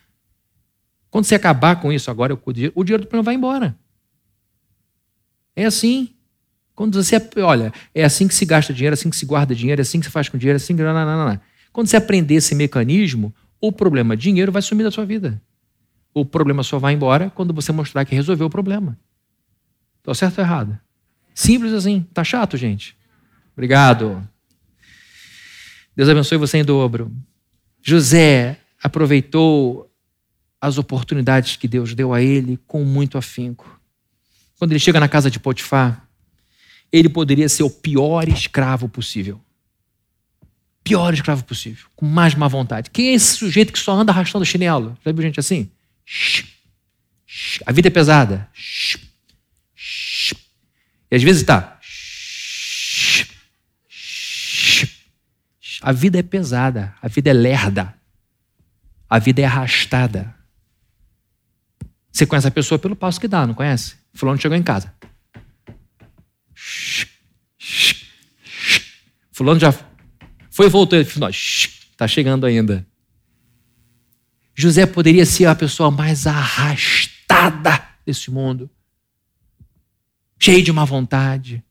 quando 1.08 1.24
você 1.24 1.36
acabar 1.36 1.80
com 1.80 1.92
isso 1.92 2.10
agora, 2.10 2.34
o 2.34 2.52
dinheiro, 2.52 2.72
o 2.74 2.82
dinheiro 2.82 3.04
do 3.04 3.06
problema 3.06 3.26
vai 3.26 3.34
embora. 3.36 3.78
É 5.54 5.66
assim. 5.66 6.08
Quando 6.74 7.00
você, 7.00 7.16
olha, 7.44 7.72
é 7.94 8.04
assim 8.04 8.26
que 8.26 8.34
se 8.34 8.44
gasta 8.44 8.74
dinheiro, 8.74 8.94
é 8.94 8.98
assim 8.98 9.08
que 9.08 9.16
se 9.16 9.24
guarda 9.24 9.54
dinheiro, 9.54 9.80
é 9.80 9.82
assim 9.82 10.00
que 10.00 10.06
se 10.06 10.12
faz 10.12 10.28
com 10.28 10.36
dinheiro, 10.36 10.56
é 10.56 10.60
assim 10.60 10.74
que. 10.74 10.82
Quando 11.72 11.86
você 11.86 11.96
aprender 11.96 12.34
esse 12.34 12.56
mecanismo, 12.56 13.32
o 13.60 13.70
problema 13.70 14.16
dinheiro 14.16 14.50
vai 14.50 14.62
sumir 14.62 14.82
da 14.82 14.90
sua 14.90 15.06
vida. 15.06 15.40
O 16.12 16.24
problema 16.24 16.64
só 16.64 16.76
vai 16.76 16.92
embora 16.92 17.30
quando 17.30 17.54
você 17.54 17.70
mostrar 17.70 18.04
que 18.04 18.16
resolveu 18.16 18.48
o 18.48 18.50
problema. 18.50 18.98
Estou 20.00 20.12
certo 20.12 20.38
ou 20.38 20.44
errado? 20.44 20.85
Simples 21.36 21.74
assim. 21.74 22.00
Tá 22.14 22.24
chato, 22.24 22.56
gente? 22.56 22.96
Obrigado. 23.52 24.26
Deus 25.94 26.08
abençoe 26.08 26.38
você 26.38 26.56
em 26.56 26.64
dobro. 26.64 27.12
José 27.82 28.58
aproveitou 28.82 29.92
as 30.58 30.78
oportunidades 30.78 31.56
que 31.56 31.68
Deus 31.68 31.94
deu 31.94 32.14
a 32.14 32.22
ele 32.22 32.58
com 32.66 32.82
muito 32.84 33.18
afinco. 33.18 33.78
Quando 34.58 34.72
ele 34.72 34.80
chega 34.80 34.98
na 34.98 35.08
casa 35.08 35.30
de 35.30 35.38
Potifar, 35.38 36.08
ele 36.90 37.10
poderia 37.10 37.50
ser 37.50 37.64
o 37.64 37.70
pior 37.70 38.26
escravo 38.28 38.88
possível. 38.88 39.38
Pior 40.82 41.12
escravo 41.12 41.44
possível, 41.44 41.86
com 41.94 42.06
mais 42.06 42.34
má 42.34 42.48
vontade. 42.48 42.90
Quem 42.90 43.08
é 43.08 43.12
esse 43.12 43.36
sujeito 43.36 43.74
que 43.74 43.78
só 43.78 43.92
anda 43.92 44.10
arrastando 44.10 44.44
chinelo? 44.44 44.96
Já 45.04 45.12
viu 45.12 45.22
gente 45.22 45.38
assim? 45.38 45.70
A 47.66 47.72
vida 47.72 47.88
é 47.88 47.90
pesada. 47.90 48.48
E 51.10 51.16
às 51.16 51.22
vezes 51.22 51.42
está. 51.42 51.78
A 55.82 55.92
vida 55.92 56.18
é 56.18 56.22
pesada, 56.22 56.94
a 57.00 57.08
vida 57.08 57.30
é 57.30 57.32
lerda, 57.32 57.94
a 59.08 59.18
vida 59.18 59.42
é 59.42 59.44
arrastada. 59.44 60.34
Você 62.10 62.26
conhece 62.26 62.48
a 62.48 62.50
pessoa 62.50 62.78
pelo 62.78 62.96
passo 62.96 63.20
que 63.20 63.28
dá, 63.28 63.46
não 63.46 63.54
conhece? 63.54 63.94
Fulano 64.14 64.40
chegou 64.40 64.56
em 64.56 64.62
casa. 64.62 64.92
Fulano 69.30 69.60
já 69.60 69.72
foi 70.50 70.66
e 70.66 70.70
voltou. 70.70 70.98
Está 70.98 72.08
chegando 72.08 72.46
ainda. 72.46 72.86
José 74.54 74.86
poderia 74.86 75.26
ser 75.26 75.44
a 75.44 75.54
pessoa 75.54 75.90
mais 75.90 76.26
arrastada 76.26 77.86
desse 78.06 78.30
mundo, 78.30 78.70
cheio 80.38 80.62
de 80.62 80.72
má 80.72 80.84
vontade, 80.84 81.62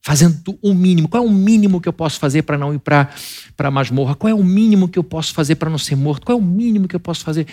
fazendo 0.00 0.58
o 0.62 0.74
mínimo. 0.74 1.08
Qual 1.08 1.22
é 1.22 1.26
o 1.26 1.30
mínimo 1.30 1.80
que 1.80 1.88
eu 1.88 1.92
posso 1.92 2.18
fazer 2.18 2.42
para 2.42 2.58
não 2.58 2.74
ir 2.74 2.78
para 2.78 3.10
a 3.58 3.70
masmorra? 3.70 4.14
Qual 4.14 4.30
é 4.30 4.34
o 4.34 4.44
mínimo 4.44 4.88
que 4.88 4.98
eu 4.98 5.04
posso 5.04 5.32
fazer 5.32 5.56
para 5.56 5.70
não 5.70 5.78
ser 5.78 5.96
morto? 5.96 6.26
Qual 6.26 6.38
é 6.38 6.40
o 6.40 6.44
mínimo 6.44 6.88
que 6.88 6.96
eu 6.96 7.00
posso 7.00 7.24
fazer? 7.24 7.46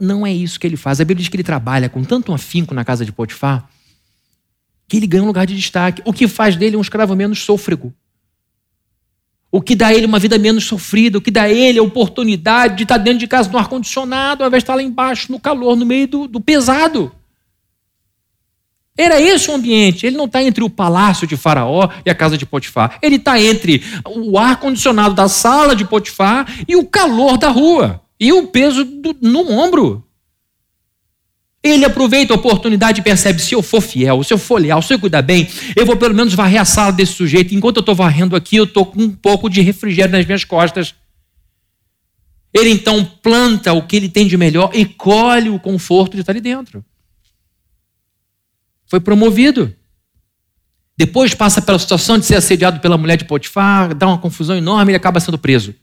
Não 0.00 0.26
é 0.26 0.32
isso 0.32 0.60
que 0.60 0.66
ele 0.66 0.76
faz. 0.76 1.00
A 1.00 1.04
Bíblia 1.04 1.22
diz 1.22 1.28
que 1.28 1.36
ele 1.36 1.42
trabalha 1.42 1.88
com 1.88 2.04
tanto 2.04 2.32
afinco 2.32 2.74
na 2.74 2.84
casa 2.84 3.04
de 3.04 3.12
Potifar 3.12 3.68
que 4.88 4.96
ele 4.96 5.06
ganha 5.06 5.22
um 5.22 5.26
lugar 5.26 5.46
de 5.46 5.54
destaque, 5.54 6.02
o 6.04 6.12
que 6.14 6.26
faz 6.26 6.56
dele 6.56 6.76
um 6.76 6.80
escravo 6.80 7.14
menos 7.14 7.40
sôfrego. 7.40 7.92
O 9.50 9.60
que 9.60 9.76
dá 9.76 9.88
a 9.88 9.94
ele 9.94 10.06
uma 10.06 10.18
vida 10.18 10.38
menos 10.38 10.64
sofrida, 10.64 11.18
o 11.18 11.20
que 11.20 11.30
dá 11.30 11.42
a 11.42 11.50
ele 11.50 11.78
a 11.78 11.82
oportunidade 11.82 12.76
de 12.76 12.82
estar 12.84 12.96
dentro 12.96 13.18
de 13.18 13.26
casa 13.26 13.50
no 13.50 13.58
ar-condicionado, 13.58 14.42
ao 14.42 14.48
invés 14.48 14.62
de 14.62 14.64
estar 14.64 14.74
lá 14.74 14.82
embaixo, 14.82 15.30
no 15.30 15.38
calor, 15.38 15.76
no 15.76 15.84
meio 15.84 16.08
do, 16.08 16.26
do 16.26 16.40
pesado. 16.40 17.12
Era 18.98 19.22
esse 19.22 19.48
o 19.48 19.54
ambiente. 19.54 20.04
Ele 20.04 20.16
não 20.16 20.24
está 20.24 20.42
entre 20.42 20.64
o 20.64 20.68
palácio 20.68 21.24
de 21.24 21.36
Faraó 21.36 21.88
e 22.04 22.10
a 22.10 22.14
casa 22.16 22.36
de 22.36 22.44
Potifar. 22.44 22.98
Ele 23.00 23.14
está 23.14 23.40
entre 23.40 23.80
o 24.04 24.36
ar-condicionado 24.36 25.14
da 25.14 25.28
sala 25.28 25.76
de 25.76 25.84
Potifar 25.84 26.52
e 26.66 26.74
o 26.74 26.84
calor 26.84 27.38
da 27.38 27.48
rua. 27.48 28.02
E 28.18 28.32
o 28.32 28.48
peso 28.48 28.84
do, 28.84 29.16
no 29.22 29.48
ombro. 29.52 30.04
Ele 31.62 31.84
aproveita 31.84 32.34
a 32.34 32.36
oportunidade 32.36 33.00
e 33.00 33.04
percebe: 33.04 33.40
se 33.40 33.54
eu 33.54 33.62
for 33.62 33.80
fiel, 33.80 34.24
se 34.24 34.34
eu 34.34 34.38
for 34.38 34.60
leal, 34.60 34.82
se 34.82 34.92
eu 34.92 34.98
cuidar 34.98 35.22
bem, 35.22 35.48
eu 35.76 35.86
vou 35.86 35.96
pelo 35.96 36.14
menos 36.14 36.34
varrer 36.34 36.60
a 36.60 36.64
sala 36.64 36.90
desse 36.90 37.12
sujeito. 37.12 37.54
Enquanto 37.54 37.76
eu 37.76 37.80
estou 37.80 37.94
varrendo 37.94 38.34
aqui, 38.34 38.56
eu 38.56 38.64
estou 38.64 38.84
com 38.84 39.00
um 39.00 39.10
pouco 39.10 39.48
de 39.48 39.60
refrigério 39.60 40.10
nas 40.10 40.26
minhas 40.26 40.44
costas. 40.44 40.92
Ele 42.52 42.70
então 42.70 43.04
planta 43.22 43.72
o 43.72 43.86
que 43.86 43.94
ele 43.94 44.08
tem 44.08 44.26
de 44.26 44.36
melhor 44.36 44.70
e 44.74 44.84
colhe 44.84 45.50
o 45.50 45.60
conforto 45.60 46.14
de 46.14 46.20
estar 46.20 46.32
ali 46.32 46.40
dentro. 46.40 46.84
Foi 48.88 48.98
promovido. 48.98 49.72
Depois 50.96 51.34
passa 51.34 51.62
pela 51.62 51.78
situação 51.78 52.18
de 52.18 52.26
ser 52.26 52.34
assediado 52.34 52.80
pela 52.80 52.98
mulher 52.98 53.16
de 53.16 53.24
Potifar, 53.24 53.94
dá 53.94 54.08
uma 54.08 54.18
confusão 54.18 54.56
enorme 54.56 54.90
e 54.90 54.92
ele 54.92 54.96
acaba 54.96 55.20
sendo 55.20 55.38
preso 55.38 55.74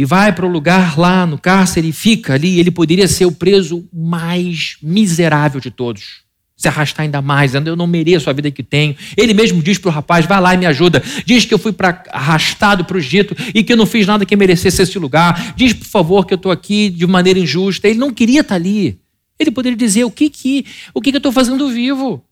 e 0.00 0.04
vai 0.06 0.32
para 0.32 0.46
o 0.46 0.48
lugar 0.48 0.98
lá 0.98 1.26
no 1.26 1.36
cárcere 1.36 1.90
e 1.90 1.92
fica 1.92 2.32
ali, 2.32 2.58
ele 2.58 2.70
poderia 2.70 3.06
ser 3.06 3.26
o 3.26 3.32
preso 3.32 3.86
mais 3.92 4.78
miserável 4.82 5.60
de 5.60 5.70
todos. 5.70 6.22
Se 6.56 6.66
arrastar 6.68 7.04
ainda 7.04 7.20
mais, 7.20 7.54
eu 7.54 7.76
não 7.76 7.86
mereço 7.86 8.30
a 8.30 8.32
vida 8.32 8.50
que 8.50 8.62
tenho. 8.62 8.96
Ele 9.14 9.34
mesmo 9.34 9.62
diz 9.62 9.76
para 9.76 9.90
o 9.90 9.92
rapaz: 9.92 10.24
vai 10.24 10.40
lá 10.40 10.54
e 10.54 10.56
me 10.56 10.64
ajuda. 10.64 11.02
Diz 11.26 11.44
que 11.44 11.52
eu 11.52 11.58
fui 11.58 11.72
pra, 11.72 12.02
arrastado 12.10 12.82
para 12.86 12.96
o 12.96 12.98
Egito 12.98 13.36
e 13.54 13.62
que 13.62 13.74
eu 13.74 13.76
não 13.76 13.84
fiz 13.84 14.06
nada 14.06 14.24
que 14.24 14.34
merecesse 14.34 14.80
esse 14.80 14.98
lugar. 14.98 15.54
Diz, 15.54 15.74
por 15.74 15.86
favor, 15.86 16.26
que 16.26 16.32
eu 16.32 16.36
estou 16.36 16.50
aqui 16.50 16.88
de 16.88 17.06
maneira 17.06 17.38
injusta. 17.38 17.86
Ele 17.86 17.98
não 17.98 18.10
queria 18.10 18.40
estar 18.40 18.54
ali. 18.54 18.98
Ele 19.40 19.50
poderia 19.50 19.76
dizer: 19.76 20.04
o 20.04 20.10
que, 20.10 20.28
que, 20.28 20.66
o 20.92 21.00
que, 21.00 21.10
que 21.10 21.16
eu 21.16 21.20
estou 21.20 21.32
fazendo 21.32 21.70
vivo? 21.70 22.22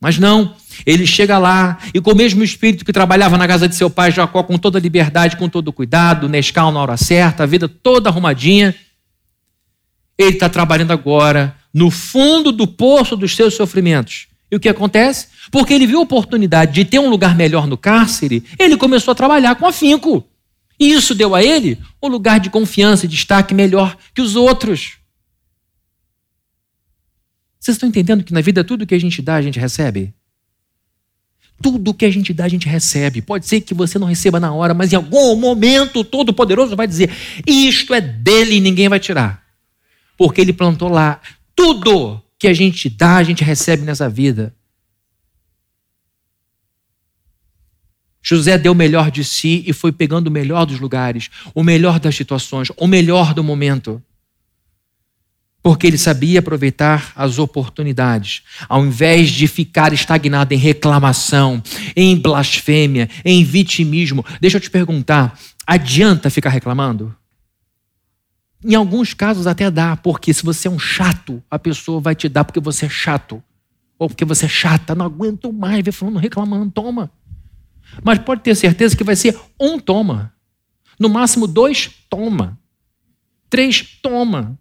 Mas 0.00 0.18
não, 0.18 0.54
ele 0.84 1.06
chega 1.06 1.38
lá 1.38 1.78
e 1.94 2.00
com 2.00 2.12
o 2.12 2.14
mesmo 2.14 2.42
espírito 2.44 2.84
que 2.84 2.92
trabalhava 2.92 3.38
na 3.38 3.48
casa 3.48 3.66
de 3.66 3.74
seu 3.74 3.88
pai 3.88 4.10
Jacó, 4.10 4.42
com 4.42 4.58
toda 4.58 4.78
liberdade, 4.78 5.36
com 5.36 5.48
todo 5.48 5.72
cuidado, 5.72 6.28
Nescau 6.28 6.70
na 6.70 6.80
hora 6.80 6.96
certa, 6.98 7.44
a 7.44 7.46
vida 7.46 7.66
toda 7.66 8.10
arrumadinha, 8.10 8.74
ele 10.18 10.32
está 10.32 10.50
trabalhando 10.50 10.90
agora 10.90 11.56
no 11.72 11.90
fundo 11.90 12.52
do 12.52 12.66
poço 12.66 13.16
dos 13.16 13.34
seus 13.34 13.54
sofrimentos. 13.54 14.26
E 14.50 14.56
o 14.56 14.60
que 14.60 14.68
acontece? 14.68 15.28
Porque 15.50 15.72
ele 15.72 15.86
viu 15.86 15.98
a 15.98 16.02
oportunidade 16.02 16.72
de 16.72 16.84
ter 16.84 16.98
um 16.98 17.08
lugar 17.08 17.34
melhor 17.34 17.66
no 17.66 17.76
cárcere, 17.76 18.44
ele 18.58 18.76
começou 18.76 19.12
a 19.12 19.14
trabalhar 19.14 19.54
com 19.54 19.66
afinco. 19.66 20.26
E 20.78 20.92
isso 20.92 21.14
deu 21.14 21.34
a 21.34 21.42
ele 21.42 21.78
um 22.02 22.08
lugar 22.08 22.38
de 22.38 22.50
confiança 22.50 23.06
e 23.06 23.08
destaque 23.08 23.54
melhor 23.54 23.96
que 24.14 24.20
os 24.20 24.36
outros. 24.36 24.98
Vocês 27.66 27.74
estão 27.74 27.88
entendendo 27.88 28.22
que 28.22 28.32
na 28.32 28.40
vida 28.40 28.62
tudo 28.62 28.86
que 28.86 28.94
a 28.94 29.00
gente 29.00 29.20
dá, 29.20 29.34
a 29.34 29.42
gente 29.42 29.58
recebe? 29.58 30.14
Tudo 31.60 31.92
que 31.92 32.04
a 32.04 32.10
gente 32.12 32.32
dá, 32.32 32.44
a 32.44 32.48
gente 32.48 32.68
recebe. 32.68 33.20
Pode 33.20 33.44
ser 33.44 33.60
que 33.60 33.74
você 33.74 33.98
não 33.98 34.06
receba 34.06 34.38
na 34.38 34.54
hora, 34.54 34.72
mas 34.72 34.92
em 34.92 34.96
algum 34.96 35.34
momento 35.34 35.98
o 35.98 36.04
Todo-Poderoso 36.04 36.76
vai 36.76 36.86
dizer: 36.86 37.10
Isto 37.44 37.92
é 37.92 38.00
dele 38.00 38.54
e 38.54 38.60
ninguém 38.60 38.88
vai 38.88 39.00
tirar. 39.00 39.44
Porque 40.16 40.40
ele 40.40 40.52
plantou 40.52 40.88
lá. 40.88 41.20
Tudo 41.56 42.22
que 42.38 42.46
a 42.46 42.54
gente 42.54 42.88
dá, 42.88 43.16
a 43.16 43.24
gente 43.24 43.42
recebe 43.42 43.82
nessa 43.82 44.08
vida. 44.08 44.54
José 48.22 48.56
deu 48.56 48.70
o 48.70 48.76
melhor 48.76 49.10
de 49.10 49.24
si 49.24 49.64
e 49.66 49.72
foi 49.72 49.90
pegando 49.90 50.28
o 50.28 50.30
melhor 50.30 50.66
dos 50.66 50.78
lugares, 50.78 51.30
o 51.52 51.64
melhor 51.64 51.98
das 51.98 52.14
situações, 52.14 52.68
o 52.76 52.86
melhor 52.86 53.34
do 53.34 53.42
momento. 53.42 54.00
Porque 55.66 55.84
ele 55.84 55.98
sabia 55.98 56.38
aproveitar 56.38 57.12
as 57.16 57.40
oportunidades, 57.40 58.44
ao 58.68 58.86
invés 58.86 59.30
de 59.30 59.48
ficar 59.48 59.92
estagnado 59.92 60.54
em 60.54 60.56
reclamação, 60.56 61.60
em 61.96 62.16
blasfêmia, 62.16 63.10
em 63.24 63.42
vitimismo. 63.42 64.24
Deixa 64.40 64.58
eu 64.58 64.60
te 64.60 64.70
perguntar: 64.70 65.36
adianta 65.66 66.30
ficar 66.30 66.50
reclamando? 66.50 67.12
Em 68.64 68.76
alguns 68.76 69.12
casos 69.12 69.48
até 69.48 69.68
dá, 69.68 69.96
porque 69.96 70.32
se 70.32 70.44
você 70.44 70.68
é 70.68 70.70
um 70.70 70.78
chato, 70.78 71.42
a 71.50 71.58
pessoa 71.58 72.00
vai 72.00 72.14
te 72.14 72.28
dar 72.28 72.44
porque 72.44 72.60
você 72.60 72.86
é 72.86 72.88
chato. 72.88 73.42
Ou 73.98 74.06
porque 74.06 74.24
você 74.24 74.46
é 74.46 74.48
chata, 74.48 74.94
não 74.94 75.06
aguento 75.06 75.52
mais 75.52 75.84
ver 75.84 75.90
falando, 75.90 76.18
reclamando, 76.18 76.70
toma. 76.70 77.10
Mas 78.04 78.20
pode 78.20 78.42
ter 78.42 78.54
certeza 78.54 78.96
que 78.96 79.02
vai 79.02 79.16
ser 79.16 79.36
um 79.58 79.80
toma. 79.80 80.32
No 80.96 81.08
máximo 81.08 81.48
dois, 81.48 81.90
toma. 82.08 82.56
Três, 83.50 83.82
toma. 84.00 84.56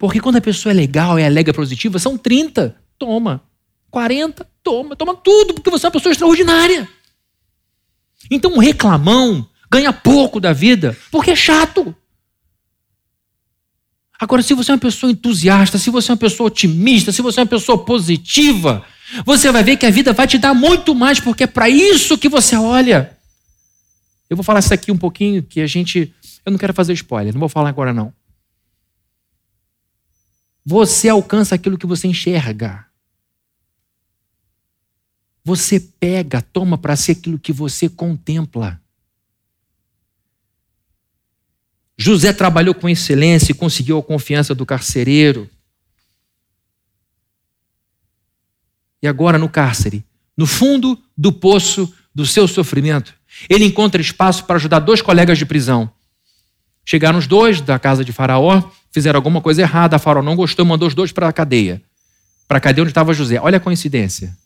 Porque 0.00 0.18
quando 0.18 0.36
a 0.36 0.40
pessoa 0.40 0.72
é 0.72 0.74
legal, 0.74 1.18
é 1.18 1.26
alegre, 1.26 1.52
positiva, 1.52 1.98
são 1.98 2.16
30, 2.16 2.74
toma. 2.98 3.42
40, 3.90 4.48
toma. 4.62 4.96
Toma 4.96 5.14
tudo, 5.14 5.52
porque 5.52 5.68
você 5.68 5.84
é 5.84 5.88
uma 5.88 5.92
pessoa 5.92 6.10
extraordinária. 6.10 6.88
Então, 8.30 8.50
um 8.54 8.58
reclamão 8.58 9.46
ganha 9.70 9.92
pouco 9.92 10.40
da 10.40 10.54
vida, 10.54 10.96
porque 11.10 11.32
é 11.32 11.36
chato. 11.36 11.94
Agora, 14.18 14.40
se 14.40 14.54
você 14.54 14.70
é 14.70 14.74
uma 14.74 14.80
pessoa 14.80 15.12
entusiasta, 15.12 15.76
se 15.76 15.90
você 15.90 16.10
é 16.10 16.14
uma 16.14 16.18
pessoa 16.18 16.46
otimista, 16.46 17.12
se 17.12 17.20
você 17.20 17.40
é 17.40 17.42
uma 17.42 17.48
pessoa 17.50 17.84
positiva, 17.84 18.82
você 19.26 19.52
vai 19.52 19.62
ver 19.62 19.76
que 19.76 19.84
a 19.84 19.90
vida 19.90 20.14
vai 20.14 20.26
te 20.26 20.38
dar 20.38 20.54
muito 20.54 20.94
mais, 20.94 21.20
porque 21.20 21.44
é 21.44 21.46
para 21.46 21.68
isso 21.68 22.16
que 22.16 22.28
você 22.28 22.56
olha. 22.56 23.18
Eu 24.30 24.36
vou 24.36 24.44
falar 24.44 24.60
isso 24.60 24.72
aqui 24.72 24.90
um 24.90 24.96
pouquinho, 24.96 25.42
que 25.42 25.60
a 25.60 25.66
gente. 25.66 26.14
Eu 26.46 26.52
não 26.52 26.58
quero 26.58 26.72
fazer 26.72 26.94
spoiler, 26.94 27.34
não 27.34 27.40
vou 27.40 27.50
falar 27.50 27.68
agora 27.68 27.92
não. 27.92 28.18
Você 30.64 31.08
alcança 31.08 31.54
aquilo 31.54 31.78
que 31.78 31.86
você 31.86 32.06
enxerga. 32.06 32.86
Você 35.44 35.80
pega, 35.80 36.42
toma 36.42 36.76
para 36.76 36.96
si 36.96 37.12
aquilo 37.12 37.38
que 37.38 37.52
você 37.52 37.88
contempla. 37.88 38.80
José 41.96 42.32
trabalhou 42.32 42.74
com 42.74 42.88
excelência 42.88 43.52
e 43.52 43.54
conseguiu 43.54 43.98
a 43.98 44.02
confiança 44.02 44.54
do 44.54 44.64
carcereiro. 44.64 45.50
e 49.02 49.08
agora 49.08 49.38
no 49.38 49.48
cárcere, 49.48 50.04
no 50.36 50.46
fundo 50.46 50.98
do 51.16 51.32
poço 51.32 51.92
do 52.14 52.26
seu 52.26 52.46
sofrimento, 52.46 53.14
ele 53.48 53.64
encontra 53.64 54.00
espaço 54.00 54.44
para 54.44 54.56
ajudar 54.56 54.80
dois 54.80 55.00
colegas 55.00 55.38
de 55.38 55.46
prisão. 55.46 55.90
Chegaram 56.90 57.20
os 57.20 57.28
dois 57.28 57.60
da 57.60 57.78
casa 57.78 58.04
de 58.04 58.12
Faraó, 58.12 58.60
fizeram 58.90 59.16
alguma 59.16 59.40
coisa 59.40 59.62
errada, 59.62 59.96
Faraó 59.96 60.24
não 60.24 60.34
gostou, 60.34 60.66
mandou 60.66 60.88
os 60.88 60.92
dois 60.92 61.12
para 61.12 61.28
a 61.28 61.32
cadeia. 61.32 61.80
Para 62.48 62.58
a 62.58 62.60
cadeia 62.60 62.82
onde 62.82 62.90
estava 62.90 63.14
José. 63.14 63.38
Olha 63.40 63.58
a 63.58 63.60
coincidência. 63.60 64.36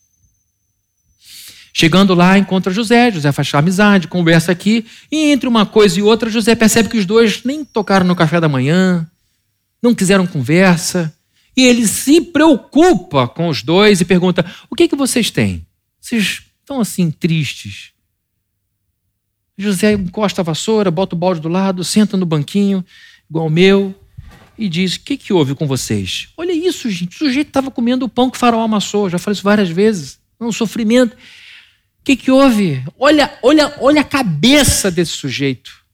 Chegando 1.72 2.12
lá, 2.12 2.36
encontra 2.36 2.70
José, 2.70 3.10
José 3.10 3.32
faz 3.32 3.54
amizade, 3.54 4.08
conversa 4.08 4.52
aqui, 4.52 4.84
e 5.10 5.32
entre 5.32 5.48
uma 5.48 5.64
coisa 5.64 5.98
e 5.98 6.02
outra, 6.02 6.28
José 6.28 6.54
percebe 6.54 6.90
que 6.90 6.98
os 6.98 7.06
dois 7.06 7.42
nem 7.44 7.64
tocaram 7.64 8.06
no 8.06 8.14
café 8.14 8.38
da 8.38 8.48
manhã, 8.48 9.10
não 9.82 9.94
quiseram 9.94 10.26
conversa, 10.26 11.16
e 11.56 11.64
ele 11.64 11.88
se 11.88 12.20
preocupa 12.20 13.26
com 13.26 13.48
os 13.48 13.62
dois 13.62 14.02
e 14.02 14.04
pergunta: 14.04 14.44
O 14.68 14.74
que, 14.74 14.82
é 14.82 14.88
que 14.88 14.94
vocês 14.94 15.30
têm? 15.30 15.66
Vocês 15.98 16.42
estão 16.60 16.78
assim 16.78 17.10
tristes? 17.10 17.93
José 19.56 19.92
encosta 19.92 20.40
a 20.40 20.44
vassoura, 20.44 20.90
bota 20.90 21.14
o 21.14 21.18
balde 21.18 21.40
do 21.40 21.48
lado, 21.48 21.84
senta 21.84 22.16
no 22.16 22.26
banquinho, 22.26 22.84
igual 23.30 23.46
o 23.46 23.50
meu, 23.50 23.94
e 24.58 24.68
diz: 24.68 24.96
O 24.96 25.00
que, 25.00 25.16
que 25.16 25.32
houve 25.32 25.54
com 25.54 25.66
vocês? 25.66 26.28
Olha 26.36 26.52
isso, 26.52 26.90
gente. 26.90 27.16
O 27.16 27.18
sujeito 27.18 27.48
estava 27.48 27.70
comendo 27.70 28.04
o 28.04 28.08
pão 28.08 28.30
que 28.30 28.36
o 28.36 28.40
faraó 28.40 28.62
amassou. 28.62 29.08
Já 29.08 29.18
falei 29.18 29.34
isso 29.34 29.42
várias 29.42 29.68
vezes. 29.68 30.18
Um 30.40 30.52
sofrimento. 30.52 31.14
O 31.14 32.04
que, 32.04 32.16
que 32.16 32.30
houve? 32.30 32.84
Olha, 32.98 33.32
olha, 33.42 33.74
olha 33.80 34.00
a 34.00 34.04
cabeça 34.04 34.90
desse 34.90 35.12
sujeito. 35.12 35.84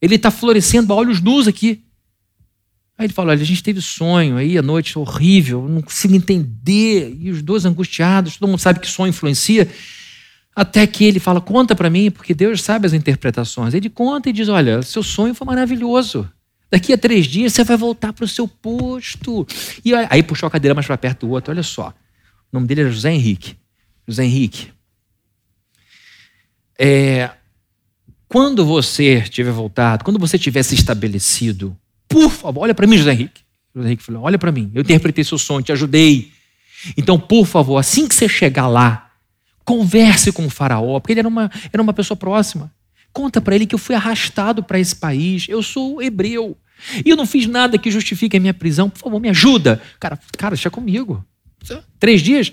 Ele 0.00 0.14
está 0.14 0.30
florescendo 0.30 0.92
a 0.92 0.96
olhos 0.96 1.20
nus 1.20 1.48
aqui. 1.48 1.82
Aí 2.96 3.06
ele 3.06 3.12
fala: 3.12 3.32
olha, 3.32 3.42
a 3.42 3.46
gente 3.46 3.62
teve 3.62 3.80
sonho 3.80 4.36
aí 4.36 4.56
a 4.56 4.62
noite 4.62 4.98
horrível, 4.98 5.66
não 5.68 5.80
consigo 5.82 6.14
entender. 6.14 7.16
E 7.18 7.30
os 7.30 7.42
dois 7.42 7.64
angustiados, 7.64 8.36
todo 8.36 8.48
mundo 8.48 8.60
sabe 8.60 8.78
que 8.78 8.86
sonho 8.86 9.10
influencia. 9.10 9.68
Até 10.54 10.86
que 10.86 11.04
ele 11.04 11.20
fala: 11.20 11.40
conta 11.40 11.74
para 11.74 11.90
mim, 11.90 12.10
porque 12.10 12.34
Deus 12.34 12.62
sabe 12.62 12.86
as 12.86 12.92
interpretações. 12.92 13.74
Ele 13.74 13.88
conta 13.88 14.28
e 14.28 14.32
diz: 14.32 14.48
olha, 14.48 14.82
seu 14.82 15.02
sonho 15.02 15.34
foi 15.34 15.46
maravilhoso. 15.46 16.28
Daqui 16.70 16.92
a 16.92 16.98
três 16.98 17.26
dias 17.26 17.52
você 17.52 17.64
vai 17.64 17.76
voltar 17.76 18.12
para 18.12 18.24
o 18.24 18.28
seu 18.28 18.46
posto. 18.46 19.46
E 19.84 19.92
aí 19.94 20.22
puxou 20.22 20.46
a 20.46 20.50
cadeira 20.50 20.74
mais 20.74 20.86
para 20.86 20.96
perto 20.96 21.26
do 21.26 21.32
outro. 21.32 21.52
Olha 21.52 21.62
só. 21.62 21.88
O 22.52 22.56
nome 22.56 22.66
dele 22.66 22.82
era 22.82 22.90
José 22.90 23.12
Henrique. 23.12 23.56
José 24.06 24.24
Henrique. 24.24 24.68
É, 26.78 27.30
quando 28.28 28.64
você 28.64 29.22
tiver 29.22 29.50
voltado, 29.50 30.04
quando 30.04 30.18
você 30.18 30.38
tiver 30.38 30.62
se 30.62 30.74
estabelecido, 30.74 31.76
por 32.08 32.30
favor, 32.30 32.62
olha 32.62 32.74
para 32.74 32.86
mim, 32.86 32.96
José 32.96 33.12
Henrique. 33.12 33.42
José 33.74 33.88
Henrique 33.88 34.02
falou: 34.02 34.22
olha 34.22 34.38
para 34.38 34.52
mim, 34.52 34.70
eu 34.72 34.82
interpretei 34.82 35.24
seu 35.24 35.38
sonho, 35.38 35.62
te 35.62 35.72
ajudei. 35.72 36.32
Então, 36.96 37.18
por 37.18 37.46
favor, 37.46 37.76
assim 37.76 38.06
que 38.06 38.14
você 38.14 38.28
chegar 38.28 38.68
lá, 38.68 39.09
converse 39.70 40.32
com 40.32 40.44
o 40.46 40.50
faraó, 40.50 40.98
porque 40.98 41.12
ele 41.12 41.20
era 41.20 41.28
uma, 41.28 41.48
era 41.72 41.80
uma 41.80 41.92
pessoa 41.92 42.16
próxima. 42.16 42.72
Conta 43.12 43.40
para 43.40 43.54
ele 43.54 43.66
que 43.66 43.74
eu 43.74 43.78
fui 43.78 43.94
arrastado 43.94 44.64
para 44.64 44.80
esse 44.80 44.96
país, 44.96 45.46
eu 45.48 45.62
sou 45.62 46.02
hebreu. 46.02 46.56
E 47.04 47.10
eu 47.10 47.16
não 47.16 47.24
fiz 47.24 47.46
nada 47.46 47.78
que 47.78 47.88
justifique 47.88 48.36
a 48.36 48.40
minha 48.40 48.52
prisão. 48.52 48.90
Por 48.90 48.98
favor, 48.98 49.20
me 49.20 49.28
ajuda. 49.28 49.80
Cara, 50.00 50.18
cara, 50.36 50.56
deixa 50.56 50.70
comigo. 50.70 51.24
Três 52.00 52.20
dias. 52.20 52.52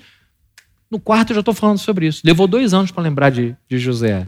No 0.92 1.00
quarto 1.00 1.32
eu 1.32 1.36
já 1.36 1.40
estou 1.40 1.56
falando 1.56 1.80
sobre 1.80 2.06
isso. 2.06 2.22
Levou 2.24 2.48
dois 2.48 2.72
anos 2.72 2.92
para 2.92 3.02
lembrar 3.02 3.32
de, 3.32 3.56
de 3.68 3.80
José. 3.80 4.28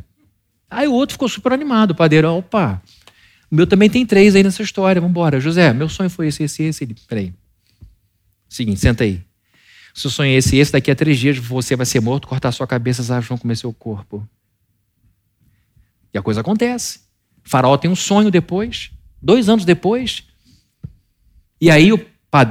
Aí 0.68 0.88
o 0.88 0.94
outro 0.94 1.14
ficou 1.14 1.30
super 1.30 1.54
animado. 1.54 1.92
O 1.92 1.96
padeiro, 1.96 2.28
opa, 2.34 2.82
o 3.52 3.56
meu 3.56 3.68
também 3.68 3.90
tem 3.90 4.04
três 4.04 4.36
aí 4.36 4.42
nessa 4.42 4.64
história. 4.64 5.00
Vamos 5.00 5.12
embora. 5.12 5.40
José, 5.40 5.74
meu 5.74 5.90
sonho 5.90 6.10
foi 6.10 6.28
esse, 6.28 6.44
esse, 6.44 6.64
esse. 6.64 6.84
Ele, 6.86 6.96
peraí. 7.08 7.34
Seguinte, 8.48 8.80
senta 8.80 9.04
aí. 9.04 9.22
Seu 10.00 10.10
sonho 10.10 10.30
é 10.30 10.36
esse, 10.36 10.56
esse. 10.56 10.72
Daqui 10.72 10.90
a 10.90 10.96
três 10.96 11.20
dias 11.20 11.38
você 11.38 11.76
vai 11.76 11.86
ser 11.86 12.00
morto, 12.00 12.26
cortar 12.26 12.54
sua 12.54 12.66
cabeça, 12.66 13.02
as 13.02 13.12
aves 13.12 13.28
vão 13.28 13.38
comer 13.38 13.58
seu 13.58 13.74
corpo. 13.74 14.26
E 16.14 16.18
a 16.18 16.22
coisa 16.22 16.40
acontece. 16.40 17.00
O 17.46 17.50
faraó 17.50 17.76
tem 17.76 17.92
um 17.92 17.98
sonho 17.98 18.32
depois, 18.32 18.92
dois 19.22 19.50
anos 19.50 19.66
depois. 19.66 20.24
E 21.60 21.70
aí 21.70 21.92
o, 21.92 22.00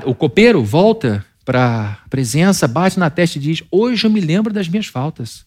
o 0.04 0.14
copeiro 0.14 0.62
volta 0.62 1.24
para 1.42 1.92
a 2.04 2.08
presença, 2.10 2.68
bate 2.68 2.98
na 2.98 3.08
testa 3.08 3.38
e 3.38 3.40
diz: 3.40 3.62
Hoje 3.70 4.06
eu 4.06 4.10
me 4.10 4.20
lembro 4.20 4.52
das 4.52 4.68
minhas 4.68 4.86
faltas. 4.86 5.46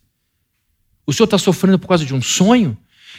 O 1.06 1.14
senhor 1.14 1.26
está 1.26 1.38
sofrendo 1.38 1.78
por 1.78 1.88
causa 1.88 2.04
de 2.04 2.16
um 2.16 2.22
sonho? 2.22 2.76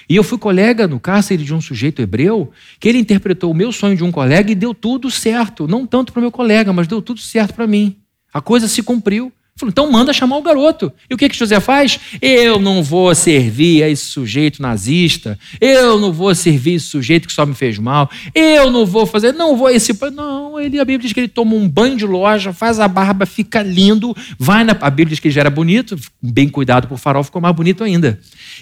E 0.08 0.16
eu 0.16 0.24
fui 0.24 0.38
colega 0.38 0.88
no 0.88 0.98
cárcere 0.98 1.44
de 1.44 1.54
um 1.54 1.60
sujeito 1.60 2.02
hebreu 2.02 2.50
que 2.80 2.88
ele 2.88 2.98
interpretou 2.98 3.52
o 3.52 3.54
meu 3.54 3.70
sonho 3.70 3.96
de 3.96 4.02
um 4.02 4.10
colega 4.10 4.50
e 4.50 4.56
deu 4.56 4.74
tudo 4.74 5.08
certo. 5.08 5.68
Não 5.68 5.86
tanto 5.86 6.12
para 6.12 6.18
o 6.18 6.22
meu 6.22 6.32
colega, 6.32 6.72
mas 6.72 6.88
deu 6.88 7.00
tudo 7.00 7.20
certo 7.20 7.54
para 7.54 7.68
mim. 7.68 8.01
A 8.32 8.40
coisa 8.40 8.66
se 8.68 8.82
cumpriu. 8.82 9.32
Então 9.68 9.90
manda 9.90 10.12
chamar 10.12 10.36
o 10.36 10.42
garoto. 10.42 10.92
E 11.08 11.14
o 11.14 11.16
que, 11.16 11.28
que 11.28 11.36
José 11.36 11.60
faz? 11.60 11.98
Eu 12.20 12.58
não 12.58 12.82
vou 12.82 13.14
servir 13.14 13.82
a 13.82 13.88
esse 13.88 14.04
sujeito 14.04 14.60
nazista. 14.60 15.38
Eu 15.60 15.98
não 15.98 16.12
vou 16.12 16.34
servir 16.34 16.74
esse 16.74 16.86
sujeito 16.86 17.26
que 17.26 17.32
só 17.32 17.46
me 17.46 17.54
fez 17.54 17.78
mal. 17.78 18.10
Eu 18.34 18.70
não 18.70 18.86
vou 18.86 19.06
fazer, 19.06 19.32
não 19.32 19.56
vou 19.56 19.70
esse. 19.70 19.96
Não, 20.12 20.60
ele, 20.60 20.78
a 20.78 20.84
Bíblia 20.84 21.00
diz 21.00 21.12
que 21.12 21.20
ele 21.20 21.28
toma 21.28 21.54
um 21.54 21.68
banho 21.68 21.96
de 21.96 22.06
loja, 22.06 22.52
faz 22.52 22.80
a 22.80 22.88
barba, 22.88 23.26
fica 23.26 23.62
lindo, 23.62 24.14
vai 24.38 24.64
na. 24.64 24.76
A 24.80 24.90
Bíblia 24.90 25.10
diz 25.10 25.20
que 25.20 25.28
ele 25.28 25.34
já 25.34 25.42
era 25.42 25.50
bonito, 25.50 25.96
bem 26.20 26.48
cuidado 26.48 26.88
por 26.88 26.98
farol, 26.98 27.22
ficou 27.22 27.40
mais 27.40 27.54
bonito 27.54 27.84
ainda. 27.84 28.18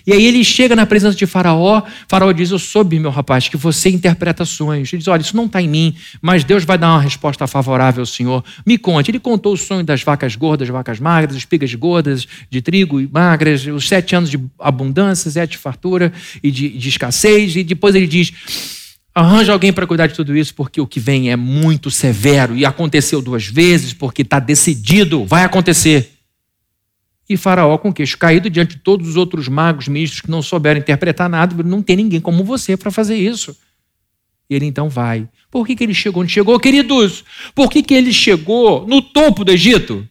E 0.07 0.13
aí 0.13 0.25
ele 0.25 0.43
chega 0.45 0.77
na 0.77 0.87
presença 0.87 1.17
de 1.17 1.27
Faraó, 1.27 1.83
Faraó 2.09 2.33
diz: 2.33 2.51
Eu 2.51 2.59
soube, 2.59 2.99
meu 2.99 3.11
rapaz, 3.11 3.49
que 3.49 3.57
você 3.57 3.89
interpreta 3.89 4.45
sonhos. 4.45 4.93
Ele 4.93 4.99
diz: 4.99 5.09
Olha, 5.09 5.21
isso 5.21 5.37
não 5.37 5.47
está 5.47 5.61
em 5.61 5.69
mim, 5.69 5.95
mas 6.21 6.45
Deus 6.45 6.65
vai 6.65 6.79
dar 6.79 6.89
uma 6.89 7.01
resposta 7.01 7.47
favorável 7.47 8.03
ao 8.03 8.07
Senhor. 8.07 8.45
Me 8.67 8.79
conte. 8.79 9.11
Ele 9.11 9.21
contou 9.21 9.53
o 9.53 9.57
sonho 9.57 9.85
das 9.85 10.03
vacas 10.03 10.37
gordas, 10.37 10.69
vacas 10.69 10.90
vacas 10.91 10.99
magras, 10.99 11.37
espigas 11.37 11.73
gordas 11.75 12.27
de 12.49 12.61
trigo 12.61 13.01
e 13.01 13.09
magras, 13.09 13.65
os 13.67 13.87
sete 13.87 14.17
anos 14.17 14.31
de 14.31 14.41
abundância, 14.59 15.31
sete 15.31 15.53
de 15.53 15.59
fartura 15.59 16.13
e 16.43 16.51
de, 16.51 16.69
de 16.71 16.89
escassez, 16.89 17.55
e 17.57 17.63
depois 17.63 17.95
ele 17.95 18.07
diz: 18.07 18.33
arranja 19.15 19.53
alguém 19.53 19.73
para 19.73 19.87
cuidar 19.87 20.09
de 20.09 20.15
tudo 20.15 20.37
isso, 20.37 20.55
porque 20.55 20.81
o 20.81 20.87
que 20.87 20.99
vem 20.99 21.31
é 21.31 21.37
muito 21.37 21.91
severo, 21.91 22.57
e 22.57 22.65
aconteceu 22.65 23.23
duas 23.23 23.47
vezes, 23.47 23.93
porque 23.93 24.23
está 24.23 24.39
decidido, 24.39 25.25
vai 25.25 25.45
acontecer. 25.45 26.13
E 27.29 27.37
Faraó, 27.37 27.79
com 27.79 27.93
queixo 27.93 28.19
caído, 28.19 28.51
diante 28.51 28.75
de 28.75 28.83
todos 28.83 29.09
os 29.09 29.17
outros 29.17 29.47
magos 29.47 29.87
ministros 29.87 30.21
que 30.21 30.31
não 30.31 30.43
souberam 30.43 30.81
interpretar 30.81 31.29
nada, 31.29 31.63
não 31.63 31.81
tem 31.81 31.95
ninguém 31.95 32.21
como 32.21 32.43
você 32.43 32.77
para 32.77 32.91
fazer 32.91 33.17
isso. 33.17 33.57
Ele 34.49 34.67
então 34.67 34.89
vai. 34.89 35.29
Por 35.49 35.65
que, 35.65 35.77
que 35.77 35.85
ele 35.85 35.95
chegou 35.95 36.25
onde 36.25 36.33
chegou, 36.33 36.59
queridos? 36.59 37.25
Por 37.55 37.71
que, 37.71 37.85
que 37.85 37.95
ele 37.95 38.13
chegou 38.13 38.85
no 38.85 39.01
topo 39.01 39.45
do 39.45 39.53
Egito? 39.53 40.09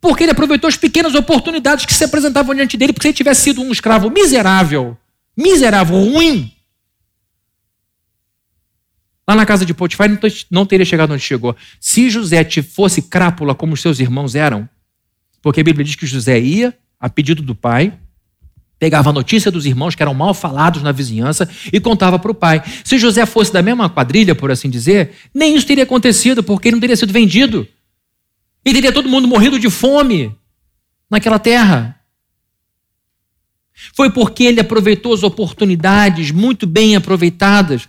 Porque 0.00 0.24
ele 0.24 0.32
aproveitou 0.32 0.68
as 0.68 0.76
pequenas 0.76 1.14
oportunidades 1.14 1.84
que 1.84 1.92
se 1.92 2.04
apresentavam 2.04 2.54
diante 2.54 2.76
dele, 2.76 2.92
porque 2.92 3.02
se 3.02 3.08
ele 3.08 3.16
tivesse 3.16 3.42
sido 3.42 3.60
um 3.60 3.70
escravo 3.70 4.10
miserável, 4.10 4.96
miserável, 5.36 5.96
ruim, 5.96 6.50
lá 9.28 9.34
na 9.34 9.46
casa 9.46 9.66
de 9.66 9.74
Potifar 9.74 10.08
não 10.50 10.64
teria 10.64 10.86
chegado 10.86 11.12
onde 11.12 11.22
chegou. 11.22 11.54
Se 11.78 12.08
José 12.08 12.44
fosse 12.62 13.02
crápula 13.02 13.54
como 13.54 13.74
os 13.74 13.80
seus 13.80 14.00
irmãos 14.00 14.34
eram, 14.34 14.68
porque 15.42 15.60
a 15.60 15.64
Bíblia 15.64 15.84
diz 15.84 15.94
que 15.94 16.06
José 16.06 16.40
ia, 16.40 16.76
a 16.98 17.08
pedido 17.08 17.42
do 17.42 17.54
pai, 17.54 17.92
pegava 18.78 19.10
a 19.10 19.12
notícia 19.12 19.50
dos 19.50 19.66
irmãos 19.66 19.94
que 19.94 20.02
eram 20.02 20.14
mal 20.14 20.32
falados 20.32 20.82
na 20.82 20.90
vizinhança 20.90 21.48
e 21.70 21.78
contava 21.78 22.18
para 22.18 22.30
o 22.30 22.34
pai. 22.34 22.62
Se 22.82 22.98
José 22.98 23.26
fosse 23.26 23.52
da 23.52 23.60
mesma 23.60 23.90
quadrilha, 23.90 24.34
por 24.34 24.50
assim 24.50 24.70
dizer, 24.70 25.12
nem 25.34 25.54
isso 25.54 25.66
teria 25.66 25.84
acontecido, 25.84 26.42
porque 26.42 26.68
ele 26.68 26.76
não 26.76 26.80
teria 26.80 26.96
sido 26.96 27.12
vendido. 27.12 27.68
E 28.64 28.72
teria 28.72 28.92
todo 28.92 29.08
mundo 29.08 29.26
morrido 29.26 29.58
de 29.58 29.70
fome 29.70 30.36
naquela 31.10 31.38
terra. 31.38 32.00
Foi 33.94 34.10
porque 34.10 34.44
ele 34.44 34.60
aproveitou 34.60 35.14
as 35.14 35.22
oportunidades 35.22 36.30
muito 36.30 36.66
bem 36.66 36.96
aproveitadas 36.96 37.88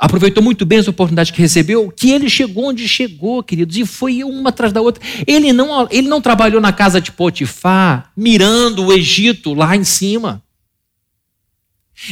aproveitou 0.00 0.42
muito 0.42 0.64
bem 0.64 0.78
as 0.78 0.88
oportunidades 0.88 1.30
que 1.30 1.42
recebeu, 1.42 1.92
que 1.94 2.10
ele 2.10 2.30
chegou 2.30 2.70
onde 2.70 2.88
chegou, 2.88 3.42
queridos, 3.42 3.76
e 3.76 3.84
foi 3.84 4.24
uma 4.24 4.48
atrás 4.48 4.72
da 4.72 4.80
outra. 4.80 5.04
Ele 5.26 5.52
não, 5.52 5.86
ele 5.90 6.08
não 6.08 6.22
trabalhou 6.22 6.58
na 6.58 6.72
casa 6.72 7.02
de 7.02 7.12
Potifar, 7.12 8.10
mirando 8.16 8.86
o 8.86 8.92
Egito 8.92 9.52
lá 9.52 9.76
em 9.76 9.84
cima. 9.84 10.42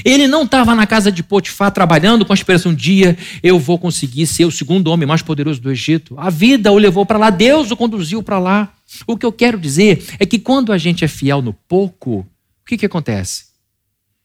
Ele 0.04 0.26
não 0.26 0.42
estava 0.42 0.74
na 0.74 0.86
casa 0.86 1.10
de 1.10 1.22
Potifar 1.22 1.70
trabalhando 1.70 2.24
com 2.26 2.32
a 2.32 2.34
esperança 2.34 2.68
um 2.68 2.74
dia 2.74 3.16
eu 3.42 3.58
vou 3.58 3.78
conseguir 3.78 4.26
ser 4.26 4.44
o 4.44 4.50
segundo 4.50 4.88
homem 4.88 5.06
mais 5.06 5.22
poderoso 5.22 5.60
do 5.60 5.70
Egito. 5.70 6.14
A 6.18 6.30
vida 6.30 6.70
o 6.72 6.78
levou 6.78 7.06
para 7.06 7.18
lá, 7.18 7.30
Deus 7.30 7.70
o 7.70 7.76
conduziu 7.76 8.22
para 8.22 8.38
lá. 8.38 8.72
O 9.06 9.16
que 9.16 9.24
eu 9.24 9.32
quero 9.32 9.58
dizer 9.58 10.04
é 10.18 10.26
que 10.26 10.38
quando 10.38 10.72
a 10.72 10.78
gente 10.78 11.04
é 11.04 11.08
fiel 11.08 11.40
no 11.40 11.52
pouco, 11.52 12.20
o 12.20 12.26
que, 12.66 12.76
que 12.76 12.86
acontece? 12.86 13.46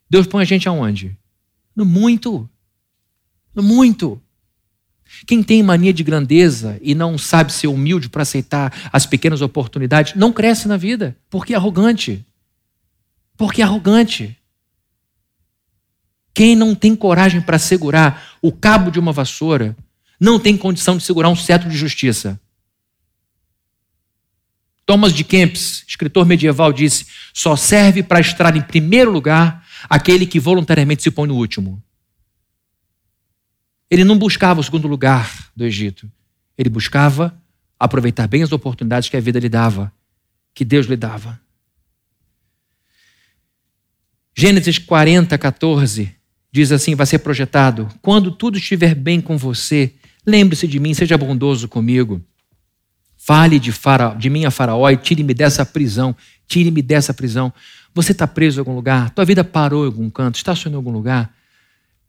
Deus 0.10 0.28
põe 0.28 0.44
a 0.44 0.46
gente 0.46 0.68
aonde? 0.68 1.16
No 1.76 1.86
muito. 1.86 2.50
Muito. 3.56 4.22
Quem 5.26 5.44
tem 5.44 5.64
mania 5.64 5.94
de 5.94 6.04
grandeza 6.04 6.78
e 6.82 6.94
não 6.96 7.18
sabe 7.18 7.54
ser 7.54 7.68
humilde 7.68 8.10
para 8.10 8.24
aceitar 8.24 8.74
as 8.92 9.06
pequenas 9.06 9.42
oportunidades, 9.42 10.16
não 10.16 10.34
cresce 10.34 10.68
na 10.68 10.76
vida, 10.76 11.16
porque 11.30 11.54
é 11.54 11.56
arrogante. 11.56 12.26
Porque 13.38 13.62
é 13.62 13.66
arrogante. 13.66 14.38
Quem 16.34 16.56
não 16.56 16.74
tem 16.74 16.96
coragem 16.96 17.40
para 17.40 17.60
segurar 17.60 18.38
o 18.42 18.52
cabo 18.52 18.90
de 18.90 19.00
uma 19.00 19.12
vassoura, 19.12 19.78
não 20.20 20.40
tem 20.40 20.58
condição 20.58 20.98
de 20.98 21.04
segurar 21.04 21.30
um 21.30 21.36
cetro 21.36 21.70
de 21.70 21.78
justiça. 21.78 22.40
Thomas 24.86 25.14
de 25.14 25.24
Kempis, 25.24 25.86
escritor 25.88 26.26
medieval, 26.26 26.74
disse: 26.74 27.06
só 27.34 27.56
serve 27.56 28.02
para 28.02 28.20
estar 28.20 28.56
em 28.58 28.62
primeiro 28.62 29.12
lugar 29.12 29.66
aquele 29.90 30.26
que 30.26 30.40
voluntariamente 30.40 31.04
se 31.04 31.12
põe 31.12 31.28
no 31.28 31.36
último. 31.36 31.82
Ele 33.90 34.04
não 34.04 34.18
buscava 34.18 34.60
o 34.60 34.64
segundo 34.64 34.88
lugar 34.88 35.52
do 35.56 35.64
Egito. 35.64 36.12
Ele 36.58 36.70
buscava 36.70 37.40
aproveitar 37.80 38.28
bem 38.28 38.42
as 38.42 38.52
oportunidades 38.52 39.08
que 39.08 39.16
a 39.16 39.22
vida 39.22 39.40
lhe 39.40 39.50
dava, 39.50 39.94
que 40.54 40.66
Deus 40.66 40.88
lhe 40.88 40.98
dava. 40.98 41.40
Gênesis 44.36 44.80
40, 44.80 45.38
14 45.38 46.23
diz 46.54 46.72
assim: 46.72 46.96
vai 46.96 47.06
ser 47.06 47.20
projetado. 47.20 47.90
Quando 48.02 48.32
tudo 48.32 48.58
estiver 48.58 48.96
bem 48.96 49.20
com 49.20 49.38
você, 49.38 49.92
lembre-se 50.26 50.66
de 50.66 50.80
mim, 50.80 50.94
seja 50.94 51.18
bondoso 51.18 51.68
comigo. 51.68 52.22
Fale 53.18 53.60
de, 53.60 53.74
faraó, 53.74 54.14
de 54.14 54.30
mim 54.30 54.46
a 54.46 54.52
Faraó 54.52 54.90
e 54.90 54.96
tire-me 54.96 55.34
dessa 55.34 55.66
prisão. 55.66 56.16
Tire-me 56.48 56.82
dessa 56.82 57.14
prisão. 57.14 57.54
Você 57.94 58.14
está 58.14 58.28
preso 58.28 58.58
em 58.58 58.62
algum 58.62 58.76
lugar? 58.76 59.10
Tua 59.10 59.26
vida 59.26 59.44
parou 59.44 59.84
em 59.84 59.88
algum 59.88 60.10
canto? 60.10 60.36
Estacionou 60.36 60.78
em 60.78 60.80
algum 60.80 60.92
lugar? 60.92 61.34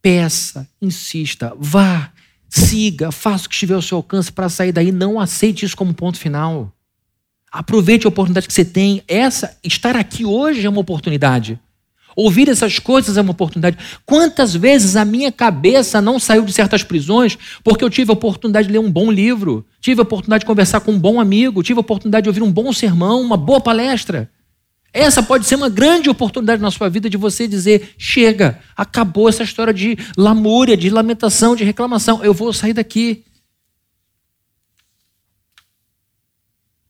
peça, 0.05 0.69
insista, 0.83 1.55
vá, 1.59 2.13
siga, 2.47 3.11
faça 3.11 3.47
o 3.47 3.49
que 3.49 3.55
estiver 3.55 3.73
ao 3.73 3.81
seu 3.81 3.97
alcance 3.97 4.31
para 4.31 4.51
sair 4.51 4.71
daí. 4.71 4.93
Não 4.93 5.19
aceite 5.19 5.65
isso 5.65 5.75
como 5.75 5.95
ponto 5.95 6.19
final. 6.19 6.71
Aproveite 7.51 8.07
a 8.07 8.11
oportunidade 8.11 8.47
que 8.47 8.53
você 8.53 8.67
tem. 8.67 9.03
Essa, 9.09 9.59
estar 9.65 9.97
aqui 9.97 10.23
hoje 10.23 10.67
é 10.67 10.69
uma 10.69 10.83
oportunidade. 10.83 11.59
Ouvir 12.17 12.49
essas 12.49 12.79
coisas 12.79 13.17
é 13.17 13.21
uma 13.21 13.33
oportunidade. 13.33 13.77
Quantas 14.07 14.55
vezes 14.55 14.97
a 14.97 15.05
minha 15.05 15.33
cabeça 15.33 16.01
não 16.01 16.19
saiu 16.19 16.45
de 16.45 16.53
certas 16.53 16.83
prisões 16.83 17.37
porque 17.63 17.85
eu 17.85 17.91
tive 17.91 18.11
a 18.11 18.15
oportunidade 18.15 18.69
de 18.69 18.73
ler 18.73 18.79
um 18.79 18.91
bom 18.91 19.11
livro, 19.11 19.67
tive 19.81 20.01
a 20.01 20.05
oportunidade 20.05 20.41
de 20.41 20.47
conversar 20.47 20.81
com 20.81 20.93
um 20.93 20.99
bom 20.99 21.21
amigo, 21.21 21.63
tive 21.63 21.79
a 21.79 21.81
oportunidade 21.81 22.25
de 22.25 22.29
ouvir 22.29 22.43
um 22.43 22.53
bom 22.53 22.73
sermão, 22.73 23.21
uma 23.21 23.37
boa 23.37 23.61
palestra. 23.61 24.31
Essa 24.93 25.25
pode 25.25 25.45
ser 25.45 25.57
uma 25.57 25.69
grande 25.69 26.09
oportunidade 26.09 26.63
na 26.63 26.71
sua 26.71 26.89
vida 26.89 27.11
de 27.11 27.17
você 27.17 27.49
dizer: 27.49 27.95
chega, 27.99 28.61
acabou 28.77 29.29
essa 29.29 29.43
história 29.43 29.75
de 29.75 29.99
lamúria, 30.17 30.77
de 30.77 30.89
lamentação, 30.89 31.57
de 31.57 31.65
reclamação, 31.65 32.23
eu 32.23 32.33
vou 32.33 32.53
sair 32.53 32.73
daqui. 32.73 33.25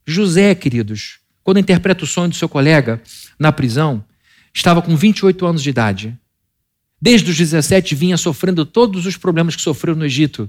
José, 0.07 0.55
queridos, 0.55 1.20
quando 1.43 1.59
interpreta 1.59 2.05
o 2.05 2.07
sonho 2.07 2.29
do 2.29 2.35
seu 2.35 2.47
colega 2.47 3.03
na 3.39 3.51
prisão, 3.51 4.05
estava 4.55 4.81
com 4.81 4.97
28 4.97 5.45
anos 5.45 5.63
de 5.63 5.71
idade. 5.71 6.19
Desde 7.01 7.31
os 7.31 7.37
17 7.37 7.95
vinha 7.95 8.17
sofrendo 8.17 8.65
todos 8.65 9.05
os 9.05 9.17
problemas 9.17 9.57
que 9.57 9.63
sofreu 9.63 9.95
no 9.97 10.07
Egito. 10.07 10.49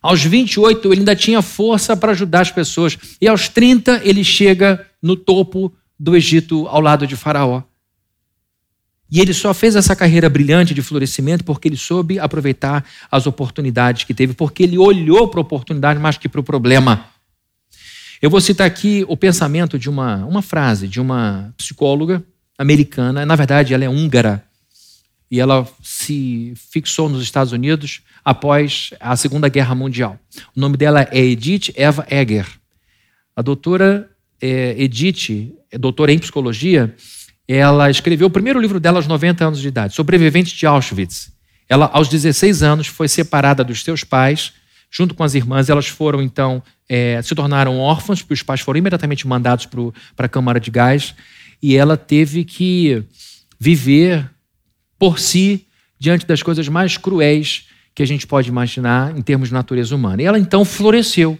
Aos 0.00 0.22
28 0.22 0.92
ele 0.92 1.00
ainda 1.00 1.16
tinha 1.16 1.40
força 1.40 1.96
para 1.96 2.12
ajudar 2.12 2.42
as 2.42 2.50
pessoas. 2.50 2.98
E 3.20 3.26
aos 3.26 3.48
30 3.48 4.02
ele 4.04 4.22
chega 4.22 4.86
no 5.02 5.16
topo 5.16 5.74
do 5.98 6.14
Egito 6.14 6.68
ao 6.68 6.80
lado 6.80 7.06
de 7.06 7.16
Faraó. 7.16 7.62
E 9.10 9.20
ele 9.20 9.32
só 9.32 9.54
fez 9.54 9.76
essa 9.76 9.96
carreira 9.96 10.28
brilhante 10.28 10.74
de 10.74 10.82
florescimento 10.82 11.44
porque 11.44 11.68
ele 11.68 11.76
soube 11.76 12.18
aproveitar 12.18 12.84
as 13.10 13.26
oportunidades 13.26 14.04
que 14.04 14.12
teve, 14.12 14.34
porque 14.34 14.64
ele 14.64 14.76
olhou 14.76 15.28
para 15.28 15.40
a 15.40 15.42
oportunidade 15.42 16.00
mais 16.00 16.18
que 16.18 16.28
para 16.28 16.40
o 16.40 16.44
problema. 16.44 17.06
Eu 18.20 18.30
vou 18.30 18.40
citar 18.40 18.66
aqui 18.66 19.04
o 19.08 19.16
pensamento 19.16 19.78
de 19.78 19.88
uma, 19.88 20.24
uma 20.24 20.42
frase 20.42 20.88
de 20.88 21.00
uma 21.00 21.54
psicóloga 21.56 22.24
americana, 22.58 23.26
na 23.26 23.36
verdade 23.36 23.74
ela 23.74 23.84
é 23.84 23.88
húngara, 23.88 24.44
e 25.30 25.40
ela 25.40 25.66
se 25.82 26.54
fixou 26.70 27.08
nos 27.08 27.22
Estados 27.22 27.52
Unidos 27.52 28.02
após 28.24 28.90
a 29.00 29.16
Segunda 29.16 29.48
Guerra 29.48 29.74
Mundial. 29.74 30.18
O 30.56 30.60
nome 30.60 30.76
dela 30.76 31.08
é 31.10 31.18
Edith 31.18 31.72
Eva 31.74 32.06
Egger. 32.08 32.46
A 33.34 33.42
doutora 33.42 34.08
é, 34.40 34.74
Edith, 34.78 35.52
é 35.70 35.78
doutora 35.78 36.12
em 36.12 36.18
psicologia, 36.18 36.94
ela 37.48 37.90
escreveu 37.90 38.28
o 38.28 38.30
primeiro 38.30 38.60
livro 38.60 38.78
dela 38.80 38.98
aos 38.98 39.06
90 39.06 39.44
anos 39.44 39.60
de 39.60 39.68
idade, 39.68 39.94
Sobrevivente 39.94 40.54
de 40.54 40.66
Auschwitz. 40.66 41.32
Ela, 41.68 41.90
aos 41.92 42.08
16 42.08 42.62
anos, 42.62 42.86
foi 42.86 43.08
separada 43.08 43.64
dos 43.64 43.82
seus 43.82 44.04
pais, 44.04 44.52
junto 44.90 45.14
com 45.14 45.24
as 45.24 45.34
irmãs. 45.34 45.68
Elas 45.68 45.88
foram, 45.88 46.22
então, 46.22 46.62
é, 46.88 47.20
se 47.22 47.34
tornaram 47.34 47.78
órfãs, 47.78 48.20
porque 48.20 48.34
os 48.34 48.42
pais 48.42 48.60
foram 48.60 48.78
imediatamente 48.78 49.26
mandados 49.26 49.66
para 49.66 50.26
a 50.26 50.28
Câmara 50.28 50.60
de 50.60 50.70
Gás, 50.70 51.14
e 51.66 51.76
ela 51.76 51.96
teve 51.96 52.44
que 52.44 53.02
viver 53.58 54.30
por 54.98 55.18
si 55.18 55.66
diante 55.98 56.26
das 56.26 56.42
coisas 56.42 56.68
mais 56.68 56.96
cruéis 56.96 57.66
que 57.94 58.02
a 58.02 58.06
gente 58.06 58.26
pode 58.26 58.48
imaginar 58.48 59.16
em 59.16 59.22
termos 59.22 59.48
de 59.48 59.54
natureza 59.54 59.94
humana. 59.94 60.22
E 60.22 60.24
ela, 60.24 60.38
então, 60.38 60.64
floresceu. 60.64 61.38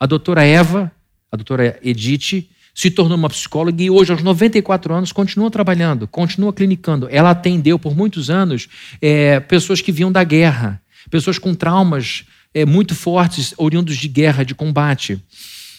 A 0.00 0.06
doutora 0.06 0.42
Eva 0.44 0.90
a 1.32 1.36
doutora 1.36 1.80
Edith, 1.82 2.46
se 2.74 2.90
tornou 2.90 3.16
uma 3.16 3.30
psicóloga 3.30 3.82
e 3.82 3.88
hoje, 3.88 4.12
aos 4.12 4.22
94 4.22 4.92
anos, 4.92 5.12
continua 5.12 5.50
trabalhando, 5.50 6.06
continua 6.06 6.52
clinicando. 6.52 7.08
Ela 7.10 7.30
atendeu 7.30 7.78
por 7.78 7.96
muitos 7.96 8.28
anos 8.28 8.68
é, 9.00 9.40
pessoas 9.40 9.80
que 9.80 9.90
vinham 9.90 10.12
da 10.12 10.22
guerra, 10.22 10.80
pessoas 11.10 11.38
com 11.38 11.54
traumas 11.54 12.24
é, 12.52 12.66
muito 12.66 12.94
fortes, 12.94 13.54
oriundos 13.56 13.96
de 13.96 14.08
guerra, 14.08 14.44
de 14.44 14.54
combate. 14.54 15.18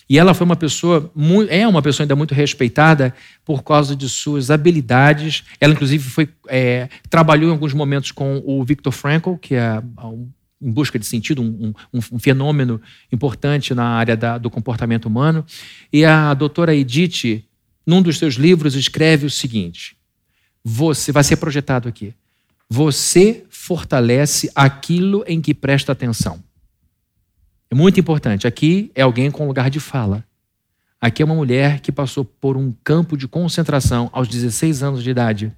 E 0.09 0.19
ela 0.19 0.33
foi 0.33 0.45
uma 0.45 0.55
pessoa, 0.55 1.11
é 1.49 1.67
uma 1.67 1.81
pessoa 1.81 2.03
ainda 2.03 2.15
muito 2.15 2.33
respeitada 2.33 3.13
por 3.45 3.63
causa 3.63 3.95
de 3.95 4.09
suas 4.09 4.51
habilidades. 4.51 5.43
Ela, 5.59 5.73
inclusive, 5.73 6.07
foi, 6.09 6.29
é, 6.47 6.89
trabalhou 7.09 7.49
em 7.49 7.53
alguns 7.53 7.73
momentos 7.73 8.11
com 8.11 8.41
o 8.45 8.63
Viktor 8.63 8.91
Frankl, 8.91 9.35
que 9.35 9.55
é 9.55 9.81
em 10.63 10.71
busca 10.71 10.97
de 10.97 11.05
sentido, 11.05 11.41
um, 11.41 11.73
um, 11.93 11.99
um 12.13 12.19
fenômeno 12.19 12.81
importante 13.11 13.73
na 13.73 13.85
área 13.85 14.15
da, 14.15 14.37
do 14.37 14.49
comportamento 14.49 15.05
humano. 15.05 15.45
E 15.91 16.05
a 16.05 16.33
doutora 16.33 16.73
Edith, 16.73 17.43
num 17.85 18.01
dos 18.01 18.17
seus 18.17 18.35
livros, 18.35 18.75
escreve 18.75 19.25
o 19.25 19.29
seguinte: 19.29 19.97
você 20.63 21.11
vai 21.11 21.23
ser 21.23 21.35
projetado 21.35 21.89
aqui. 21.89 22.13
Você 22.69 23.43
fortalece 23.49 24.49
aquilo 24.55 25.23
em 25.27 25.41
que 25.41 25.53
presta 25.53 25.91
atenção. 25.91 26.41
É 27.73 27.75
muito 27.75 27.99
importante. 27.99 28.45
Aqui 28.45 28.91
é 28.93 29.01
alguém 29.01 29.31
com 29.31 29.47
lugar 29.47 29.67
de 29.67 29.79
fala. 29.79 30.23
Aqui 31.01 31.23
é 31.23 31.25
uma 31.25 31.33
mulher 31.33 31.79
que 31.79 31.91
passou 31.91 32.23
por 32.23 32.55
um 32.55 32.71
campo 32.83 33.17
de 33.17 33.27
concentração 33.27 34.11
aos 34.13 34.27
16 34.27 34.83
anos 34.83 35.03
de 35.03 35.09
idade. 35.09 35.51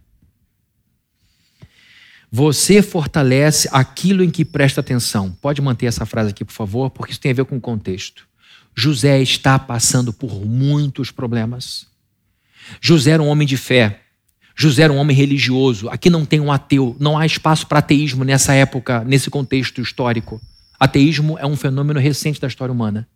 Você 2.32 2.82
fortalece 2.82 3.68
aquilo 3.70 4.24
em 4.24 4.30
que 4.30 4.45
presta 4.45 4.80
atenção. 4.80 5.30
Pode 5.41 5.61
manter 5.61 5.88
essa 5.88 6.05
frase 6.05 6.30
aqui, 6.30 6.45
por 6.45 6.53
favor, 6.53 6.89
porque 6.89 7.11
isso 7.11 7.20
tem 7.20 7.32
a 7.32 7.36
ver 7.36 7.43
com 7.43 7.57
o 7.57 7.61
contexto. 7.61 8.26
José 8.74 9.22
está 9.22 9.59
passando 9.59 10.13
por 10.13 10.45
muitos 10.45 11.11
problemas. 11.11 11.86
José 12.80 13.11
era 13.11 13.22
um 13.22 13.28
homem 13.28 13.45
de 13.45 13.57
fé. 13.57 14.03
José 14.55 14.84
era 14.84 14.93
um 14.93 14.97
homem 14.97 15.18
religioso. 15.18 15.89
Aqui 15.89 16.09
não 16.09 16.24
tem 16.24 16.39
um 16.39 16.49
ateu. 16.49 16.95
Não 16.97 17.18
há 17.18 17.26
espaço 17.26 17.68
para 17.68 17.80
ateísmo 17.80 18.24
nessa 18.24 18.53
época, 18.53 19.03
nesse 19.03 19.30
contexto 19.30 19.82
histórico. 19.82 20.39
Ateísmo 20.80 21.38
é 21.40 21.46
um 21.46 21.56
fenômeno 21.56 22.00
recente 22.00 22.40
da 22.40 22.48
história 22.48 22.72
humana. 22.72 23.08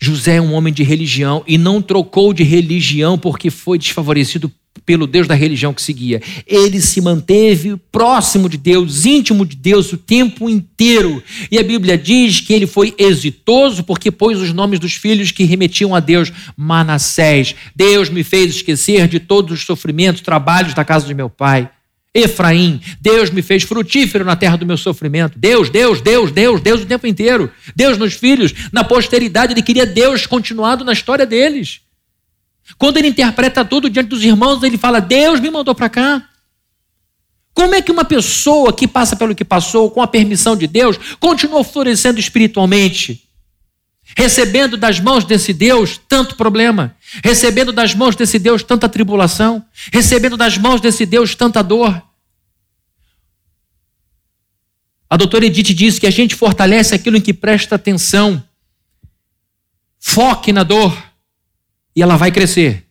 José 0.00 0.36
é 0.36 0.40
um 0.40 0.52
homem 0.52 0.72
de 0.72 0.82
religião 0.82 1.44
e 1.46 1.56
não 1.56 1.80
trocou 1.80 2.32
de 2.32 2.42
religião 2.42 3.16
porque 3.16 3.50
foi 3.50 3.78
desfavorecido 3.78 4.50
pelo 4.84 5.06
Deus 5.06 5.28
da 5.28 5.34
religião 5.34 5.72
que 5.72 5.80
seguia. 5.80 6.20
Ele 6.44 6.80
se 6.80 7.00
manteve 7.00 7.76
próximo 7.90 8.48
de 8.48 8.56
Deus, 8.56 9.06
íntimo 9.06 9.46
de 9.46 9.54
Deus 9.54 9.92
o 9.92 9.96
tempo 9.96 10.50
inteiro. 10.50 11.22
E 11.50 11.58
a 11.58 11.62
Bíblia 11.62 11.96
diz 11.96 12.40
que 12.40 12.52
ele 12.52 12.66
foi 12.66 12.94
exitoso 12.98 13.84
porque 13.84 14.10
pôs 14.10 14.40
os 14.40 14.52
nomes 14.52 14.80
dos 14.80 14.94
filhos 14.94 15.30
que 15.30 15.44
remetiam 15.44 15.94
a 15.94 16.00
Deus. 16.00 16.32
Manassés, 16.56 17.54
Deus 17.74 18.08
me 18.08 18.24
fez 18.24 18.56
esquecer 18.56 19.06
de 19.06 19.20
todos 19.20 19.52
os 19.52 19.64
sofrimentos, 19.64 20.20
trabalhos 20.20 20.74
da 20.74 20.84
casa 20.84 21.06
de 21.06 21.14
meu 21.14 21.30
pai. 21.30 21.70
Efraim, 22.14 22.80
Deus 23.00 23.30
me 23.30 23.40
fez 23.40 23.62
frutífero 23.62 24.24
na 24.24 24.36
terra 24.36 24.56
do 24.56 24.66
meu 24.66 24.76
sofrimento. 24.76 25.38
Deus, 25.38 25.70
Deus, 25.70 26.00
Deus, 26.00 26.30
Deus, 26.30 26.60
Deus 26.60 26.82
o 26.82 26.86
tempo 26.86 27.06
inteiro. 27.06 27.50
Deus 27.74 27.96
nos 27.96 28.12
filhos, 28.12 28.52
na 28.70 28.84
posteridade, 28.84 29.54
ele 29.54 29.62
queria 29.62 29.86
Deus 29.86 30.26
continuado 30.26 30.84
na 30.84 30.92
história 30.92 31.24
deles. 31.24 31.80
Quando 32.76 32.98
ele 32.98 33.08
interpreta 33.08 33.64
tudo 33.64 33.88
diante 33.88 34.08
dos 34.08 34.22
irmãos, 34.22 34.62
ele 34.62 34.76
fala: 34.76 35.00
Deus 35.00 35.40
me 35.40 35.50
mandou 35.50 35.74
para 35.74 35.88
cá. 35.88 36.28
Como 37.54 37.74
é 37.74 37.82
que 37.82 37.92
uma 37.92 38.04
pessoa 38.04 38.72
que 38.72 38.88
passa 38.88 39.16
pelo 39.16 39.34
que 39.34 39.44
passou, 39.44 39.90
com 39.90 40.00
a 40.00 40.06
permissão 40.06 40.56
de 40.56 40.66
Deus, 40.66 40.98
continua 41.18 41.64
florescendo 41.64 42.18
espiritualmente? 42.18 43.28
Recebendo 44.16 44.76
das 44.76 45.00
mãos 45.00 45.24
desse 45.24 45.52
Deus 45.52 46.00
tanto 46.08 46.36
problema, 46.36 46.96
recebendo 47.24 47.72
das 47.72 47.94
mãos 47.94 48.14
desse 48.14 48.38
Deus 48.38 48.62
tanta 48.62 48.88
tribulação, 48.88 49.64
recebendo 49.92 50.36
das 50.36 50.58
mãos 50.58 50.80
desse 50.80 51.06
Deus 51.06 51.34
tanta 51.34 51.62
dor. 51.62 52.02
A 55.08 55.16
doutora 55.16 55.44
Edith 55.44 55.74
diz 55.74 55.98
que 55.98 56.06
a 56.06 56.10
gente 56.10 56.34
fortalece 56.34 56.94
aquilo 56.94 57.16
em 57.16 57.20
que 57.20 57.34
presta 57.34 57.74
atenção. 57.74 58.42
Foque 59.98 60.52
na 60.52 60.62
dor 60.62 60.96
e 61.94 62.02
ela 62.02 62.16
vai 62.16 62.32
crescer. 62.32 62.86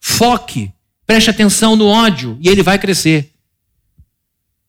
Foque, 0.00 0.72
preste 1.06 1.28
atenção 1.28 1.76
no 1.76 1.86
ódio 1.86 2.38
e 2.40 2.48
ele 2.48 2.62
vai 2.62 2.78
crescer. 2.78 3.32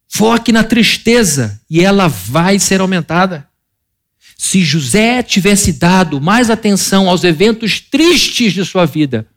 Foque 0.08 0.52
na 0.52 0.64
tristeza 0.64 1.62
e 1.70 1.84
ela 1.84 2.08
vai 2.08 2.60
ser 2.60 2.82
aumentada. 2.82 3.48
Se 4.38 4.62
José 4.62 5.24
tivesse 5.24 5.74
dado 5.74 6.22
mais 6.22 6.50
atenção 6.50 7.10
aos 7.10 7.24
eventos 7.24 7.80
tristes 7.80 8.54
de 8.54 8.64
sua 8.64 8.86
vida, 8.86 9.28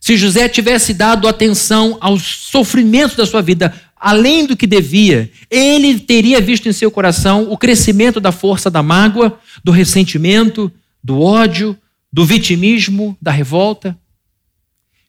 se 0.00 0.16
José 0.16 0.48
tivesse 0.48 0.94
dado 0.94 1.28
atenção 1.28 1.96
aos 2.00 2.22
sofrimentos 2.22 3.16
da 3.16 3.26
sua 3.26 3.42
vida, 3.42 3.74
além 3.96 4.46
do 4.46 4.56
que 4.56 4.66
devia, 4.66 5.30
ele 5.50 5.98
teria 5.98 6.40
visto 6.40 6.68
em 6.68 6.72
seu 6.72 6.90
coração 6.90 7.50
o 7.50 7.58
crescimento 7.58 8.20
da 8.20 8.32
força 8.32 8.70
da 8.70 8.82
mágoa, 8.82 9.38
do 9.62 9.72
ressentimento, 9.72 10.72
do 11.02 11.20
ódio, 11.20 11.76
do 12.12 12.24
vitimismo, 12.24 13.16
da 13.20 13.30
revolta. 13.30 13.98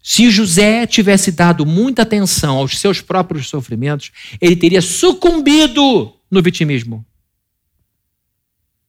Se 0.01 0.29
José 0.29 0.85
tivesse 0.87 1.31
dado 1.31 1.65
muita 1.65 2.01
atenção 2.01 2.57
aos 2.57 2.79
seus 2.79 2.99
próprios 2.99 3.47
sofrimentos, 3.47 4.11
ele 4.41 4.55
teria 4.55 4.81
sucumbido 4.81 6.13
no 6.31 6.41
vitimismo. 6.41 7.05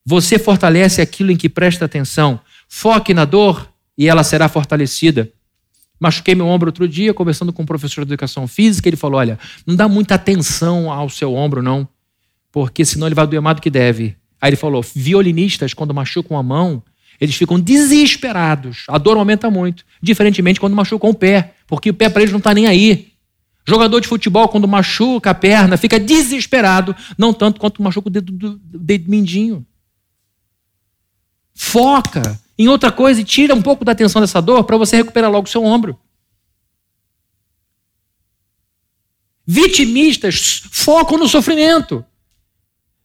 Você 0.05 0.39
fortalece 0.39 1.01
aquilo 1.01 1.31
em 1.31 1.37
que 1.37 1.49
presta 1.49 1.85
atenção. 1.85 2.39
Foque 2.67 3.13
na 3.13 3.25
dor 3.25 3.71
e 3.97 4.07
ela 4.07 4.23
será 4.23 4.49
fortalecida. 4.49 5.31
Machuquei 5.99 6.33
meu 6.33 6.47
ombro 6.47 6.69
outro 6.69 6.87
dia, 6.87 7.13
conversando 7.13 7.53
com 7.53 7.61
um 7.61 7.65
professor 7.65 8.03
de 8.03 8.11
educação 8.11 8.47
física, 8.47 8.89
ele 8.89 8.97
falou: 8.97 9.19
Olha, 9.19 9.37
não 9.67 9.75
dá 9.75 9.87
muita 9.87 10.15
atenção 10.15 10.91
ao 10.91 11.07
seu 11.09 11.35
ombro, 11.35 11.61
não, 11.61 11.87
porque 12.51 12.83
senão 12.83 13.07
ele 13.07 13.13
vai 13.13 13.27
doer 13.27 13.41
mais 13.41 13.57
do 13.57 13.61
que 13.61 13.69
deve. 13.69 14.15
Aí 14.41 14.49
ele 14.49 14.55
falou: 14.55 14.83
violinistas, 14.95 15.73
quando 15.75 15.93
machucam 15.93 16.35
a 16.35 16.41
mão, 16.41 16.81
eles 17.19 17.35
ficam 17.35 17.59
desesperados. 17.59 18.85
A 18.87 18.97
dor 18.97 19.15
aumenta 19.15 19.51
muito. 19.51 19.85
Diferentemente 20.01 20.59
quando 20.59 20.75
machucam 20.75 21.11
o 21.11 21.13
pé, 21.13 21.53
porque 21.67 21.91
o 21.91 21.93
pé 21.93 22.09
para 22.09 22.23
eles 22.23 22.31
não 22.31 22.39
está 22.39 22.51
nem 22.51 22.65
aí. 22.65 23.11
Jogador 23.63 23.99
de 23.99 24.07
futebol, 24.07 24.47
quando 24.47 24.67
machuca 24.67 25.29
a 25.29 25.35
perna, 25.35 25.77
fica 25.77 25.99
desesperado, 25.99 26.95
não 27.15 27.31
tanto 27.31 27.59
quanto 27.59 27.83
machuca 27.83 28.07
o 28.07 28.11
dedo 28.11 28.31
do 28.31 28.59
dedo 28.59 29.07
mindinho. 29.07 29.63
Foca 31.53 32.39
em 32.57 32.67
outra 32.67 32.91
coisa 32.91 33.21
e 33.21 33.23
tira 33.23 33.55
um 33.55 33.61
pouco 33.61 33.83
da 33.83 33.91
atenção 33.91 34.21
dessa 34.21 34.41
dor 34.41 34.63
para 34.63 34.77
você 34.77 34.97
recuperar 34.97 35.31
logo 35.31 35.47
o 35.47 35.51
seu 35.51 35.63
ombro. 35.63 35.97
Vitimistas 39.45 40.63
focam 40.71 41.17
no 41.17 41.27
sofrimento. 41.27 42.05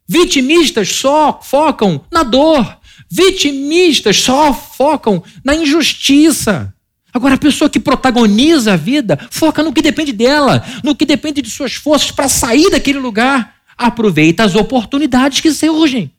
Vitimistas 0.07 0.89
só 0.91 1.41
focam 1.43 2.05
na 2.11 2.23
dor. 2.23 2.79
Vitimistas 3.11 4.19
só 4.19 4.53
focam 4.53 5.23
na 5.45 5.55
injustiça. 5.55 6.73
Agora, 7.13 7.35
a 7.35 7.39
pessoa 7.39 7.71
que 7.71 7.81
protagoniza 7.81 8.75
a 8.75 8.77
vida 8.77 9.19
foca 9.31 9.63
no 9.63 9.73
que 9.73 9.81
depende 9.81 10.13
dela, 10.13 10.63
no 10.85 10.95
que 10.95 11.07
depende 11.07 11.41
de 11.41 11.51
suas 11.51 11.75
forças 11.75 12.11
para 12.11 12.29
sair 12.29 12.71
daquele 12.71 12.99
lugar. 12.99 13.57
Aproveita 13.77 14.45
as 14.45 14.55
oportunidades 14.55 15.41
que 15.41 15.51
surgem. 15.51 16.13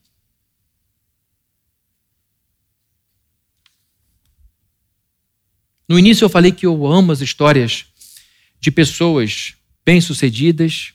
No 5.88 5.97
início 5.97 6.25
eu 6.25 6.29
falei 6.29 6.51
que 6.51 6.65
eu 6.65 6.85
amo 6.85 7.11
as 7.11 7.21
histórias 7.21 7.85
de 8.59 8.69
pessoas 8.69 9.53
bem-sucedidas, 9.85 10.93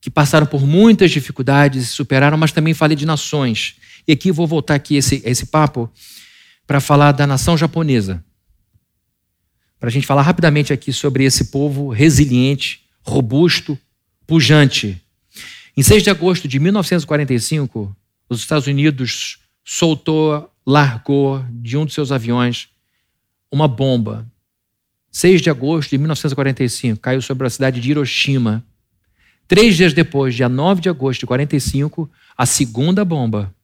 que 0.00 0.10
passaram 0.10 0.46
por 0.46 0.66
muitas 0.66 1.10
dificuldades 1.10 1.84
e 1.84 1.86
superaram, 1.86 2.36
mas 2.36 2.52
também 2.52 2.74
falei 2.74 2.96
de 2.96 3.06
nações. 3.06 3.76
E 4.06 4.12
aqui 4.12 4.30
vou 4.30 4.46
voltar 4.46 4.74
aqui 4.74 4.96
esse, 4.96 5.22
esse 5.24 5.46
papo 5.46 5.90
para 6.66 6.80
falar 6.80 7.12
da 7.12 7.26
nação 7.26 7.56
japonesa. 7.56 8.22
Para 9.80 9.88
a 9.88 9.92
gente 9.92 10.06
falar 10.06 10.22
rapidamente 10.22 10.72
aqui 10.72 10.92
sobre 10.92 11.24
esse 11.24 11.46
povo 11.46 11.88
resiliente, 11.88 12.82
robusto, 13.02 13.78
pujante. 14.26 15.00
Em 15.76 15.82
6 15.82 16.02
de 16.02 16.10
agosto 16.10 16.46
de 16.46 16.58
1945, 16.58 17.96
os 18.28 18.40
Estados 18.40 18.66
Unidos 18.66 19.38
soltou, 19.64 20.50
largou 20.66 21.44
de 21.50 21.76
um 21.76 21.84
dos 21.84 21.94
seus 21.94 22.12
aviões 22.12 22.68
uma 23.50 23.68
bomba. 23.68 24.26
6 25.10 25.40
de 25.40 25.48
agosto 25.48 25.90
de 25.90 25.98
1945, 25.98 27.00
caiu 27.00 27.22
sobre 27.22 27.46
a 27.46 27.50
cidade 27.50 27.80
de 27.80 27.90
Hiroshima. 27.90 28.64
Três 29.48 29.76
dias 29.76 29.92
depois, 29.92 30.34
dia 30.34 30.48
9 30.48 30.80
de 30.80 30.88
agosto 30.88 31.20
de 31.20 31.26
45, 31.26 32.10
a 32.36 32.44
segunda 32.44 33.04
bomba. 33.04 33.54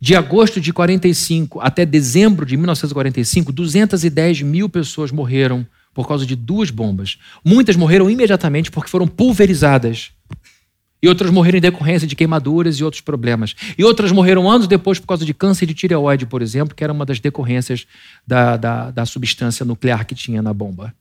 De 0.00 0.14
agosto 0.14 0.60
de 0.60 0.72
45 0.72 1.60
até 1.60 1.84
dezembro 1.84 2.46
de 2.46 2.56
1945, 2.56 3.52
210 3.52 4.42
mil 4.42 4.68
pessoas 4.68 5.10
morreram 5.10 5.66
por 5.92 6.06
causa 6.06 6.24
de 6.24 6.36
duas 6.36 6.70
bombas. 6.70 7.18
Muitas 7.44 7.74
morreram 7.74 8.08
imediatamente 8.08 8.70
porque 8.70 8.90
foram 8.90 9.08
pulverizadas. 9.08 10.12
E 11.00 11.08
outras 11.08 11.30
morreram 11.30 11.58
em 11.58 11.60
decorrência 11.60 12.08
de 12.08 12.16
queimaduras 12.16 12.76
e 12.76 12.84
outros 12.84 13.00
problemas. 13.00 13.54
E 13.76 13.84
outras 13.84 14.10
morreram 14.10 14.50
anos 14.50 14.66
depois 14.66 14.98
por 14.98 15.06
causa 15.06 15.24
de 15.24 15.32
câncer 15.32 15.66
de 15.66 15.74
tireoide, 15.74 16.26
por 16.26 16.42
exemplo, 16.42 16.74
que 16.74 16.82
era 16.82 16.92
uma 16.92 17.06
das 17.06 17.20
decorrências 17.20 17.86
da, 18.26 18.56
da, 18.56 18.90
da 18.90 19.06
substância 19.06 19.64
nuclear 19.64 20.04
que 20.04 20.14
tinha 20.14 20.42
na 20.42 20.52
bomba. 20.52 20.92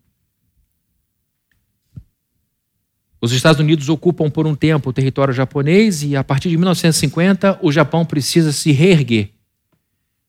Os 3.20 3.32
Estados 3.32 3.60
Unidos 3.60 3.90
ocupam 3.90 4.30
por 4.30 4.46
um 4.46 4.56
tempo 4.56 4.90
o 4.90 4.94
território 4.94 5.34
japonês 5.34 6.04
e, 6.04 6.16
a 6.16 6.24
partir 6.24 6.50
de 6.50 6.58
1950, 6.58 7.60
o 7.64 7.72
Japão 7.72 8.06
precisa 8.06 8.52
se 8.52 8.72
reerguer 8.72 9.32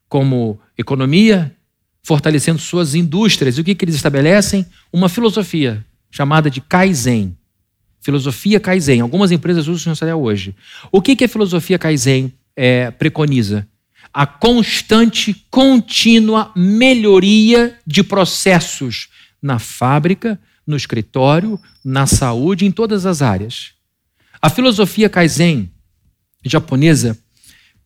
como 0.08 0.58
economia, 0.76 1.54
fortalecendo 2.02 2.58
suas 2.58 2.94
indústrias. 2.94 3.58
E 3.58 3.60
o 3.60 3.64
que, 3.64 3.74
que 3.74 3.84
eles 3.84 3.94
estabelecem? 3.94 4.64
Uma 4.90 5.10
filosofia 5.10 5.84
chamada 6.10 6.50
de 6.50 6.62
Kaizen. 6.62 7.36
Filosofia 8.08 8.58
Kaizen. 8.58 9.02
Algumas 9.02 9.30
empresas 9.30 9.68
usam 9.68 9.92
isso 9.92 10.02
até 10.02 10.14
hoje. 10.14 10.56
O 10.90 11.02
que, 11.02 11.14
que 11.14 11.24
a 11.24 11.28
filosofia 11.28 11.78
Kaizen 11.78 12.32
é, 12.56 12.90
preconiza? 12.90 13.68
A 14.14 14.26
constante, 14.26 15.44
contínua 15.50 16.50
melhoria 16.56 17.76
de 17.86 18.02
processos 18.02 19.10
na 19.42 19.58
fábrica, 19.58 20.40
no 20.66 20.74
escritório, 20.74 21.60
na 21.84 22.06
saúde, 22.06 22.64
em 22.64 22.70
todas 22.70 23.04
as 23.04 23.20
áreas. 23.20 23.72
A 24.40 24.48
filosofia 24.48 25.10
Kaizen 25.10 25.70
japonesa 26.42 27.14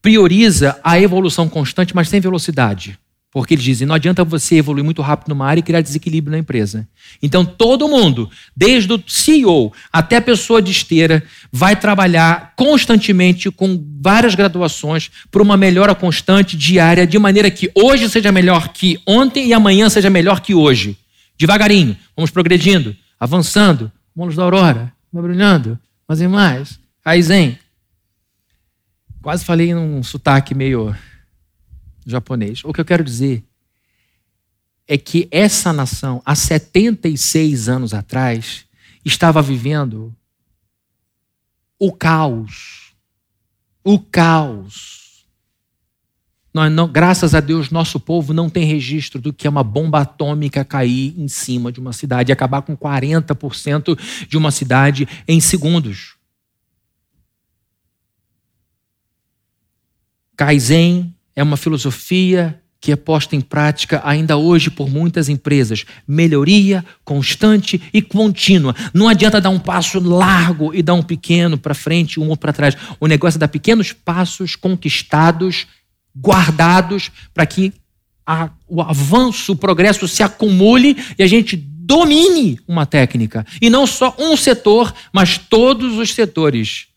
prioriza 0.00 0.78
a 0.84 1.00
evolução 1.00 1.48
constante, 1.48 1.96
mas 1.96 2.08
sem 2.08 2.20
velocidade. 2.20 2.96
Porque 3.32 3.54
eles 3.54 3.64
dizem, 3.64 3.86
não 3.86 3.94
adianta 3.94 4.22
você 4.24 4.56
evoluir 4.56 4.84
muito 4.84 5.00
rápido 5.00 5.30
numa 5.30 5.46
área 5.46 5.60
e 5.60 5.62
criar 5.62 5.80
desequilíbrio 5.80 6.32
na 6.32 6.38
empresa. 6.38 6.86
Então, 7.22 7.46
todo 7.46 7.88
mundo, 7.88 8.30
desde 8.54 8.92
o 8.92 9.02
CEO 9.06 9.72
até 9.90 10.18
a 10.18 10.22
pessoa 10.22 10.60
de 10.60 10.70
esteira, 10.70 11.24
vai 11.50 11.74
trabalhar 11.74 12.52
constantemente 12.54 13.50
com 13.50 13.82
várias 14.02 14.34
graduações 14.34 15.10
para 15.30 15.42
uma 15.42 15.56
melhora 15.56 15.94
constante 15.94 16.58
diária, 16.58 17.06
de 17.06 17.18
maneira 17.18 17.50
que 17.50 17.70
hoje 17.74 18.06
seja 18.10 18.30
melhor 18.30 18.68
que 18.68 19.00
ontem 19.06 19.46
e 19.46 19.54
amanhã 19.54 19.88
seja 19.88 20.10
melhor 20.10 20.42
que 20.42 20.54
hoje. 20.54 20.98
Devagarinho, 21.38 21.96
vamos 22.14 22.30
progredindo, 22.30 22.94
avançando, 23.18 23.90
como 24.14 24.30
da 24.34 24.42
aurora, 24.42 24.92
brilhando, 25.10 25.78
mais 26.06 26.20
e 26.20 26.28
mais. 26.28 26.78
Kaizen. 27.02 27.58
Quase 29.22 29.42
falei 29.42 29.72
num 29.72 30.02
sotaque 30.02 30.54
meio 30.54 30.94
japonês. 32.06 32.62
O 32.64 32.72
que 32.72 32.80
eu 32.80 32.84
quero 32.84 33.04
dizer 33.04 33.44
é 34.86 34.98
que 34.98 35.28
essa 35.30 35.72
nação, 35.72 36.20
há 36.24 36.34
76 36.34 37.68
anos 37.68 37.94
atrás, 37.94 38.66
estava 39.04 39.40
vivendo 39.40 40.14
o 41.78 41.92
caos. 41.92 42.94
O 43.84 43.98
caos. 43.98 45.26
Nós 46.54 46.70
não, 46.70 46.86
graças 46.86 47.34
a 47.34 47.40
Deus, 47.40 47.70
nosso 47.70 47.98
povo 47.98 48.34
não 48.34 48.50
tem 48.50 48.64
registro 48.64 49.20
do 49.20 49.32
que 49.32 49.46
é 49.46 49.50
uma 49.50 49.64
bomba 49.64 50.00
atômica 50.00 50.64
cair 50.64 51.18
em 51.18 51.26
cima 51.26 51.72
de 51.72 51.80
uma 51.80 51.92
cidade 51.92 52.30
e 52.30 52.32
acabar 52.32 52.60
com 52.60 52.76
40% 52.76 53.98
de 54.28 54.36
uma 54.36 54.50
cidade 54.50 55.08
em 55.26 55.40
segundos. 55.40 56.16
Kaizen 60.36 61.11
é 61.34 61.42
uma 61.42 61.56
filosofia 61.56 62.58
que 62.82 62.90
é 62.90 62.96
posta 62.96 63.36
em 63.36 63.40
prática 63.40 64.02
ainda 64.04 64.36
hoje 64.36 64.68
por 64.68 64.90
muitas 64.90 65.28
empresas. 65.28 65.84
Melhoria 66.06 66.84
constante 67.04 67.80
e 67.94 68.02
contínua. 68.02 68.74
Não 68.92 69.08
adianta 69.08 69.40
dar 69.40 69.50
um 69.50 69.58
passo 69.58 70.00
largo 70.00 70.74
e 70.74 70.82
dar 70.82 70.94
um 70.94 71.02
pequeno 71.02 71.56
para 71.56 71.74
frente, 71.74 72.18
um 72.18 72.34
para 72.34 72.52
trás. 72.52 72.76
O 72.98 73.06
negócio 73.06 73.38
é 73.38 73.40
dar 73.40 73.46
pequenos 73.46 73.92
passos 73.92 74.56
conquistados, 74.56 75.68
guardados, 76.18 77.12
para 77.32 77.46
que 77.46 77.72
a, 78.26 78.50
o 78.66 78.82
avanço, 78.82 79.52
o 79.52 79.56
progresso 79.56 80.08
se 80.08 80.24
acumule 80.24 80.96
e 81.16 81.22
a 81.22 81.26
gente 81.28 81.56
domine 81.56 82.58
uma 82.66 82.84
técnica. 82.84 83.46
E 83.60 83.70
não 83.70 83.86
só 83.86 84.12
um 84.18 84.36
setor, 84.36 84.92
mas 85.12 85.38
todos 85.38 85.98
os 85.98 86.12
setores 86.12 86.88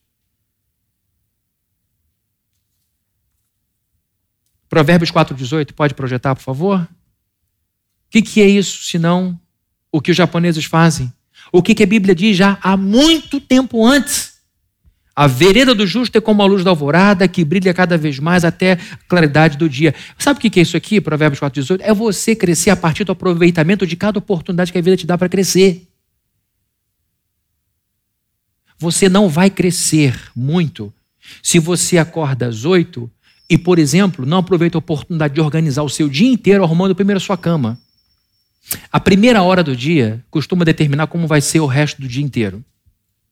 Provérbios 4.76 5.10
4,18, 5.10 5.72
pode 5.72 5.94
projetar, 5.94 6.36
por 6.36 6.42
favor? 6.42 6.82
O 6.82 6.88
que, 8.10 8.22
que 8.22 8.42
é 8.42 8.46
isso, 8.46 8.84
senão 8.84 9.40
o 9.90 10.02
que 10.02 10.12
os 10.12 10.18
japoneses 10.18 10.66
fazem? 10.66 11.14
O 11.50 11.64
que, 11.64 11.74
que 11.74 11.84
a 11.84 11.88
Bíblia 11.88 12.14
diz 12.14 12.36
já 12.36 12.58
há 12.62 12.76
muito 12.76 13.40
tempo 13.40 13.86
antes? 13.88 14.34
A 15.16 15.28
vereda 15.28 15.74
do 15.74 15.88
justo 15.88 16.18
é 16.18 16.20
como 16.20 16.42
a 16.42 16.46
luz 16.46 16.62
da 16.62 16.72
alvorada, 16.72 17.26
que 17.26 17.46
brilha 17.46 17.74
cada 17.74 17.98
vez 17.98 18.20
mais 18.20 18.44
até 18.44 18.74
a 18.74 18.98
claridade 19.08 19.58
do 19.58 19.70
dia. 19.70 19.96
Sabe 20.20 20.40
o 20.40 20.42
que 20.52 20.60
é 20.60 20.64
isso 20.64 20.76
aqui, 20.76 21.00
Provérbios 21.00 21.40
4,18? 21.40 21.80
É 21.80 21.94
você 21.94 22.36
crescer 22.36 22.70
a 22.70 22.76
partir 22.76 23.06
do 23.06 23.14
aproveitamento 23.14 23.88
de 23.88 23.96
cada 23.96 24.20
oportunidade 24.20 24.74
que 24.74 24.78
a 24.78 24.82
vida 24.82 24.98
te 24.98 25.08
dá 25.08 25.18
para 25.18 25.30
crescer. 25.30 25.88
Você 28.78 29.08
não 29.08 29.30
vai 29.30 29.50
crescer 29.50 30.20
muito 30.36 30.94
se 31.42 31.60
você 31.60 31.98
acorda 31.98 32.48
às 32.48 32.66
oito 32.66 33.10
e, 33.50 33.58
por 33.58 33.78
exemplo, 33.78 34.26
não 34.26 34.40
aproveita 34.40 34.78
a 34.78 34.80
oportunidade 34.80 35.34
de 35.34 35.42
organizar 35.42 35.84
o 35.84 35.90
seu 35.90 36.10
dia 36.10 36.30
inteiro 36.30 36.64
arrumando 36.64 36.96
primeiro 36.96 37.18
a 37.18 37.22
sua 37.22 37.38
cama. 37.38 37.80
A 38.92 39.00
primeira 39.00 39.44
hora 39.44 39.64
do 39.64 39.76
dia 39.76 40.26
costuma 40.32 40.66
determinar 40.66 41.08
como 41.08 41.28
vai 41.28 41.42
ser 41.42 41.60
o 41.60 41.68
resto 41.68 42.02
do 42.02 42.08
dia 42.08 42.24
inteiro. 42.24 42.64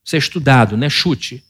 Isso 0.05 0.15
é 0.15 0.19
estudado, 0.19 0.77
né? 0.77 0.89
Chute. 0.89 1.43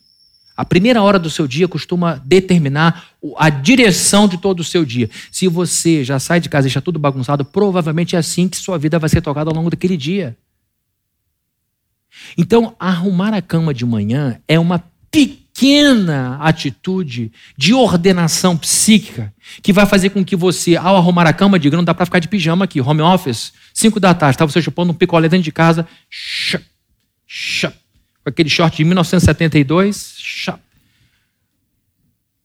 A 0.56 0.64
primeira 0.64 1.02
hora 1.02 1.18
do 1.18 1.28
seu 1.28 1.46
dia 1.46 1.66
costuma 1.66 2.14
determinar 2.24 3.08
a 3.36 3.50
direção 3.50 4.28
de 4.28 4.38
todo 4.38 4.60
o 4.60 4.64
seu 4.64 4.84
dia. 4.84 5.10
Se 5.30 5.48
você 5.48 6.04
já 6.04 6.18
sai 6.18 6.40
de 6.40 6.48
casa 6.48 6.66
e 6.66 6.68
está 6.68 6.80
tudo 6.80 6.98
bagunçado, 6.98 7.44
provavelmente 7.44 8.14
é 8.14 8.18
assim 8.18 8.48
que 8.48 8.56
sua 8.56 8.78
vida 8.78 8.98
vai 8.98 9.10
ser 9.10 9.20
tocada 9.20 9.50
ao 9.50 9.56
longo 9.56 9.68
daquele 9.68 9.96
dia. 9.96 10.36
Então, 12.38 12.74
arrumar 12.78 13.34
a 13.34 13.42
cama 13.42 13.74
de 13.74 13.84
manhã 13.84 14.40
é 14.46 14.58
uma 14.58 14.78
pequena 15.10 15.43
pequena 15.54 16.36
atitude 16.40 17.30
de 17.56 17.72
ordenação 17.72 18.56
psíquica 18.56 19.32
que 19.62 19.72
vai 19.72 19.86
fazer 19.86 20.10
com 20.10 20.24
que 20.24 20.34
você, 20.34 20.74
ao 20.74 20.96
arrumar 20.96 21.26
a 21.28 21.32
cama, 21.32 21.58
diga: 21.58 21.76
não 21.76 21.84
dá 21.84 21.94
para 21.94 22.04
ficar 22.04 22.18
de 22.18 22.28
pijama 22.28 22.64
aqui, 22.64 22.80
home 22.80 23.00
office, 23.00 23.52
5 23.72 24.00
da 24.00 24.12
tarde, 24.12 24.34
está 24.34 24.44
você 24.44 24.60
chupando 24.60 24.92
um 24.92 24.96
picolé 24.96 25.28
dentro 25.28 25.44
de 25.44 25.52
casa, 25.52 25.86
com 28.24 28.28
aquele 28.28 28.50
short 28.50 28.76
de 28.76 28.84
1972, 28.84 30.16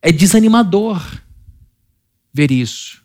é 0.02 0.12
desanimador 0.12 1.04
ver 2.32 2.52
isso. 2.52 3.02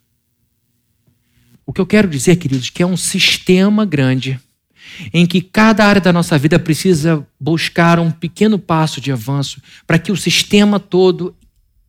O 1.67 1.73
que 1.73 1.81
eu 1.81 1.87
quero 1.87 2.09
dizer, 2.09 2.37
queridos, 2.37 2.69
que 2.69 2.83
é 2.83 2.87
um 2.87 2.97
sistema 2.97 3.87
grande 3.87 4.39
em 5.13 5.27
que 5.27 5.41
cada 5.41 5.85
área 5.85 6.01
da 6.01 6.13
nossa 6.13 6.39
vida 6.39 6.59
precisa 6.59 7.27
buscar 7.39 7.99
um 7.99 8.11
pequeno 8.11 8.59
passo 8.59 9.01
de 9.01 9.13
avanço 9.13 9.61
para 9.87 9.99
que 9.99 10.13
o 10.13 10.17
sistema 10.17 10.79
todo, 10.79 11.35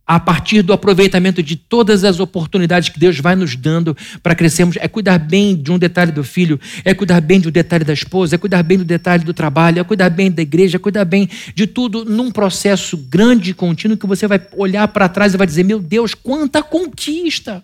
a 0.05 0.19
partir 0.19 0.61
do 0.61 0.71
aproveitamento 0.71 1.41
de 1.41 1.55
todas 1.55 2.03
as 2.03 2.19
oportunidades 2.19 2.89
que 2.89 2.99
Deus 2.99 3.19
vai 3.19 3.35
nos 3.35 3.55
dando 3.55 3.95
para 4.21 4.35
crescermos, 4.35 4.77
é 4.79 4.87
cuidar 4.87 5.17
bem 5.17 5.55
de 5.55 5.71
um 5.71 5.79
detalhe 5.79 6.11
do 6.11 6.23
filho, 6.23 6.59
é 6.83 6.93
cuidar 6.93 7.21
bem 7.21 7.39
de 7.39 7.47
um 7.47 7.51
detalhe 7.51 7.83
da 7.83 7.93
esposa, 7.93 8.35
é 8.35 8.37
cuidar 8.37 8.63
bem 8.63 8.77
do 8.77 8.85
detalhe 8.85 9.23
do 9.23 9.33
trabalho, 9.33 9.79
é 9.79 9.83
cuidar 9.83 10.09
bem 10.09 10.31
da 10.31 10.41
igreja, 10.41 10.77
é 10.77 10.79
cuidar 10.79 11.05
bem 11.05 11.27
de 11.53 11.65
tudo 11.65 12.05
num 12.05 12.31
processo 12.31 12.97
grande 12.97 13.51
e 13.51 13.53
contínuo 13.53 13.97
que 13.97 14.07
você 14.07 14.27
vai 14.27 14.39
olhar 14.53 14.87
para 14.89 15.09
trás 15.09 15.33
e 15.33 15.37
vai 15.37 15.47
dizer: 15.47 15.63
meu 15.63 15.79
Deus, 15.79 16.13
quanta 16.13 16.61
conquista! 16.61 17.63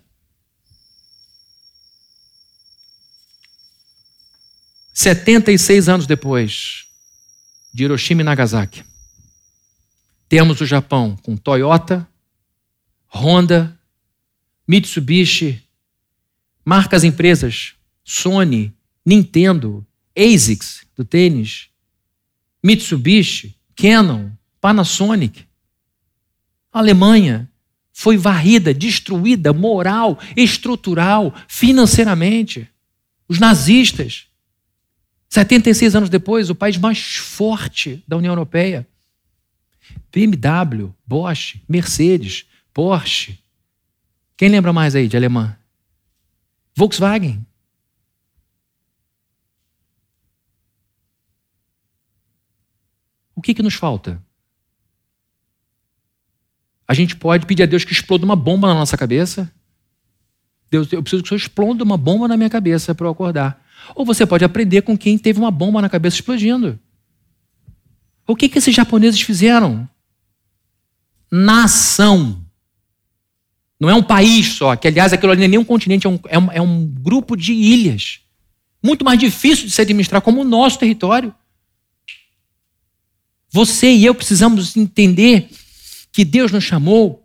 76 5.02 5.90
anos 5.90 6.06
depois 6.06 6.86
de 7.74 7.84
Hiroshima 7.84 8.22
e 8.22 8.24
Nagasaki, 8.24 8.84
temos 10.30 10.62
o 10.62 10.66
Japão 10.66 11.18
com 11.24 11.36
Toyota, 11.36 12.08
Honda, 13.12 13.76
Mitsubishi, 14.68 15.60
marcas 16.64 17.04
empresas 17.04 17.74
Sony, 18.04 18.72
Nintendo, 19.04 19.84
ASICS 20.16 20.86
do 20.96 21.04
tênis, 21.04 21.70
Mitsubishi, 22.64 23.56
Canon, 23.76 24.30
Panasonic. 24.62 25.48
A 26.72 26.78
Alemanha 26.78 27.50
foi 27.92 28.18
varrida, 28.18 28.72
destruída 28.72 29.52
moral, 29.52 30.20
estrutural, 30.38 31.34
financeiramente. 31.48 32.70
Os 33.28 33.40
nazistas 33.40 34.30
76 35.32 35.96
anos 35.96 36.10
depois, 36.10 36.50
o 36.50 36.56
país 36.56 36.78
mais 36.78 37.16
forte 37.16 38.04
da 38.06 38.18
União 38.18 38.34
Europeia. 38.34 38.86
BMW, 40.12 40.94
Bosch, 41.08 41.56
Mercedes, 41.70 42.46
Porsche. 42.74 43.40
Quem 44.36 44.50
lembra 44.50 44.74
mais 44.74 44.94
aí 44.94 45.08
de 45.08 45.16
alemã? 45.16 45.58
Volkswagen. 46.76 47.46
O 53.34 53.42
que, 53.42 53.54
que 53.54 53.64
nos 53.64 53.76
falta? 53.76 54.22
A 56.86 56.94
gente 56.94 57.16
pode 57.16 57.46
pedir 57.46 57.64
a 57.64 57.68
Deus 57.68 57.86
que 57.86 57.94
exploda 57.94 58.26
uma 58.26 58.36
bomba 58.36 58.68
na 58.68 58.74
nossa 58.74 58.98
cabeça. 58.98 59.50
Deus, 60.70 60.92
eu 60.92 61.02
preciso 61.02 61.24
que 61.24 61.28
o 61.28 61.30
Senhor 61.30 61.40
exploda 61.40 61.86
uma 61.86 61.96
bomba 61.96 62.28
na 62.28 62.36
minha 62.36 62.50
cabeça 62.50 62.94
para 62.94 63.08
eu 63.08 63.12
acordar. 63.12 63.61
Ou 63.96 64.06
você 64.06 64.26
pode 64.26 64.46
aprender 64.46 64.82
com 64.82 64.98
quem 64.98 65.18
teve 65.18 65.40
uma 65.40 65.52
bomba 65.52 65.82
na 65.82 65.90
cabeça 65.90 66.16
explodindo. 66.16 66.80
O 68.28 68.36
que, 68.36 68.48
que 68.48 68.58
esses 68.58 68.74
japoneses 68.74 69.22
fizeram? 69.22 69.88
Nação. 71.32 72.46
Não 73.80 73.90
é 73.90 73.96
um 73.96 74.04
país 74.04 74.48
só, 74.48 74.76
que 74.76 74.88
aliás 74.88 75.12
aquilo 75.12 75.32
ali 75.32 75.40
não 75.40 75.46
é 75.46 75.50
nem 75.50 75.60
um 75.60 75.66
continente, 75.66 76.06
é 76.06 76.10
um, 76.10 76.20
é 76.28 76.40
um, 76.40 76.52
é 76.52 76.62
um 76.62 76.86
grupo 76.86 77.36
de 77.36 77.52
ilhas. 77.52 78.20
muito 78.84 79.04
mais 79.04 79.20
difícil 79.20 79.66
de 79.66 79.72
se 79.72 79.82
administrar 79.82 80.22
como 80.22 80.42
o 80.42 80.46
nosso 80.46 80.78
território. 80.78 81.34
Você 83.50 83.92
e 83.92 84.06
eu 84.06 84.16
precisamos 84.16 84.78
entender 84.78 85.50
que 86.12 86.24
Deus 86.24 86.52
nos 86.52 86.64
chamou 86.64 87.21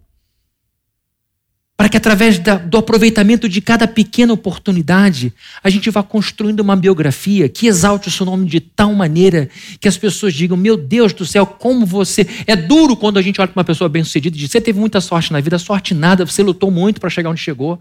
para 1.77 1.91
que 1.91 1.97
através 1.97 2.39
da, 2.39 2.57
do 2.57 2.79
aproveitamento 2.79 3.49
de 3.49 3.61
cada 3.61 3.87
pequena 3.87 4.33
oportunidade, 4.33 5.33
a 5.63 5.69
gente 5.69 5.91
vá 5.91 6.03
construindo 6.03 6.61
uma 6.61 6.75
biografia 6.75 7.51
que 7.51 7.67
exalte 7.67 8.09
o 8.09 8.11
seu 8.11 8.25
nome 8.25 8.47
de 8.47 8.61
tal 8.61 8.95
maneira 8.95 9.51
que 9.79 9.87
as 9.87 9.99
pessoas 9.99 10.33
digam: 10.33 10.57
Meu 10.57 10.77
Deus 10.77 11.13
do 11.13 11.27
céu, 11.27 11.45
como 11.45 11.85
você. 11.85 12.27
É 12.47 12.57
duro 12.57 12.97
quando 12.97 13.19
a 13.19 13.23
gente 13.23 13.39
olha 13.41 13.49
para 13.49 13.61
uma 13.61 13.65
pessoa 13.65 13.91
bem-sucedida 13.91 14.35
e 14.35 14.41
diz: 14.41 14.51
Você 14.51 14.61
teve 14.61 14.81
muita 14.81 15.03
sorte 15.03 15.31
na 15.33 15.41
vida, 15.41 15.59
sorte 15.59 15.93
nada, 15.93 16.25
você 16.25 16.43
lutou 16.43 16.71
muito 16.71 16.99
para 16.99 17.11
chegar 17.11 17.29
onde 17.29 17.43
chegou. 17.43 17.79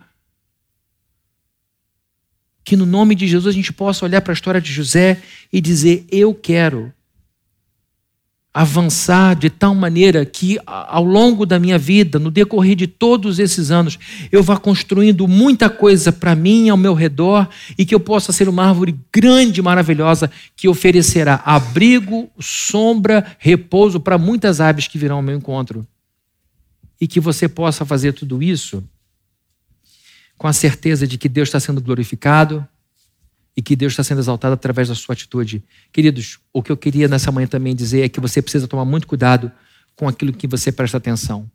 Que 2.65 2.75
no 2.75 2.85
nome 2.85 3.15
de 3.15 3.27
Jesus 3.27 3.53
a 3.53 3.55
gente 3.55 3.71
possa 3.71 4.03
olhar 4.03 4.19
para 4.19 4.33
a 4.33 4.35
história 4.35 4.59
de 4.59 4.73
José 4.73 5.21
e 5.53 5.61
dizer: 5.61 6.05
Eu 6.11 6.33
quero 6.33 6.91
avançar 8.55 9.35
de 9.35 9.49
tal 9.49 9.75
maneira 9.75 10.25
que 10.25 10.57
ao 10.65 11.03
longo 11.03 11.45
da 11.45 11.59
minha 11.59 11.77
vida, 11.77 12.17
no 12.17 12.31
decorrer 12.31 12.73
de 12.73 12.87
todos 12.87 13.37
esses 13.37 13.69
anos, 13.69 13.99
eu 14.31 14.41
vá 14.41 14.55
construindo 14.55 15.27
muita 15.27 15.69
coisa 15.69 16.09
para 16.09 16.33
mim 16.33 16.69
ao 16.69 16.77
meu 16.77 16.93
redor 16.93 17.49
e 17.77 17.85
que 17.85 17.93
eu 17.93 17.99
possa 17.99 18.31
ser 18.31 18.47
uma 18.47 18.65
árvore 18.65 18.97
grande, 19.13 19.61
maravilhosa 19.61 20.31
que 20.55 20.69
oferecerá 20.69 21.41
abrigo, 21.43 22.29
sombra, 22.39 23.25
repouso 23.39 23.99
para 23.99 24.17
muitas 24.17 24.61
aves 24.61 24.87
que 24.87 24.97
virão 24.97 25.17
ao 25.17 25.21
meu 25.21 25.35
encontro. 25.35 25.85
E 26.99 27.07
que 27.07 27.19
você 27.19 27.49
possa 27.49 27.83
fazer 27.83 28.13
tudo 28.13 28.41
isso 28.41 28.81
com 30.37 30.47
a 30.47 30.53
certeza 30.53 31.05
de 31.05 31.17
que 31.17 31.27
Deus 31.27 31.49
está 31.49 31.59
sendo 31.59 31.81
glorificado, 31.81 32.65
e 33.55 33.61
que 33.61 33.75
Deus 33.75 33.93
está 33.93 34.03
sendo 34.03 34.19
exaltado 34.19 34.53
através 34.53 34.89
da 34.89 34.95
sua 34.95 35.13
atitude. 35.13 35.63
Queridos, 35.91 36.39
o 36.51 36.61
que 36.61 36.71
eu 36.71 36.77
queria 36.77 37.07
nessa 37.07 37.31
manhã 37.31 37.47
também 37.47 37.75
dizer 37.75 38.01
é 38.01 38.09
que 38.09 38.19
você 38.19 38.41
precisa 38.41 38.67
tomar 38.67 38.85
muito 38.85 39.07
cuidado 39.07 39.51
com 39.95 40.07
aquilo 40.07 40.33
que 40.33 40.47
você 40.47 40.71
presta 40.71 40.97
atenção. 40.97 41.49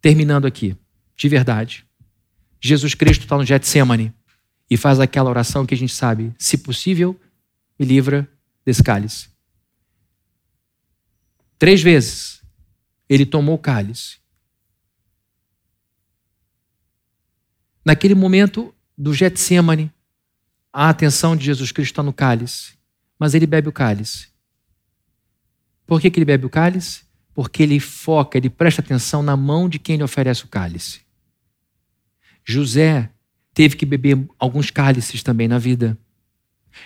Terminando 0.00 0.46
aqui, 0.46 0.76
de 1.16 1.28
verdade, 1.28 1.84
Jesus 2.60 2.94
Cristo 2.94 3.22
está 3.22 3.36
no 3.36 3.44
Getsemane 3.44 4.14
e 4.70 4.76
faz 4.76 5.00
aquela 5.00 5.30
oração 5.30 5.66
que 5.66 5.74
a 5.74 5.76
gente 5.76 5.92
sabe, 5.92 6.32
se 6.38 6.58
possível, 6.58 7.18
me 7.78 7.84
livra 7.84 8.28
desse 8.64 8.82
cálice. 8.82 9.28
Três 11.58 11.82
vezes 11.82 12.42
ele 13.08 13.26
tomou 13.26 13.54
o 13.54 13.58
cálice. 13.58 14.18
Naquele 17.84 18.14
momento 18.14 18.74
do 18.98 19.14
Getsemane, 19.14 19.92
a 20.78 20.90
atenção 20.90 21.34
de 21.34 21.42
Jesus 21.42 21.72
Cristo 21.72 21.92
está 21.92 22.02
no 22.02 22.12
cálice, 22.12 22.74
mas 23.18 23.32
ele 23.32 23.46
bebe 23.46 23.66
o 23.66 23.72
cálice. 23.72 24.28
Por 25.86 25.98
que, 25.98 26.10
que 26.10 26.18
ele 26.18 26.26
bebe 26.26 26.44
o 26.44 26.50
cálice? 26.50 27.00
Porque 27.32 27.62
ele 27.62 27.80
foca, 27.80 28.36
ele 28.36 28.50
presta 28.50 28.82
atenção 28.82 29.22
na 29.22 29.34
mão 29.38 29.70
de 29.70 29.78
quem 29.78 29.96
lhe 29.96 30.02
oferece 30.02 30.44
o 30.44 30.48
cálice. 30.48 31.00
José 32.44 33.08
teve 33.54 33.74
que 33.74 33.86
beber 33.86 34.22
alguns 34.38 34.70
cálices 34.70 35.22
também 35.22 35.48
na 35.48 35.58
vida. 35.58 35.96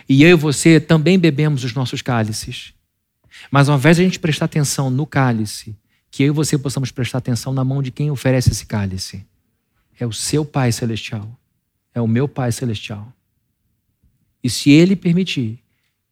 E 0.09 0.22
eu 0.22 0.28
e 0.28 0.34
você 0.34 0.78
também 0.78 1.18
bebemos 1.18 1.64
os 1.64 1.74
nossos 1.74 2.01
cálices. 2.01 2.72
Mas 3.51 3.68
ao 3.68 3.76
invés 3.76 3.97
de 3.97 4.03
a 4.03 4.05
gente 4.05 4.20
prestar 4.20 4.45
atenção 4.45 4.88
no 4.88 5.05
cálice, 5.05 5.76
que 6.12 6.22
eu 6.22 6.28
e 6.28 6.30
você 6.30 6.57
possamos 6.57 6.93
prestar 6.93 7.18
atenção 7.18 7.53
na 7.53 7.64
mão 7.64 7.82
de 7.82 7.91
quem 7.91 8.09
oferece 8.09 8.53
esse 8.53 8.66
cálice. 8.66 9.26
É 9.99 10.07
o 10.07 10.12
seu 10.12 10.45
Pai 10.45 10.70
Celestial. 10.70 11.28
É 11.93 12.01
o 12.01 12.07
meu 12.07 12.28
Pai 12.28 12.53
Celestial. 12.53 13.12
E 14.43 14.49
se 14.49 14.70
ele 14.70 14.97
permitir 14.97 15.59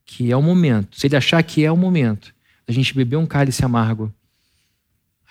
que 0.05 0.31
é 0.31 0.37
o 0.37 0.41
momento, 0.41 0.99
se 0.99 1.07
ele 1.07 1.15
achar 1.15 1.41
que 1.43 1.63
é 1.63 1.71
o 1.71 1.77
momento 1.77 2.33
da 2.65 2.73
gente 2.73 2.93
beber 2.95 3.17
um 3.17 3.25
cálice 3.25 3.63
amargo, 3.63 4.13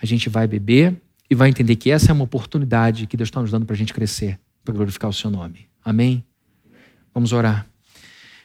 a 0.01 0.05
gente 0.05 0.29
vai 0.29 0.47
beber 0.47 0.95
e 1.29 1.35
vai 1.35 1.49
entender 1.49 1.75
que 1.75 1.91
essa 1.91 2.11
é 2.11 2.13
uma 2.13 2.23
oportunidade 2.23 3.05
que 3.05 3.17
Deus 3.17 3.27
está 3.27 3.41
nos 3.41 3.51
dando 3.51 3.65
para 3.65 3.75
a 3.75 3.77
gente 3.77 3.93
crescer, 3.93 4.39
para 4.63 4.73
glorificar 4.73 5.09
o 5.09 5.13
seu 5.13 5.29
nome. 5.29 5.67
Amém? 5.83 6.23
Vamos 7.13 7.33
orar. 7.33 7.67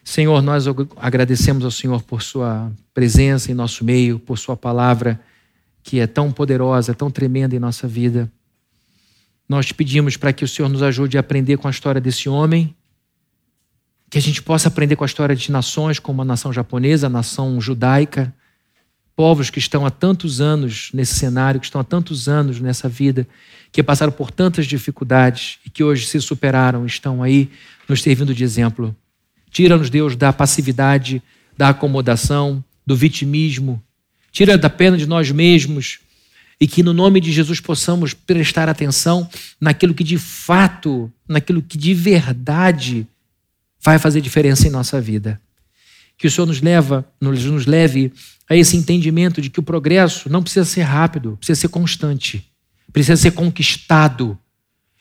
Senhor, 0.03 0.43
nós 0.43 0.67
agradecemos 0.97 1.65
ao 1.65 1.71
Senhor 1.71 2.03
por 2.03 2.23
Sua 2.23 2.71
presença 2.93 3.51
em 3.51 3.55
nosso 3.55 3.85
meio, 3.85 4.19
por 4.19 4.37
Sua 4.39 4.57
palavra 4.57 5.21
que 5.83 6.01
é 6.01 6.07
tão 6.07 6.33
poderosa, 6.33 6.95
tão 6.95 7.11
tremenda 7.11 7.55
em 7.55 7.59
nossa 7.59 7.87
vida. 7.87 8.31
Nós 9.49 9.67
te 9.67 9.75
pedimos 9.75 10.17
para 10.17 10.33
que 10.33 10.45
o 10.45 10.49
Senhor 10.49 10.69
nos 10.69 10.83
ajude 10.83 11.17
a 11.17 11.21
aprender 11.21 11.59
com 11.59 11.69
a 11.69 11.71
história 11.71 12.01
desse 12.01 12.29
homem 12.29 12.75
que 14.15 14.19
a 14.19 14.23
gente 14.23 14.41
possa 14.41 14.69
aprender 14.69 14.95
com 14.95 15.03
a 15.03 15.09
história 15.09 15.35
de 15.35 15.51
nações 15.51 15.99
como 15.99 16.23
a 16.23 16.25
nação 16.25 16.53
japonesa, 16.53 17.09
a 17.09 17.11
nação 17.11 17.61
judaica, 17.61 18.33
povos 19.17 19.51
que 19.51 19.59
estão 19.59 19.85
há 19.85 19.91
tantos 19.91 20.41
anos 20.41 20.91
nesse 20.95 21.15
cenário, 21.15 21.59
que 21.59 21.67
estão 21.67 21.81
há 21.81 21.85
tantos 21.85 22.29
anos 22.29 22.61
nessa 22.61 22.89
vida, 22.89 23.27
que 23.73 23.83
passaram 23.83 24.13
por 24.13 24.31
tantas 24.31 24.67
dificuldades 24.67 25.59
e 25.67 25.71
que 25.71 25.83
hoje 25.83 26.07
se 26.07 26.21
superaram, 26.21 26.87
estão 26.87 27.25
aí 27.25 27.51
nos 27.89 28.03
servindo 28.03 28.33
de 28.33 28.45
exemplo. 28.45 28.95
Tira-nos, 29.51 29.91
Deus, 29.91 30.15
da 30.15 30.33
passividade, 30.33 31.21
da 31.59 31.71
acomodação, 31.71 32.63
do 32.87 32.95
vitimismo. 32.95 33.83
Tira 34.31 34.57
da 34.57 34.71
pena 34.71 34.97
de 34.97 35.07
nós 35.07 35.29
mesmos 35.33 35.99
e 36.61 36.69
que 36.69 36.85
no 36.85 36.93
nome 36.93 37.21
de 37.21 37.33
Jesus 37.33 37.59
possamos 37.59 38.15
prestar 38.15 38.69
atenção 38.69 39.29
naquilo 39.61 39.93
que 39.93 40.05
de 40.05 40.19
fato, 40.19 41.13
naquilo 41.27 41.61
que 41.61 41.77
de 41.77 41.93
verdade 41.93 43.09
vai 43.85 43.99
fazer 43.99 44.21
diferença 44.23 44.67
em 44.67 44.71
nossa 44.71 45.01
vida. 45.01 45.39
Que 46.17 46.27
o 46.27 46.31
Senhor 46.31 46.47
nos 46.47 46.63
leva, 46.63 47.05
nos, 47.21 47.45
nos 47.45 47.67
leve 47.67 48.13
a 48.49 48.57
esse 48.57 48.77
entendimento 48.77 49.43
de 49.43 49.51
que 49.51 49.61
o 49.61 49.63
progresso 49.63 50.31
não 50.31 50.43
precisa 50.43 50.65
ser 50.65 50.83
rápido, 50.83 51.37
precisa 51.37 51.61
ser 51.61 51.69
constante, 51.69 52.51
precisa 52.93 53.17
ser 53.17 53.33
conquistado. 53.33 54.39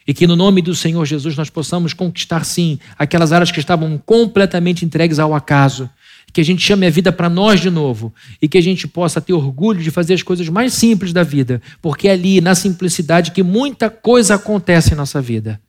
E 0.06 0.14
que 0.14 0.28
no 0.28 0.36
nome 0.36 0.62
do 0.62 0.76
Senhor 0.76 1.06
Jesus 1.06 1.38
nós 1.38 1.50
possamos 1.50 1.94
conquistar, 1.94 2.44
sim, 2.44 2.78
aquelas 2.98 3.32
áreas 3.32 3.52
que 3.52 3.60
estavam 3.60 3.98
completamente 3.98 4.84
entregues 4.84 5.18
ao 5.18 5.34
acaso. 5.34 5.90
Que 6.34 6.42
a 6.42 6.44
gente 6.44 6.66
chame 6.66 6.86
a 6.86 6.90
vida 6.90 7.12
para 7.12 7.30
nós 7.30 7.62
de 7.62 7.70
novo 7.70 8.14
e 8.42 8.50
que 8.50 8.58
a 8.58 8.62
gente 8.62 8.88
possa 8.88 9.22
ter 9.22 9.34
orgulho 9.34 9.82
de 9.82 9.92
fazer 9.92 10.16
as 10.16 10.24
coisas 10.24 10.50
mais 10.50 10.74
simples 10.74 11.14
da 11.14 11.22
vida, 11.24 11.62
porque 11.80 12.08
é 12.08 12.12
ali, 12.12 12.42
na 12.42 12.56
simplicidade, 12.56 13.32
que 13.32 13.44
muita 13.44 13.90
coisa 13.90 14.36
acontece 14.36 14.94
em 14.94 14.98
nossa 14.98 15.22
vida. 15.22 15.62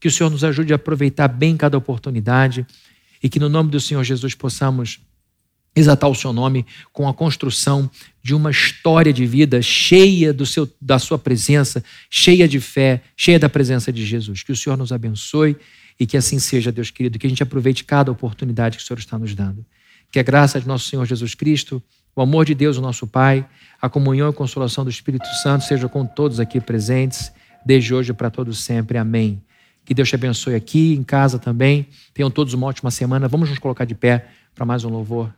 Que 0.00 0.08
o 0.08 0.10
Senhor 0.10 0.30
nos 0.30 0.44
ajude 0.44 0.72
a 0.72 0.76
aproveitar 0.76 1.28
bem 1.28 1.56
cada 1.56 1.76
oportunidade 1.76 2.66
e 3.22 3.28
que 3.28 3.40
no 3.40 3.48
nome 3.48 3.70
do 3.70 3.80
Senhor 3.80 4.04
Jesus 4.04 4.34
possamos 4.34 5.00
exaltar 5.74 6.10
o 6.10 6.14
seu 6.14 6.32
nome 6.32 6.66
com 6.92 7.08
a 7.08 7.14
construção 7.14 7.90
de 8.22 8.34
uma 8.34 8.50
história 8.50 9.12
de 9.12 9.24
vida 9.26 9.62
cheia 9.62 10.32
do 10.32 10.44
seu, 10.44 10.68
da 10.80 10.98
sua 10.98 11.18
presença, 11.18 11.82
cheia 12.10 12.48
de 12.48 12.60
fé, 12.60 13.02
cheia 13.16 13.38
da 13.38 13.48
presença 13.48 13.92
de 13.92 14.04
Jesus. 14.04 14.42
Que 14.42 14.52
o 14.52 14.56
Senhor 14.56 14.76
nos 14.76 14.92
abençoe 14.92 15.56
e 15.98 16.06
que 16.06 16.16
assim 16.16 16.38
seja, 16.38 16.70
Deus 16.70 16.90
querido, 16.90 17.18
que 17.18 17.26
a 17.26 17.30
gente 17.30 17.42
aproveite 17.42 17.84
cada 17.84 18.10
oportunidade 18.10 18.76
que 18.76 18.82
o 18.82 18.86
Senhor 18.86 18.98
está 18.98 19.18
nos 19.18 19.34
dando. 19.34 19.64
Que 20.10 20.18
a 20.18 20.22
graça 20.22 20.60
de 20.60 20.66
nosso 20.66 20.88
Senhor 20.88 21.04
Jesus 21.04 21.34
Cristo, 21.34 21.82
o 22.14 22.22
amor 22.22 22.44
de 22.44 22.54
Deus, 22.54 22.76
o 22.76 22.80
nosso 22.80 23.06
Pai, 23.06 23.46
a 23.80 23.88
comunhão 23.88 24.30
e 24.30 24.32
consolação 24.32 24.84
do 24.84 24.90
Espírito 24.90 25.26
Santo 25.42 25.64
seja 25.64 25.88
com 25.88 26.04
todos 26.04 26.40
aqui 26.40 26.60
presentes, 26.60 27.30
desde 27.64 27.94
hoje 27.94 28.12
para 28.12 28.30
todos 28.30 28.64
sempre. 28.64 28.98
Amém. 28.98 29.42
Que 29.88 29.94
Deus 29.94 30.10
te 30.10 30.16
abençoe 30.16 30.54
aqui, 30.54 30.92
em 30.92 31.02
casa 31.02 31.38
também. 31.38 31.86
Tenham 32.12 32.30
todos 32.30 32.52
uma 32.52 32.66
ótima 32.66 32.90
semana. 32.90 33.26
Vamos 33.26 33.48
nos 33.48 33.58
colocar 33.58 33.86
de 33.86 33.94
pé 33.94 34.28
para 34.54 34.66
mais 34.66 34.84
um 34.84 34.90
louvor. 34.90 35.32